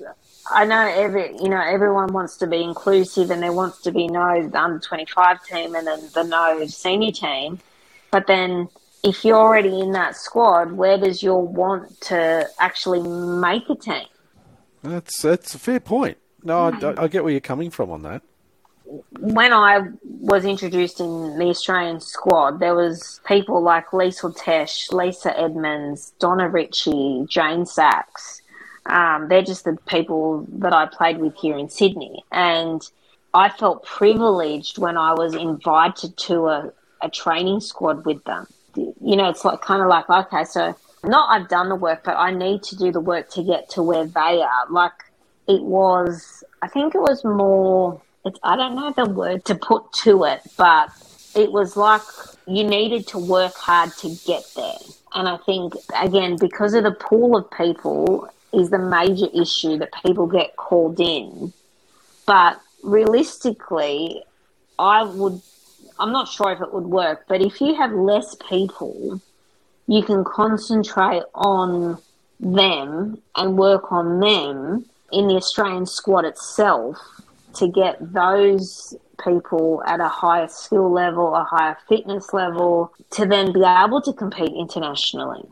I 0.51 0.65
know 0.65 0.85
every 0.85 1.35
you 1.41 1.49
know 1.49 1.61
everyone 1.61 2.11
wants 2.11 2.35
to 2.37 2.47
be 2.47 2.61
inclusive 2.61 3.31
and 3.31 3.41
there 3.41 3.53
wants 3.53 3.81
to 3.83 3.91
be 3.91 4.07
no 4.07 4.51
under 4.53 4.79
twenty 4.79 5.05
five 5.05 5.43
team 5.45 5.73
and 5.73 5.87
then 5.87 6.09
the 6.13 6.23
no 6.23 6.65
senior 6.67 7.11
team, 7.11 7.59
but 8.11 8.27
then 8.27 8.67
if 9.03 9.23
you're 9.25 9.37
already 9.37 9.79
in 9.81 9.91
that 9.93 10.15
squad, 10.15 10.73
where 10.73 10.97
does 10.97 11.21
your 11.23 11.45
want 11.45 11.99
to 12.01 12.47
actually 12.59 13.01
make 13.01 13.69
a 13.69 13.75
team? 13.75 14.05
That's 14.81 15.21
that's 15.21 15.55
a 15.55 15.59
fair 15.59 15.79
point. 15.79 16.17
No, 16.43 16.57
I, 16.57 17.03
I 17.03 17.07
get 17.07 17.23
where 17.23 17.31
you're 17.31 17.39
coming 17.39 17.69
from 17.69 17.89
on 17.89 18.01
that 18.01 18.21
when 19.19 19.53
I 19.53 19.87
was 20.01 20.45
introduced 20.45 20.99
in 20.99 21.37
the 21.37 21.45
Australian 21.45 21.99
squad, 21.99 22.59
there 22.59 22.75
was 22.75 23.19
people 23.25 23.61
like 23.61 23.87
Liesl 23.87 24.35
Tesch, 24.37 24.91
Lisa 24.91 25.37
Edmonds, 25.37 26.13
Donna 26.19 26.49
Ritchie, 26.49 27.25
Jane 27.27 27.65
Sachs. 27.65 28.41
Um, 28.85 29.27
they're 29.29 29.43
just 29.43 29.63
the 29.63 29.77
people 29.87 30.45
that 30.59 30.73
I 30.73 30.85
played 30.85 31.17
with 31.19 31.35
here 31.35 31.57
in 31.57 31.69
Sydney. 31.69 32.23
And 32.31 32.81
I 33.33 33.49
felt 33.49 33.85
privileged 33.85 34.77
when 34.77 34.97
I 34.97 35.13
was 35.13 35.33
invited 35.33 36.17
to 36.17 36.47
a, 36.47 36.73
a 37.01 37.09
training 37.09 37.61
squad 37.61 38.05
with 38.05 38.23
them. 38.25 38.47
You 38.75 39.15
know, 39.15 39.29
it's 39.29 39.45
like 39.45 39.61
kind 39.61 39.81
of 39.81 39.87
like, 39.87 40.09
okay, 40.09 40.43
so 40.43 40.75
not 41.03 41.29
I've 41.29 41.47
done 41.47 41.69
the 41.69 41.75
work, 41.75 42.03
but 42.03 42.15
I 42.17 42.31
need 42.31 42.63
to 42.63 42.75
do 42.75 42.91
the 42.91 42.99
work 42.99 43.29
to 43.31 43.43
get 43.43 43.69
to 43.71 43.83
where 43.83 44.05
they 44.05 44.41
are. 44.41 44.67
Like 44.69 44.93
it 45.47 45.61
was, 45.63 46.43
I 46.61 46.67
think 46.67 46.95
it 46.95 47.01
was 47.01 47.23
more 47.23 48.01
it's, 48.25 48.39
I 48.43 48.55
don't 48.55 48.75
know 48.75 48.91
the 48.91 49.09
word 49.09 49.45
to 49.45 49.55
put 49.55 49.91
to 50.03 50.23
it, 50.25 50.41
but 50.57 50.89
it 51.35 51.51
was 51.51 51.75
like 51.75 52.01
you 52.47 52.63
needed 52.63 53.07
to 53.07 53.17
work 53.17 53.53
hard 53.55 53.91
to 53.97 54.15
get 54.25 54.43
there. 54.55 54.77
And 55.13 55.27
I 55.27 55.37
think, 55.37 55.73
again, 55.95 56.37
because 56.39 56.73
of 56.73 56.83
the 56.83 56.91
pool 56.91 57.37
of 57.37 57.49
people 57.51 58.29
is 58.53 58.69
the 58.69 58.79
major 58.79 59.27
issue 59.33 59.77
that 59.77 59.89
people 60.05 60.27
get 60.27 60.55
called 60.55 60.99
in. 60.99 61.53
But 62.25 62.61
realistically, 62.83 64.23
I 64.79 65.03
would, 65.03 65.41
I'm 65.99 66.11
not 66.11 66.29
sure 66.29 66.51
if 66.51 66.61
it 66.61 66.73
would 66.73 66.85
work, 66.85 67.25
but 67.27 67.41
if 67.41 67.59
you 67.59 67.75
have 67.75 67.91
less 67.91 68.35
people, 68.47 69.21
you 69.87 70.03
can 70.03 70.23
concentrate 70.23 71.23
on 71.35 71.97
them 72.39 73.21
and 73.35 73.57
work 73.57 73.91
on 73.91 74.19
them 74.19 74.85
in 75.11 75.27
the 75.27 75.35
Australian 75.35 75.85
squad 75.85 76.25
itself 76.25 76.97
to 77.55 77.67
get 77.67 77.97
those 78.13 78.95
people 79.23 79.83
at 79.85 79.99
a 79.99 80.07
higher 80.07 80.47
skill 80.47 80.91
level, 80.91 81.35
a 81.35 81.43
higher 81.43 81.77
fitness 81.87 82.33
level, 82.33 82.93
to 83.11 83.25
then 83.25 83.53
be 83.53 83.63
able 83.63 84.01
to 84.01 84.13
compete 84.13 84.51
internationally. 84.53 85.43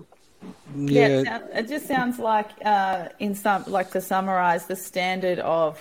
Yeah, 0.75 1.21
yeah 1.21 1.39
it, 1.53 1.67
just 1.67 1.87
sounds 1.87 2.17
like, 2.17 2.49
uh, 2.65 3.09
in 3.19 3.35
some, 3.35 3.63
like 3.67 3.91
to 3.91 4.01
summarize, 4.01 4.65
the 4.65 4.75
standard 4.75 5.39
of 5.39 5.79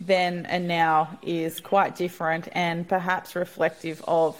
then 0.00 0.46
and 0.46 0.68
now 0.68 1.18
is 1.22 1.60
quite 1.60 1.96
different 1.96 2.48
and 2.52 2.88
perhaps 2.88 3.34
reflective 3.34 4.02
of 4.06 4.36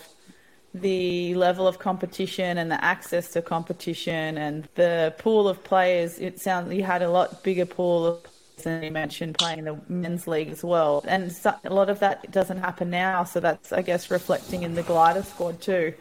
the 0.73 1.35
level 1.35 1.67
of 1.67 1.79
competition 1.79 2.59
and 2.59 2.71
the 2.71 2.83
access 2.85 3.33
to 3.33 3.43
competition 3.43 4.39
and 4.39 4.69
the 4.77 5.15
pool 5.19 5.49
of 5.49 5.65
players. 5.65 6.19
It 6.19 6.39
sounds 6.41 6.73
you 6.73 6.85
had 6.85 7.03
a 7.03 7.11
lot 7.11 7.43
bigger 7.43 7.67
pool 7.67 8.07
of 8.07 8.21
and 8.67 8.85
you 8.85 8.91
mentioned 8.91 9.39
playing 9.39 9.65
the 9.65 9.79
men's 9.89 10.27
league 10.27 10.49
as 10.49 10.63
well. 10.63 11.05
And 11.07 11.33
so, 11.33 11.55
a 11.65 11.73
lot 11.73 11.91
of 11.91 11.99
that 12.01 12.31
doesn't 12.31 12.59
happen 12.59 12.91
now, 12.91 13.25
so 13.25 13.41
that's 13.41 13.73
I 13.73 13.83
guess 13.83 14.11
reflecting 14.11 14.63
in 14.63 14.75
the 14.75 14.83
glider 14.83 15.23
squad 15.23 15.61
too. 15.61 15.95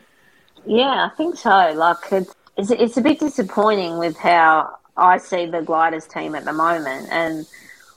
Yeah, 0.65 1.09
I 1.11 1.15
think 1.15 1.37
so. 1.37 1.73
Like 1.73 1.97
it's 2.11 2.35
it's, 2.57 2.71
it's 2.71 2.97
a 2.97 3.01
bit 3.01 3.19
disappointing 3.19 3.97
with 3.97 4.17
how 4.17 4.77
I 4.95 5.17
see 5.17 5.45
the 5.45 5.61
gliders 5.61 6.07
team 6.07 6.35
at 6.35 6.45
the 6.45 6.53
moment, 6.53 7.09
and 7.11 7.45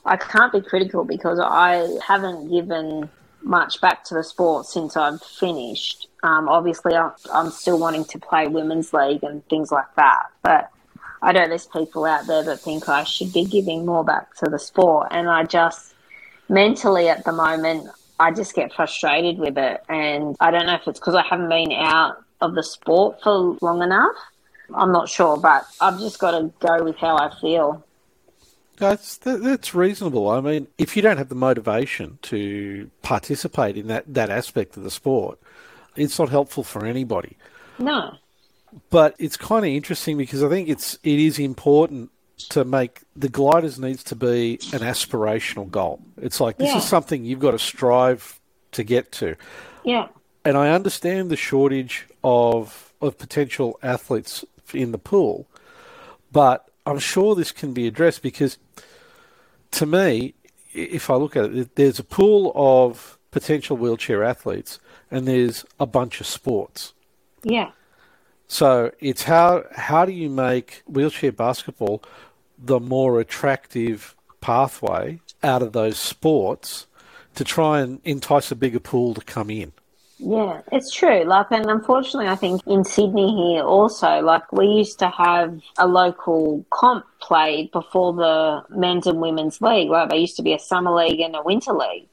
I 0.04 0.16
can't 0.16 0.52
be 0.52 0.60
critical 0.60 1.04
because 1.04 1.40
I 1.40 1.98
haven't 2.06 2.50
given 2.50 3.08
much 3.42 3.80
back 3.80 4.04
to 4.04 4.14
the 4.14 4.22
sport 4.22 4.66
since 4.66 4.96
I've 4.96 5.22
finished. 5.22 6.08
Um, 6.22 6.48
obviously, 6.48 6.94
I'm 6.94 7.50
still 7.50 7.78
wanting 7.78 8.04
to 8.06 8.18
play 8.18 8.46
women's 8.48 8.92
league 8.92 9.24
and 9.24 9.46
things 9.48 9.72
like 9.72 9.94
that, 9.96 10.26
but 10.42 10.70
I 11.22 11.32
know 11.32 11.46
there's 11.46 11.66
people 11.66 12.04
out 12.04 12.26
there 12.26 12.42
that 12.42 12.60
think 12.60 12.88
I 12.88 13.04
should 13.04 13.32
be 13.32 13.44
giving 13.44 13.84
more 13.84 14.04
back 14.04 14.34
to 14.36 14.48
the 14.48 14.58
sport, 14.58 15.08
and 15.10 15.28
I 15.28 15.44
just 15.44 15.94
mentally 16.48 17.08
at 17.08 17.24
the 17.24 17.32
moment 17.32 17.88
I 18.18 18.32
just 18.32 18.54
get 18.54 18.72
frustrated 18.72 19.38
with 19.38 19.58
it, 19.58 19.82
and 19.88 20.36
I 20.40 20.50
don't 20.50 20.66
know 20.66 20.74
if 20.74 20.86
it's 20.86 20.98
because 20.98 21.14
I 21.14 21.22
haven't 21.22 21.48
been 21.48 21.72
out 21.72 22.22
of 22.40 22.54
the 22.54 22.62
sport 22.62 23.22
for 23.22 23.56
long 23.60 23.82
enough. 23.82 24.16
I'm 24.74 24.92
not 24.92 25.08
sure, 25.08 25.36
but 25.36 25.66
I've 25.80 25.98
just 25.98 26.18
got 26.18 26.30
to 26.32 26.50
go 26.60 26.84
with 26.84 26.96
how 26.96 27.16
I 27.16 27.34
feel. 27.40 27.84
That's 28.76 29.18
that's 29.18 29.74
reasonable. 29.74 30.30
I 30.30 30.40
mean, 30.40 30.68
if 30.78 30.96
you 30.96 31.02
don't 31.02 31.18
have 31.18 31.28
the 31.28 31.34
motivation 31.34 32.18
to 32.22 32.90
participate 33.02 33.76
in 33.76 33.88
that, 33.88 34.04
that 34.14 34.30
aspect 34.30 34.76
of 34.78 34.84
the 34.84 34.90
sport, 34.90 35.38
it's 35.96 36.18
not 36.18 36.30
helpful 36.30 36.64
for 36.64 36.86
anybody. 36.86 37.36
No 37.78 38.16
but 38.90 39.14
it's 39.18 39.36
kind 39.36 39.64
of 39.64 39.70
interesting 39.70 40.16
because 40.16 40.42
I 40.42 40.48
think 40.48 40.68
it's 40.68 40.98
it 41.02 41.18
is 41.18 41.38
important 41.38 42.10
to 42.50 42.64
make 42.64 43.02
the 43.14 43.28
gliders 43.28 43.78
needs 43.78 44.02
to 44.04 44.16
be 44.16 44.54
an 44.72 44.80
aspirational 44.80 45.70
goal. 45.70 46.00
It's 46.16 46.40
like 46.40 46.58
this 46.58 46.70
yeah. 46.70 46.78
is 46.78 46.84
something 46.84 47.24
you've 47.24 47.40
got 47.40 47.50
to 47.52 47.58
strive 47.58 48.40
to 48.72 48.82
get 48.82 49.12
to. 49.12 49.36
Yeah. 49.84 50.08
And 50.44 50.56
I 50.56 50.70
understand 50.70 51.30
the 51.30 51.36
shortage 51.36 52.06
of 52.24 52.92
of 53.00 53.18
potential 53.18 53.78
athletes 53.82 54.44
in 54.72 54.92
the 54.92 54.98
pool, 54.98 55.46
but 56.32 56.70
I'm 56.86 56.98
sure 56.98 57.34
this 57.34 57.52
can 57.52 57.72
be 57.72 57.86
addressed 57.86 58.22
because 58.22 58.58
to 59.72 59.86
me, 59.86 60.34
if 60.72 61.10
I 61.10 61.16
look 61.16 61.36
at 61.36 61.52
it, 61.52 61.76
there's 61.76 61.98
a 61.98 62.04
pool 62.04 62.52
of 62.54 63.18
potential 63.30 63.76
wheelchair 63.76 64.24
athletes 64.24 64.78
and 65.10 65.26
there's 65.26 65.64
a 65.78 65.86
bunch 65.86 66.20
of 66.20 66.26
sports. 66.26 66.94
Yeah. 67.42 67.70
So 68.50 68.90
it's 68.98 69.22
how 69.22 69.62
how 69.76 70.04
do 70.04 70.10
you 70.10 70.28
make 70.28 70.82
wheelchair 70.84 71.30
basketball 71.30 72.02
the 72.58 72.80
more 72.80 73.20
attractive 73.20 74.16
pathway 74.40 75.20
out 75.40 75.62
of 75.62 75.72
those 75.72 75.98
sports 75.98 76.88
to 77.36 77.44
try 77.44 77.80
and 77.80 78.00
entice 78.04 78.50
a 78.50 78.56
bigger 78.56 78.80
pool 78.80 79.14
to 79.14 79.20
come 79.20 79.50
in? 79.50 79.72
Yeah, 80.18 80.62
it's 80.72 80.92
true. 80.92 81.22
Like, 81.22 81.46
and 81.52 81.70
unfortunately, 81.70 82.28
I 82.28 82.34
think 82.34 82.60
in 82.66 82.84
Sydney 82.84 83.34
here 83.36 83.62
also, 83.62 84.20
like, 84.20 84.52
we 84.52 84.66
used 84.66 84.98
to 84.98 85.08
have 85.08 85.62
a 85.78 85.86
local 85.86 86.66
comp 86.70 87.06
played 87.20 87.70
before 87.70 88.12
the 88.12 88.64
men's 88.68 89.06
and 89.06 89.20
women's 89.20 89.62
league. 89.62 89.88
Like, 89.88 90.10
there 90.10 90.18
used 90.18 90.36
to 90.36 90.42
be 90.42 90.54
a 90.54 90.58
summer 90.58 90.92
league 90.92 91.20
and 91.20 91.36
a 91.36 91.42
winter 91.42 91.72
league. 91.72 92.08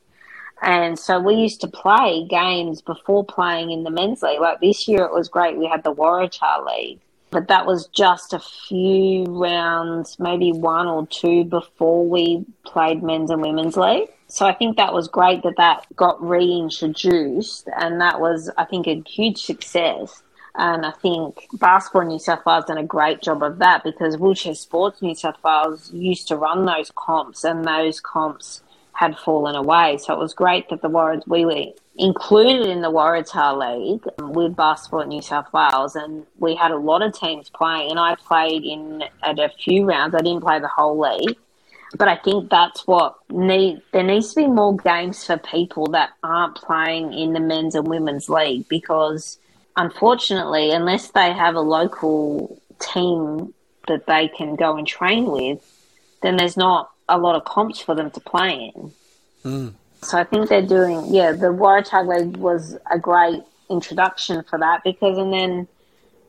And 0.61 0.97
so 0.97 1.19
we 1.19 1.35
used 1.35 1.61
to 1.61 1.67
play 1.67 2.25
games 2.27 2.81
before 2.81 3.23
playing 3.23 3.71
in 3.71 3.83
the 3.83 3.91
men's 3.91 4.23
league. 4.23 4.41
Like 4.41 4.59
this 4.59 4.87
year, 4.87 5.03
it 5.03 5.13
was 5.13 5.29
great. 5.29 5.57
We 5.57 5.67
had 5.67 5.83
the 5.83 5.93
Waratah 5.93 6.65
League, 6.65 6.99
but 7.29 7.47
that 7.47 7.65
was 7.65 7.87
just 7.87 8.33
a 8.33 8.39
few 8.39 9.25
rounds, 9.25 10.17
maybe 10.19 10.51
one 10.51 10.87
or 10.87 11.05
two 11.07 11.43
before 11.43 12.07
we 12.07 12.45
played 12.65 13.03
men's 13.03 13.29
and 13.29 13.41
women's 13.41 13.77
league. 13.77 14.09
So 14.29 14.45
I 14.45 14.53
think 14.53 14.77
that 14.77 14.93
was 14.93 15.07
great 15.07 15.43
that 15.43 15.57
that 15.57 15.85
got 15.95 16.21
reintroduced, 16.21 17.69
and 17.79 18.01
that 18.01 18.19
was, 18.19 18.49
I 18.57 18.65
think, 18.65 18.87
a 18.87 19.01
huge 19.07 19.41
success. 19.41 20.21
And 20.55 20.85
I 20.87 20.91
think 20.91 21.47
Basketball 21.53 22.07
New 22.07 22.19
South 22.19 22.45
Wales 22.45 22.65
done 22.65 22.79
a 22.79 22.83
great 22.83 23.21
job 23.21 23.43
of 23.43 23.59
that 23.59 23.83
because 23.83 24.17
Wheelchair 24.17 24.55
Sports 24.55 25.03
New 25.03 25.13
South 25.13 25.37
Wales 25.43 25.93
used 25.93 26.27
to 26.29 26.35
run 26.35 26.65
those 26.65 26.91
comps, 26.95 27.43
and 27.43 27.63
those 27.63 28.01
comps 28.01 28.63
had 28.97 29.15
fallen 29.15 29.53
away. 29.53 29.95
So 29.99 30.11
it 30.11 30.19
was 30.19 30.33
great 30.33 30.69
that 30.69 30.81
the 30.81 30.89
Warriors, 30.89 31.21
we 31.27 31.45
were 31.45 31.67
included 31.99 32.65
in 32.65 32.81
the 32.81 32.89
Waratah 32.89 33.55
League 33.55 34.03
with 34.17 34.55
Basketball 34.55 35.05
New 35.05 35.21
South 35.21 35.53
Wales, 35.53 35.95
and 35.95 36.25
we 36.39 36.55
had 36.55 36.71
a 36.71 36.77
lot 36.77 37.03
of 37.03 37.13
teams 37.13 37.47
playing. 37.51 37.91
And 37.91 37.99
I 37.99 38.15
played 38.15 38.63
in 38.63 39.03
at 39.21 39.37
a 39.37 39.49
few 39.49 39.85
rounds. 39.85 40.15
I 40.15 40.21
didn't 40.21 40.41
play 40.41 40.59
the 40.59 40.67
whole 40.67 40.99
league, 40.99 41.37
but 41.95 42.07
I 42.07 42.15
think 42.15 42.49
that's 42.49 42.87
what 42.87 43.17
need. 43.29 43.83
There 43.93 44.01
needs 44.01 44.33
to 44.33 44.41
be 44.41 44.47
more 44.47 44.75
games 44.75 45.23
for 45.23 45.37
people 45.37 45.85
that 45.91 46.13
aren't 46.23 46.55
playing 46.55 47.13
in 47.13 47.33
the 47.33 47.39
men's 47.39 47.75
and 47.75 47.87
women's 47.87 48.29
league 48.29 48.67
because, 48.67 49.37
unfortunately, 49.75 50.71
unless 50.71 51.09
they 51.09 51.33
have 51.33 51.53
a 51.53 51.61
local 51.61 52.59
team 52.79 53.53
that 53.87 54.07
they 54.07 54.27
can 54.27 54.55
go 54.55 54.75
and 54.75 54.87
train 54.87 55.27
with, 55.27 55.63
then 56.23 56.35
there's 56.35 56.57
not 56.57 56.89
a 57.09 57.17
lot 57.17 57.35
of 57.35 57.45
comps 57.45 57.79
for 57.79 57.95
them 57.95 58.11
to 58.11 58.19
play 58.19 58.71
in. 58.75 58.91
Mm. 59.43 59.73
So 60.01 60.17
I 60.17 60.23
think 60.23 60.49
they're 60.49 60.61
doing, 60.61 61.13
yeah, 61.13 61.31
the 61.31 61.47
Waratah 61.47 62.07
League 62.07 62.37
was 62.37 62.77
a 62.91 62.99
great 62.99 63.41
introduction 63.69 64.43
for 64.43 64.59
that 64.59 64.83
because, 64.83 65.17
and 65.17 65.33
then, 65.33 65.67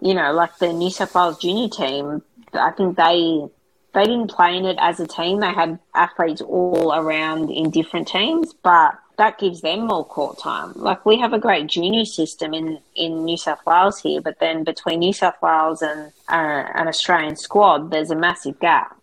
you 0.01 0.15
know, 0.15 0.33
like 0.33 0.57
the 0.59 0.73
New 0.73 0.91
South 0.91 1.15
Wales 1.15 1.39
junior 1.39 1.69
team, 1.69 2.23
I 2.55 2.71
think 2.71 2.97
they 2.97 3.49
they 3.95 4.05
didn't 4.05 4.29
play 4.31 4.57
in 4.57 4.65
it 4.65 4.77
as 4.81 5.01
a 5.01 5.07
team. 5.07 5.41
They 5.41 5.53
had 5.53 5.79
athletes 5.95 6.43
all 6.43 6.95
around 6.95 7.51
in 7.51 7.71
different 7.71 8.07
teams, 8.07 8.55
but 8.63 8.99
that 9.17 9.39
gives 9.39 9.63
them 9.63 9.87
more 9.87 10.05
court 10.05 10.39
time. 10.39 10.73
Like 10.77 11.05
we 11.05 11.19
have 11.19 11.33
a 11.33 11.39
great 11.39 11.67
junior 11.67 12.05
system 12.05 12.55
in, 12.55 12.79
in 12.95 13.25
New 13.25 13.37
South 13.37 13.65
Wales 13.67 14.01
here, 14.01 14.21
but 14.21 14.39
then 14.39 14.63
between 14.63 15.01
New 15.01 15.13
South 15.13 15.41
Wales 15.43 15.83
and 15.83 16.13
uh, 16.29 16.71
an 16.75 16.87
Australian 16.87 17.37
squad, 17.37 17.91
there's 17.91 18.11
a 18.11 18.17
massive 18.17 18.61
gap. 18.61 18.97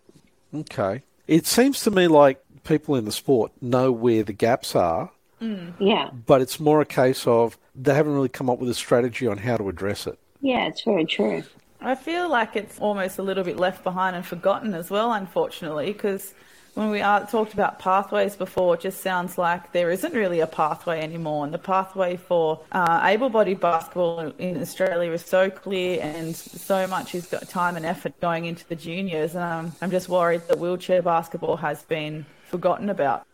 Okay. 0.54 1.02
It 1.26 1.46
seems 1.46 1.82
to 1.82 1.90
me 1.90 2.08
like 2.08 2.40
people 2.64 2.96
in 2.96 3.04
the 3.04 3.12
sport 3.12 3.52
know 3.60 3.92
where 3.92 4.22
the 4.22 4.32
gaps 4.32 4.74
are, 4.74 5.10
mm. 5.40 5.72
Yeah, 5.78 6.10
but 6.26 6.40
it's 6.40 6.58
more 6.60 6.80
a 6.80 6.86
case 6.86 7.26
of 7.26 7.58
they 7.74 7.94
haven't 7.94 8.14
really 8.14 8.28
come 8.28 8.48
up 8.48 8.58
with 8.58 8.70
a 8.70 8.74
strategy 8.74 9.26
on 9.26 9.38
how 9.38 9.56
to 9.56 9.68
address 9.68 10.06
it. 10.06 10.18
yeah, 10.40 10.66
it's 10.66 10.82
very 10.82 11.04
true. 11.04 11.42
I 11.80 11.94
feel 11.94 12.28
like 12.28 12.56
it's 12.56 12.78
almost 12.80 13.18
a 13.18 13.22
little 13.22 13.44
bit 13.44 13.58
left 13.58 13.84
behind 13.84 14.16
and 14.16 14.24
forgotten 14.24 14.72
as 14.74 14.90
well, 14.90 15.12
unfortunately, 15.12 15.92
because 15.92 16.32
when 16.76 16.90
we 16.90 17.00
are, 17.00 17.26
talked 17.26 17.54
about 17.54 17.78
pathways 17.78 18.36
before, 18.36 18.74
it 18.74 18.82
just 18.82 19.00
sounds 19.00 19.38
like 19.38 19.72
there 19.72 19.90
isn't 19.90 20.12
really 20.12 20.40
a 20.40 20.46
pathway 20.46 21.00
anymore. 21.00 21.42
And 21.46 21.54
the 21.54 21.58
pathway 21.58 22.18
for 22.18 22.60
uh, 22.70 23.00
able 23.02 23.30
bodied 23.30 23.60
basketball 23.60 24.32
in 24.38 24.60
Australia 24.60 25.10
is 25.12 25.24
so 25.24 25.48
clear, 25.48 26.00
and 26.02 26.36
so 26.36 26.86
much 26.86 27.14
is 27.14 27.24
got 27.26 27.48
time 27.48 27.76
and 27.76 27.86
effort 27.86 28.20
going 28.20 28.44
into 28.44 28.68
the 28.68 28.76
juniors. 28.76 29.34
And 29.34 29.42
um, 29.42 29.72
I'm 29.80 29.90
just 29.90 30.10
worried 30.10 30.42
that 30.48 30.58
wheelchair 30.58 31.00
basketball 31.00 31.56
has 31.56 31.82
been 31.84 32.26
forgotten 32.44 32.90
about. 32.90 33.26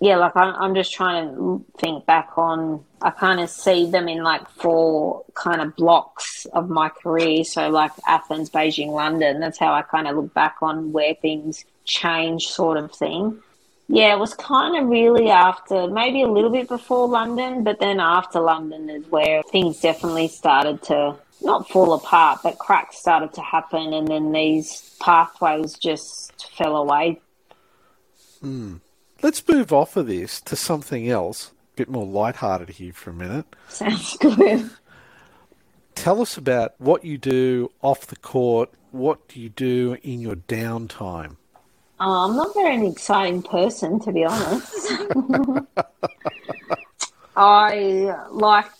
yeah, 0.00 0.16
like 0.16 0.34
I'm, 0.34 0.54
I'm 0.56 0.74
just 0.74 0.92
trying 0.92 1.34
to 1.36 1.64
think 1.78 2.06
back 2.06 2.30
on. 2.36 2.84
I 3.02 3.10
kind 3.10 3.38
of 3.38 3.50
see 3.50 3.90
them 3.90 4.08
in 4.08 4.22
like 4.22 4.48
four 4.48 5.24
kind 5.34 5.60
of 5.60 5.76
blocks 5.76 6.46
of 6.46 6.68
my 6.68 6.88
career. 6.88 7.44
So 7.44 7.68
like 7.68 7.92
Athens, 8.08 8.50
Beijing, 8.50 8.88
London. 8.88 9.40
That's 9.40 9.58
how 9.58 9.72
I 9.74 9.82
kind 9.82 10.08
of 10.08 10.16
look 10.16 10.34
back 10.34 10.56
on 10.60 10.92
where 10.92 11.14
things 11.14 11.64
change, 11.90 12.46
sort 12.46 12.78
of 12.78 12.92
thing. 12.92 13.42
Yeah, 13.88 14.14
it 14.14 14.20
was 14.20 14.34
kind 14.34 14.76
of 14.76 14.88
really 14.88 15.30
after, 15.30 15.88
maybe 15.88 16.22
a 16.22 16.28
little 16.28 16.50
bit 16.50 16.68
before 16.68 17.08
London, 17.08 17.64
but 17.64 17.80
then 17.80 17.98
after 17.98 18.40
London 18.40 18.88
is 18.88 19.04
where 19.10 19.42
things 19.50 19.80
definitely 19.80 20.28
started 20.28 20.80
to 20.84 21.16
not 21.42 21.68
fall 21.68 21.94
apart, 21.94 22.40
but 22.44 22.58
cracks 22.58 22.98
started 22.98 23.32
to 23.32 23.40
happen, 23.40 23.92
and 23.92 24.06
then 24.06 24.30
these 24.30 24.94
pathways 25.00 25.74
just 25.74 26.48
fell 26.56 26.76
away. 26.76 27.20
Hmm. 28.40 28.76
Let's 29.22 29.46
move 29.48 29.72
off 29.72 29.96
of 29.96 30.06
this 30.06 30.40
to 30.42 30.54
something 30.54 31.08
else, 31.08 31.50
a 31.74 31.76
bit 31.76 31.88
more 31.90 32.06
lighthearted 32.06 32.70
here 32.70 32.92
for 32.92 33.10
a 33.10 33.14
minute. 33.14 33.46
Sounds 33.68 34.16
good. 34.18 34.70
Tell 35.96 36.22
us 36.22 36.36
about 36.36 36.74
what 36.78 37.04
you 37.04 37.18
do 37.18 37.72
off 37.82 38.06
the 38.06 38.16
court. 38.16 38.70
What 38.92 39.28
do 39.28 39.40
you 39.40 39.48
do 39.48 39.96
in 40.02 40.20
your 40.20 40.36
downtime? 40.36 41.36
Uh, 42.00 42.26
I'm 42.26 42.34
not 42.34 42.54
very 42.54 42.76
an 42.76 42.86
exciting 42.86 43.42
person, 43.42 44.00
to 44.00 44.10
be 44.10 44.24
honest. 44.24 44.90
I 47.36 48.16
like 48.30 48.70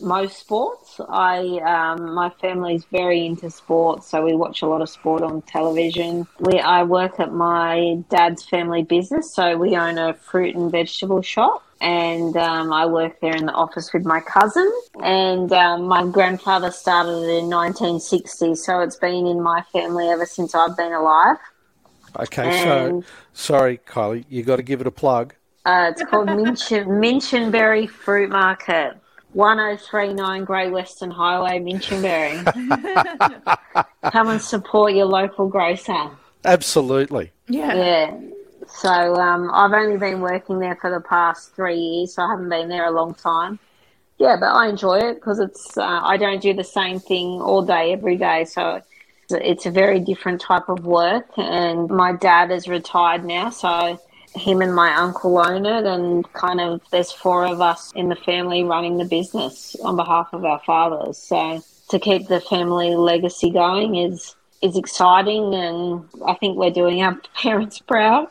most 0.00 0.38
sports. 0.38 0.98
I 1.06 1.58
um, 1.58 2.14
my 2.14 2.30
family's 2.40 2.86
very 2.86 3.26
into 3.26 3.50
sports, 3.50 4.08
so 4.08 4.24
we 4.24 4.34
watch 4.34 4.62
a 4.62 4.66
lot 4.66 4.80
of 4.80 4.88
sport 4.88 5.22
on 5.22 5.42
television. 5.42 6.26
We 6.40 6.58
I 6.60 6.82
work 6.82 7.20
at 7.20 7.32
my 7.32 8.02
dad's 8.08 8.44
family 8.44 8.84
business, 8.84 9.34
so 9.34 9.56
we 9.58 9.76
own 9.76 9.98
a 9.98 10.14
fruit 10.14 10.56
and 10.56 10.70
vegetable 10.72 11.20
shop. 11.20 11.62
And 11.82 12.36
um, 12.36 12.72
I 12.72 12.86
work 12.86 13.20
there 13.20 13.34
in 13.36 13.46
the 13.46 13.52
office 13.52 13.92
with 13.92 14.04
my 14.04 14.20
cousin. 14.20 14.70
And 15.02 15.52
um, 15.52 15.82
my 15.82 16.06
grandfather 16.06 16.70
started 16.70 17.24
it 17.24 17.38
in 17.38 17.50
1960, 17.50 18.54
so 18.54 18.80
it's 18.80 18.96
been 18.96 19.26
in 19.26 19.42
my 19.42 19.62
family 19.72 20.08
ever 20.08 20.24
since 20.24 20.54
I've 20.54 20.76
been 20.76 20.92
alive. 20.92 21.38
Okay, 22.18 22.62
so 22.62 23.04
sorry, 23.32 23.78
Kylie, 23.78 24.24
you 24.28 24.42
got 24.42 24.56
to 24.56 24.62
give 24.62 24.80
it 24.80 24.86
a 24.86 24.90
plug. 24.90 25.34
Uh, 25.64 25.90
it's 25.90 26.02
called 26.04 26.26
Minchin, 26.26 26.86
Minchinbury 26.88 27.88
Fruit 27.88 28.30
Market. 28.30 28.96
1039 29.34 30.44
Great 30.44 30.70
Western 30.70 31.10
Highway, 31.10 31.58
Minchinbury. 31.58 32.44
Come 34.12 34.28
and 34.28 34.40
support 34.40 34.92
your 34.92 35.06
local 35.06 35.48
grocer. 35.48 36.10
Absolutely. 36.44 37.32
Yeah. 37.48 37.74
Yeah. 37.74 38.20
So 38.68 39.14
um, 39.16 39.50
I've 39.52 39.72
only 39.72 39.96
been 39.96 40.20
working 40.20 40.58
there 40.58 40.76
for 40.76 40.90
the 40.90 41.00
past 41.00 41.54
three 41.54 41.78
years, 41.78 42.14
so 42.14 42.22
I 42.22 42.30
haven't 42.30 42.48
been 42.48 42.68
there 42.68 42.86
a 42.86 42.90
long 42.90 43.14
time. 43.14 43.58
Yeah, 44.18 44.36
but 44.38 44.52
I 44.52 44.68
enjoy 44.68 44.98
it 44.98 45.14
because 45.14 45.40
it's 45.40 45.76
uh, 45.76 46.00
I 46.02 46.16
don't 46.16 46.40
do 46.40 46.52
the 46.54 46.64
same 46.64 47.00
thing 47.00 47.40
all 47.40 47.62
day 47.62 47.92
every 47.92 48.16
day, 48.16 48.44
so 48.44 48.80
it's 49.32 49.66
a 49.66 49.70
very 49.70 50.00
different 50.00 50.40
type 50.40 50.68
of 50.68 50.84
work. 50.84 51.26
And 51.36 51.88
my 51.88 52.12
dad 52.12 52.50
is 52.50 52.68
retired 52.68 53.24
now, 53.24 53.50
so 53.50 54.00
him 54.34 54.62
and 54.62 54.74
my 54.74 54.94
uncle 54.94 55.38
own 55.38 55.66
it, 55.66 55.84
and 55.84 56.30
kind 56.32 56.60
of 56.60 56.80
there's 56.90 57.12
four 57.12 57.44
of 57.46 57.60
us 57.60 57.92
in 57.94 58.08
the 58.08 58.16
family 58.16 58.64
running 58.64 58.96
the 58.96 59.04
business 59.04 59.76
on 59.84 59.96
behalf 59.96 60.28
of 60.32 60.44
our 60.44 60.60
fathers. 60.60 61.18
So 61.18 61.62
to 61.90 61.98
keep 61.98 62.28
the 62.28 62.40
family 62.40 62.94
legacy 62.94 63.50
going 63.50 63.96
is 63.96 64.34
is 64.62 64.76
exciting, 64.76 65.54
and 65.54 66.04
I 66.26 66.34
think 66.34 66.56
we're 66.56 66.70
doing 66.70 67.02
our 67.02 67.20
parents 67.34 67.80
proud 67.80 68.28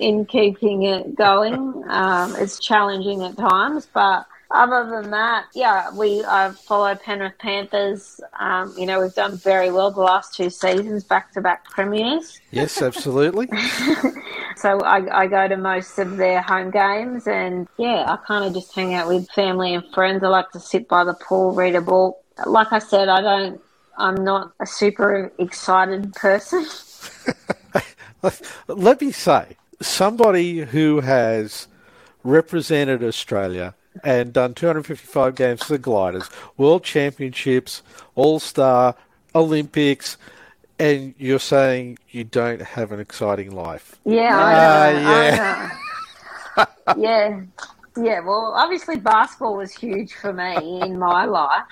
in 0.00 0.24
keeping 0.24 0.84
it 0.84 1.14
going. 1.14 1.84
Um, 1.88 2.34
it's 2.36 2.58
challenging 2.58 3.22
at 3.22 3.36
times, 3.36 3.86
but 3.92 4.26
other 4.50 4.88
than 4.90 5.10
that, 5.10 5.46
yeah, 5.54 5.90
we 5.94 6.24
I 6.24 6.50
follow 6.50 6.94
Penrith 6.94 7.38
Panthers. 7.38 8.20
Um, 8.38 8.74
you 8.78 8.86
know, 8.86 9.00
we've 9.00 9.14
done 9.14 9.36
very 9.36 9.70
well 9.70 9.90
the 9.90 10.00
last 10.00 10.34
two 10.34 10.50
seasons, 10.50 11.04
back 11.04 11.32
to 11.32 11.40
back 11.40 11.64
premiers. 11.70 12.40
Yes, 12.50 12.80
absolutely. 12.82 13.48
So 14.58 14.80
I, 14.80 15.22
I 15.22 15.26
go 15.28 15.46
to 15.46 15.56
most 15.56 15.98
of 16.00 16.16
their 16.16 16.42
home 16.42 16.72
games, 16.72 17.28
and 17.28 17.68
yeah, 17.76 18.04
I 18.08 18.16
kind 18.26 18.44
of 18.44 18.52
just 18.52 18.74
hang 18.74 18.92
out 18.92 19.06
with 19.06 19.30
family 19.30 19.72
and 19.72 19.84
friends. 19.94 20.24
I 20.24 20.28
like 20.28 20.50
to 20.50 20.60
sit 20.60 20.88
by 20.88 21.04
the 21.04 21.14
pool, 21.14 21.52
read 21.52 21.76
a 21.76 21.80
book. 21.80 22.16
Like 22.44 22.72
I 22.72 22.80
said, 22.80 23.08
I 23.08 23.20
don't. 23.20 23.60
I'm 23.96 24.16
not 24.24 24.52
a 24.58 24.66
super 24.66 25.32
excited 25.38 26.12
person. 26.14 26.66
Let 28.68 29.00
me 29.00 29.12
say, 29.12 29.56
somebody 29.80 30.60
who 30.60 31.00
has 31.00 31.68
represented 32.24 33.04
Australia 33.04 33.74
and 34.04 34.32
done 34.32 34.54
255 34.54 35.34
games 35.34 35.62
for 35.62 35.72
the 35.74 35.78
Gliders, 35.78 36.28
World 36.56 36.84
Championships, 36.84 37.82
All 38.14 38.38
Star, 38.40 38.94
Olympics, 39.34 40.16
and 40.78 41.14
you're 41.18 41.38
saying 41.40 41.98
you 42.10 42.24
don't 42.24 42.62
have 42.62 42.92
an 42.92 43.00
exciting 43.00 43.50
life. 43.50 43.96
Yeah, 44.04 44.30
Ah, 44.32 44.84
I 44.84 44.92
know. 44.92 45.74
I 46.56 46.64
know. 46.96 47.02
yeah, 47.02 47.40
yeah. 47.96 48.20
Well, 48.20 48.52
obviously, 48.56 48.96
basketball 48.96 49.56
was 49.56 49.72
huge 49.72 50.14
for 50.14 50.32
me 50.32 50.80
in 50.82 50.98
my 50.98 51.24
life. 51.24 51.62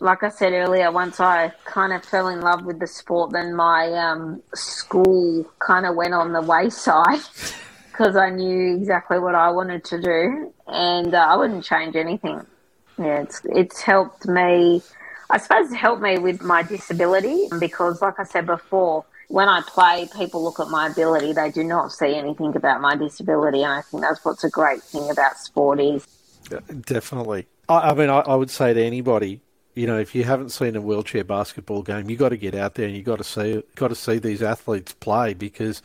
Like 0.00 0.22
I 0.22 0.28
said 0.28 0.52
earlier, 0.52 0.90
once 0.90 1.20
I 1.20 1.52
kind 1.64 1.92
of 1.92 2.04
fell 2.04 2.28
in 2.28 2.40
love 2.40 2.64
with 2.66 2.80
the 2.80 2.86
sport, 2.86 3.32
then 3.32 3.54
my 3.54 3.90
um, 3.92 4.42
school 4.54 5.46
kind 5.58 5.86
of 5.86 5.94
went 5.94 6.12
on 6.12 6.32
the 6.32 6.42
wayside 6.42 7.20
because 7.96 8.16
I 8.16 8.30
knew 8.30 8.76
exactly 8.76 9.18
what 9.18 9.34
I 9.34 9.50
wanted 9.50 9.84
to 9.84 10.00
do, 10.00 10.52
and 10.66 11.14
uh, 11.14 11.18
I 11.18 11.36
wouldn't 11.36 11.64
change 11.64 11.96
anything. 11.96 12.44
Yeah, 12.98 13.22
it's 13.22 13.42
it's 13.44 13.80
helped 13.80 14.26
me. 14.26 14.82
I 15.28 15.38
suppose 15.38 15.72
it 15.72 15.76
helped 15.76 16.02
me 16.02 16.18
with 16.18 16.42
my 16.42 16.62
disability 16.62 17.48
because, 17.58 18.00
like 18.00 18.18
I 18.18 18.24
said 18.24 18.46
before, 18.46 19.04
when 19.28 19.48
I 19.48 19.62
play, 19.62 20.08
people 20.16 20.42
look 20.42 20.60
at 20.60 20.68
my 20.68 20.88
ability. 20.88 21.32
They 21.32 21.50
do 21.50 21.64
not 21.64 21.92
see 21.92 22.14
anything 22.14 22.54
about 22.54 22.80
my 22.80 22.96
disability, 22.96 23.62
and 23.62 23.72
I 23.72 23.82
think 23.82 24.02
that's 24.02 24.24
what's 24.24 24.44
a 24.44 24.50
great 24.50 24.82
thing 24.82 25.10
about 25.10 25.36
sport 25.38 25.80
is. 25.80 26.06
Definitely. 26.82 27.46
I, 27.68 27.90
I 27.90 27.94
mean, 27.94 28.08
I, 28.08 28.20
I 28.20 28.34
would 28.34 28.50
say 28.50 28.72
to 28.72 28.82
anybody, 28.82 29.40
you 29.74 29.86
know, 29.86 29.98
if 29.98 30.14
you 30.14 30.24
haven't 30.24 30.50
seen 30.50 30.76
a 30.76 30.80
wheelchair 30.80 31.24
basketball 31.24 31.82
game, 31.82 32.08
you 32.08 32.16
got 32.16 32.28
to 32.28 32.36
get 32.36 32.54
out 32.54 32.74
there 32.74 32.86
and 32.86 32.96
you 32.96 33.02
got 33.02 33.18
to 33.18 33.24
see 33.24 33.62
got 33.74 33.88
to 33.88 33.94
see 33.94 34.18
these 34.18 34.42
athletes 34.42 34.92
play 34.92 35.34
because 35.34 35.82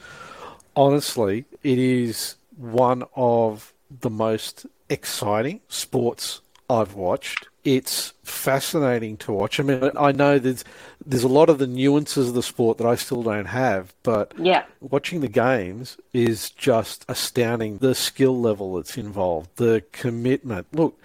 honestly, 0.75 1.45
it 1.63 1.77
is 1.79 2.35
one 2.57 3.03
of 3.15 3.73
the 3.99 4.09
most 4.09 4.65
exciting 4.89 5.61
sports 5.67 6.41
I've 6.69 6.93
watched. 6.93 7.47
It's 7.63 8.13
fascinating 8.23 9.17
to 9.17 9.33
watch. 9.33 9.59
I 9.59 9.63
mean, 9.63 9.91
I 9.99 10.11
know 10.11 10.39
there's 10.39 10.63
there's 11.05 11.23
a 11.23 11.27
lot 11.27 11.49
of 11.49 11.59
the 11.59 11.67
nuances 11.67 12.29
of 12.29 12.33
the 12.33 12.41
sport 12.41 12.77
that 12.79 12.87
I 12.87 12.95
still 12.95 13.21
don't 13.23 13.45
have, 13.45 13.93
but 14.03 14.33
Yeah, 14.37 14.63
watching 14.79 15.21
the 15.21 15.27
games 15.27 15.97
is 16.13 16.49
just 16.49 17.05
astounding. 17.07 17.77
The 17.77 17.93
skill 17.93 18.39
level 18.39 18.75
that's 18.75 18.97
involved, 18.97 19.49
the 19.57 19.83
commitment. 19.91 20.67
Look, 20.73 20.99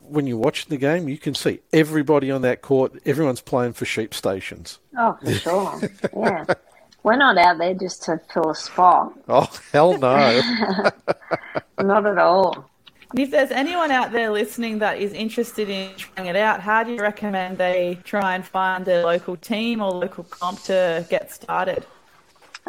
when 0.00 0.26
you're 0.26 0.38
watching 0.38 0.70
the 0.70 0.78
game, 0.78 1.08
you 1.08 1.18
can 1.18 1.34
see 1.34 1.60
everybody 1.74 2.30
on 2.30 2.40
that 2.42 2.62
court. 2.62 2.94
Everyone's 3.04 3.42
playing 3.42 3.74
for 3.74 3.84
sheep 3.84 4.14
stations. 4.14 4.78
oh 4.96 5.18
for 5.22 5.32
sure. 5.32 5.80
yeah, 6.16 6.44
we're 7.02 7.16
not 7.16 7.38
out 7.38 7.58
there 7.58 7.74
just 7.74 8.02
to 8.04 8.20
fill 8.32 8.50
a 8.50 8.54
spot. 8.54 9.12
Oh 9.28 9.48
hell 9.72 9.96
no! 9.98 10.40
Not 11.80 12.06
at 12.06 12.18
all. 12.18 12.68
And 13.10 13.20
if 13.20 13.30
there's 13.30 13.50
anyone 13.50 13.90
out 13.90 14.12
there 14.12 14.30
listening 14.30 14.80
that 14.80 14.98
is 14.98 15.12
interested 15.14 15.70
in 15.70 15.94
trying 15.96 16.26
it 16.26 16.36
out, 16.36 16.60
how 16.60 16.82
do 16.82 16.92
you 16.92 17.00
recommend 17.00 17.56
they 17.56 17.98
try 18.04 18.34
and 18.34 18.44
find 18.44 18.84
their 18.84 19.02
local 19.02 19.36
team 19.36 19.80
or 19.80 19.90
local 19.90 20.24
comp 20.24 20.62
to 20.64 21.06
get 21.08 21.32
started? 21.32 21.86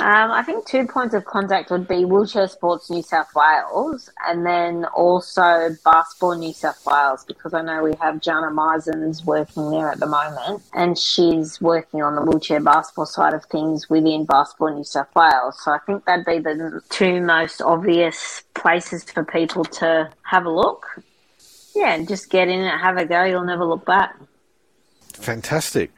Um, 0.02 0.32
I 0.32 0.44
think 0.44 0.66
two 0.66 0.88
points 0.88 1.14
of 1.14 1.26
contact 1.26 1.70
would 1.72 1.86
be 1.86 2.06
Wheelchair 2.06 2.48
Sports 2.48 2.90
New 2.90 3.02
South 3.02 3.36
Wales 3.36 4.10
and 4.26 4.46
then 4.46 4.86
also 4.86 5.76
Basketball 5.84 6.38
New 6.38 6.54
South 6.54 6.82
Wales 6.86 7.26
because 7.26 7.54
I 7.54 7.62
know 7.62 7.84
we 7.84 7.96
have 8.00 8.22
Jana 8.22 8.48
Meisens 8.48 9.26
working 9.26 9.72
there 9.72 9.92
at 9.92 10.00
the 10.00 10.08
moment 10.08 10.64
and 10.74 10.98
she's 10.98 11.60
working 11.60 12.02
on 12.02 12.16
the 12.16 12.22
wheelchair 12.22 12.62
basketball 12.62 13.08
side 13.08 13.34
of 13.34 13.44
things 13.46 13.90
within 13.90 14.24
Basketball 14.24 14.74
New 14.74 14.86
South 14.86 15.14
Wales. 15.14 15.62
So 15.62 15.72
I 15.72 15.80
think 15.80 16.06
that'd 16.06 16.26
be 16.26 16.40
the 16.40 16.82
two 16.88 17.20
most 17.20 17.62
obvious 17.62 18.44
places 18.54 19.04
for 19.04 19.26
people 19.26 19.66
to 19.66 20.10
have 20.22 20.46
a 20.46 20.50
look. 20.50 20.86
Yeah, 21.76 22.02
just 22.06 22.30
get 22.30 22.48
in 22.48 22.62
and 22.62 22.82
have 22.82 22.96
a 22.96 23.06
go. 23.06 23.26
You'll 23.26 23.44
never 23.44 23.66
look 23.66 23.86
back. 23.86 24.16
Fantastic. 25.12 25.92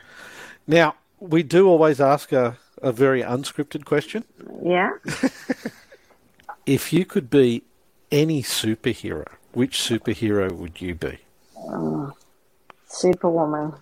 Now, 0.66 0.96
we 1.20 1.44
do 1.44 1.68
always 1.68 2.02
ask 2.02 2.32
a 2.32 2.58
a 2.82 2.92
very 2.92 3.22
unscripted 3.22 3.86
question. 3.86 4.26
Yeah. 4.64 4.92
if 6.66 6.92
you 6.92 7.06
could 7.06 7.30
be 7.30 7.64
any 8.12 8.44
superhero, 8.44 9.28
which 9.54 9.78
superhero 9.78 10.52
would 10.52 10.82
you 10.82 10.96
be? 10.96 11.20
Um, 11.68 12.14
Superwoman. 12.88 13.74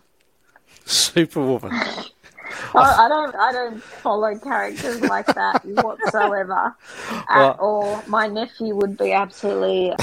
Superwoman. 0.86 1.72
I, 2.76 3.08
don't. 3.08 3.36
I 3.36 3.52
don't 3.52 3.82
follow 3.82 4.38
characters 4.38 5.02
like 5.02 5.28
that 5.28 5.64
whatsoever 5.84 6.76
well, 7.12 7.26
at 7.30 7.60
all. 7.60 8.04
My 8.08 8.28
nephew 8.28 8.76
would 8.76 8.98
be 8.98 9.12
absolutely 9.12 9.94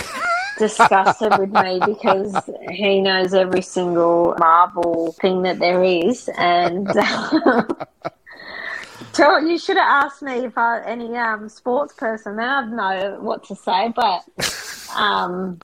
disgusted 0.59 1.37
with 1.39 1.51
me 1.51 1.81
because 1.85 2.35
he 2.71 3.01
knows 3.01 3.35
every 3.35 3.63
single 3.63 4.35
Marvel 4.39 5.13
thing 5.21 5.43
that 5.43 5.59
there 5.59 5.83
is, 5.85 6.31
and 6.39 6.87
you 9.19 9.59
should 9.59 9.77
have 9.77 10.05
asked 10.05 10.23
me 10.23 10.45
if 10.45 10.57
I 10.57 10.83
any 10.85 11.17
um, 11.17 11.49
sports 11.49 11.95
person. 11.95 12.37
Then 12.37 12.49
I'd 12.49 12.73
know 12.73 13.19
what 13.21 13.45
to 13.45 13.57
say. 13.57 13.93
But 13.95 14.25
um, 14.95 15.61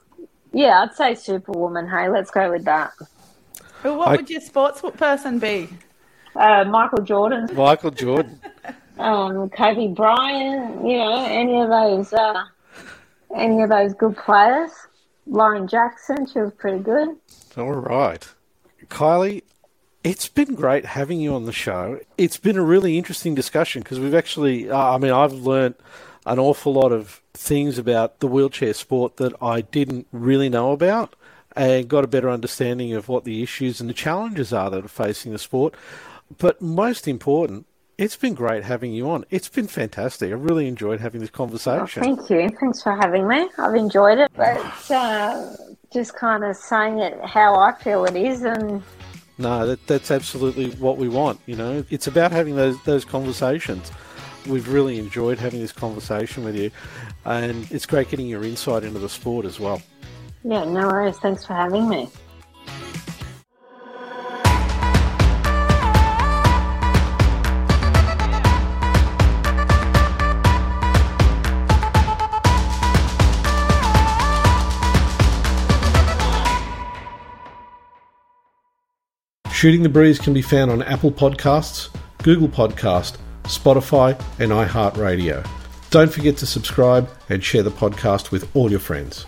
yeah, 0.51 0.83
I'd 0.83 0.95
say 0.95 1.15
Superwoman. 1.15 1.87
Hey, 1.87 2.09
let's 2.09 2.31
go 2.31 2.51
with 2.51 2.65
that. 2.65 2.93
Well, 3.83 3.97
what 3.97 4.07
I, 4.09 4.15
would 4.15 4.29
your 4.29 4.41
sports 4.41 4.81
person 4.97 5.39
be? 5.39 5.69
Uh, 6.35 6.63
Michael 6.65 7.01
Jordan. 7.01 7.49
Michael 7.53 7.91
Jordan. 7.91 8.39
um, 8.97 9.49
Kobe 9.49 9.87
Bryant. 9.87 10.85
You 10.85 10.97
know, 10.97 11.25
any 11.25 11.59
of 11.61 11.69
those. 11.69 12.13
Uh, 12.13 12.45
any 13.35 13.61
of 13.61 13.69
those 13.69 13.93
good 13.93 14.15
players. 14.17 14.71
Lauren 15.25 15.67
Jackson. 15.67 16.25
She 16.25 16.39
was 16.39 16.53
pretty 16.53 16.79
good. 16.79 17.09
All 17.57 17.73
right. 17.73 18.27
Kylie, 18.87 19.41
it's 20.03 20.27
been 20.27 20.55
great 20.55 20.85
having 20.85 21.19
you 21.19 21.33
on 21.33 21.45
the 21.45 21.53
show. 21.53 21.99
It's 22.17 22.37
been 22.37 22.57
a 22.57 22.63
really 22.63 22.97
interesting 22.97 23.35
discussion 23.35 23.81
because 23.81 23.99
we've 23.99 24.13
actually, 24.13 24.69
uh, 24.69 24.77
I 24.77 24.97
mean, 24.97 25.11
I've 25.11 25.33
learned 25.33 25.75
an 26.25 26.39
awful 26.39 26.73
lot 26.73 26.91
of 26.91 27.21
things 27.33 27.77
about 27.77 28.19
the 28.19 28.27
wheelchair 28.27 28.73
sport 28.73 29.17
that 29.17 29.33
I 29.41 29.61
didn't 29.61 30.07
really 30.11 30.49
know 30.49 30.71
about 30.71 31.15
and 31.55 31.87
got 31.87 32.03
a 32.03 32.07
better 32.07 32.29
understanding 32.29 32.93
of 32.93 33.07
what 33.07 33.23
the 33.23 33.43
issues 33.43 33.79
and 33.79 33.89
the 33.89 33.93
challenges 33.93 34.51
are 34.51 34.69
that 34.69 34.85
are 34.85 34.89
facing 34.89 35.31
the 35.31 35.39
sport. 35.39 35.75
But 36.37 36.61
most 36.61 37.07
important, 37.07 37.65
it's 37.97 38.15
been 38.15 38.33
great 38.33 38.63
having 38.63 38.91
you 38.91 39.09
on. 39.09 39.23
It's 39.29 39.49
been 39.49 39.67
fantastic. 39.67 40.31
I 40.31 40.35
really 40.35 40.67
enjoyed 40.67 40.99
having 40.99 41.21
this 41.21 41.29
conversation. 41.29 42.03
Oh, 42.03 42.15
thank 42.15 42.29
you. 42.29 42.49
Thanks 42.59 42.81
for 42.81 42.95
having 42.95 43.27
me. 43.27 43.47
I've 43.57 43.75
enjoyed 43.75 44.17
it, 44.17 44.31
but 44.35 44.91
uh, 44.91 45.55
just 45.91 46.15
kind 46.15 46.43
of 46.43 46.55
saying 46.55 46.99
it 46.99 47.23
how 47.23 47.55
I 47.55 47.73
feel 47.73 48.05
it 48.05 48.15
is 48.15 48.41
and 48.41 48.81
no, 49.37 49.65
that, 49.67 49.85
that's 49.87 50.11
absolutely 50.11 50.69
what 50.71 50.97
we 50.97 51.09
want. 51.09 51.39
You 51.45 51.55
know, 51.55 51.85
it's 51.89 52.07
about 52.07 52.31
having 52.31 52.55
those 52.55 52.81
those 52.83 53.05
conversations. 53.05 53.91
We've 54.47 54.67
really 54.67 54.99
enjoyed 54.99 55.37
having 55.39 55.61
this 55.61 55.71
conversation 55.71 56.43
with 56.43 56.55
you, 56.55 56.69
and 57.25 57.69
it's 57.71 57.85
great 57.85 58.09
getting 58.09 58.27
your 58.27 58.43
insight 58.43 58.83
into 58.83 58.99
the 58.99 59.09
sport 59.09 59.45
as 59.45 59.59
well. 59.59 59.81
Yeah, 60.43 60.65
no 60.65 60.87
worries. 60.87 61.17
Thanks 61.19 61.45
for 61.45 61.53
having 61.53 61.87
me. 61.87 62.09
Shooting 79.63 79.83
the 79.83 79.87
Breeze 79.87 80.19
can 80.19 80.33
be 80.33 80.41
found 80.41 80.71
on 80.71 80.83
Apple 80.83 81.09
Podcasts, 81.09 81.87
Google 82.21 82.49
Podcast, 82.49 83.15
Spotify, 83.43 84.11
and 84.37 84.51
iHeartRadio. 84.51 85.47
Don't 85.89 86.11
forget 86.11 86.35
to 86.39 86.45
subscribe 86.45 87.09
and 87.29 87.41
share 87.41 87.63
the 87.63 87.71
podcast 87.71 88.29
with 88.29 88.53
all 88.57 88.69
your 88.69 88.81
friends. 88.81 89.25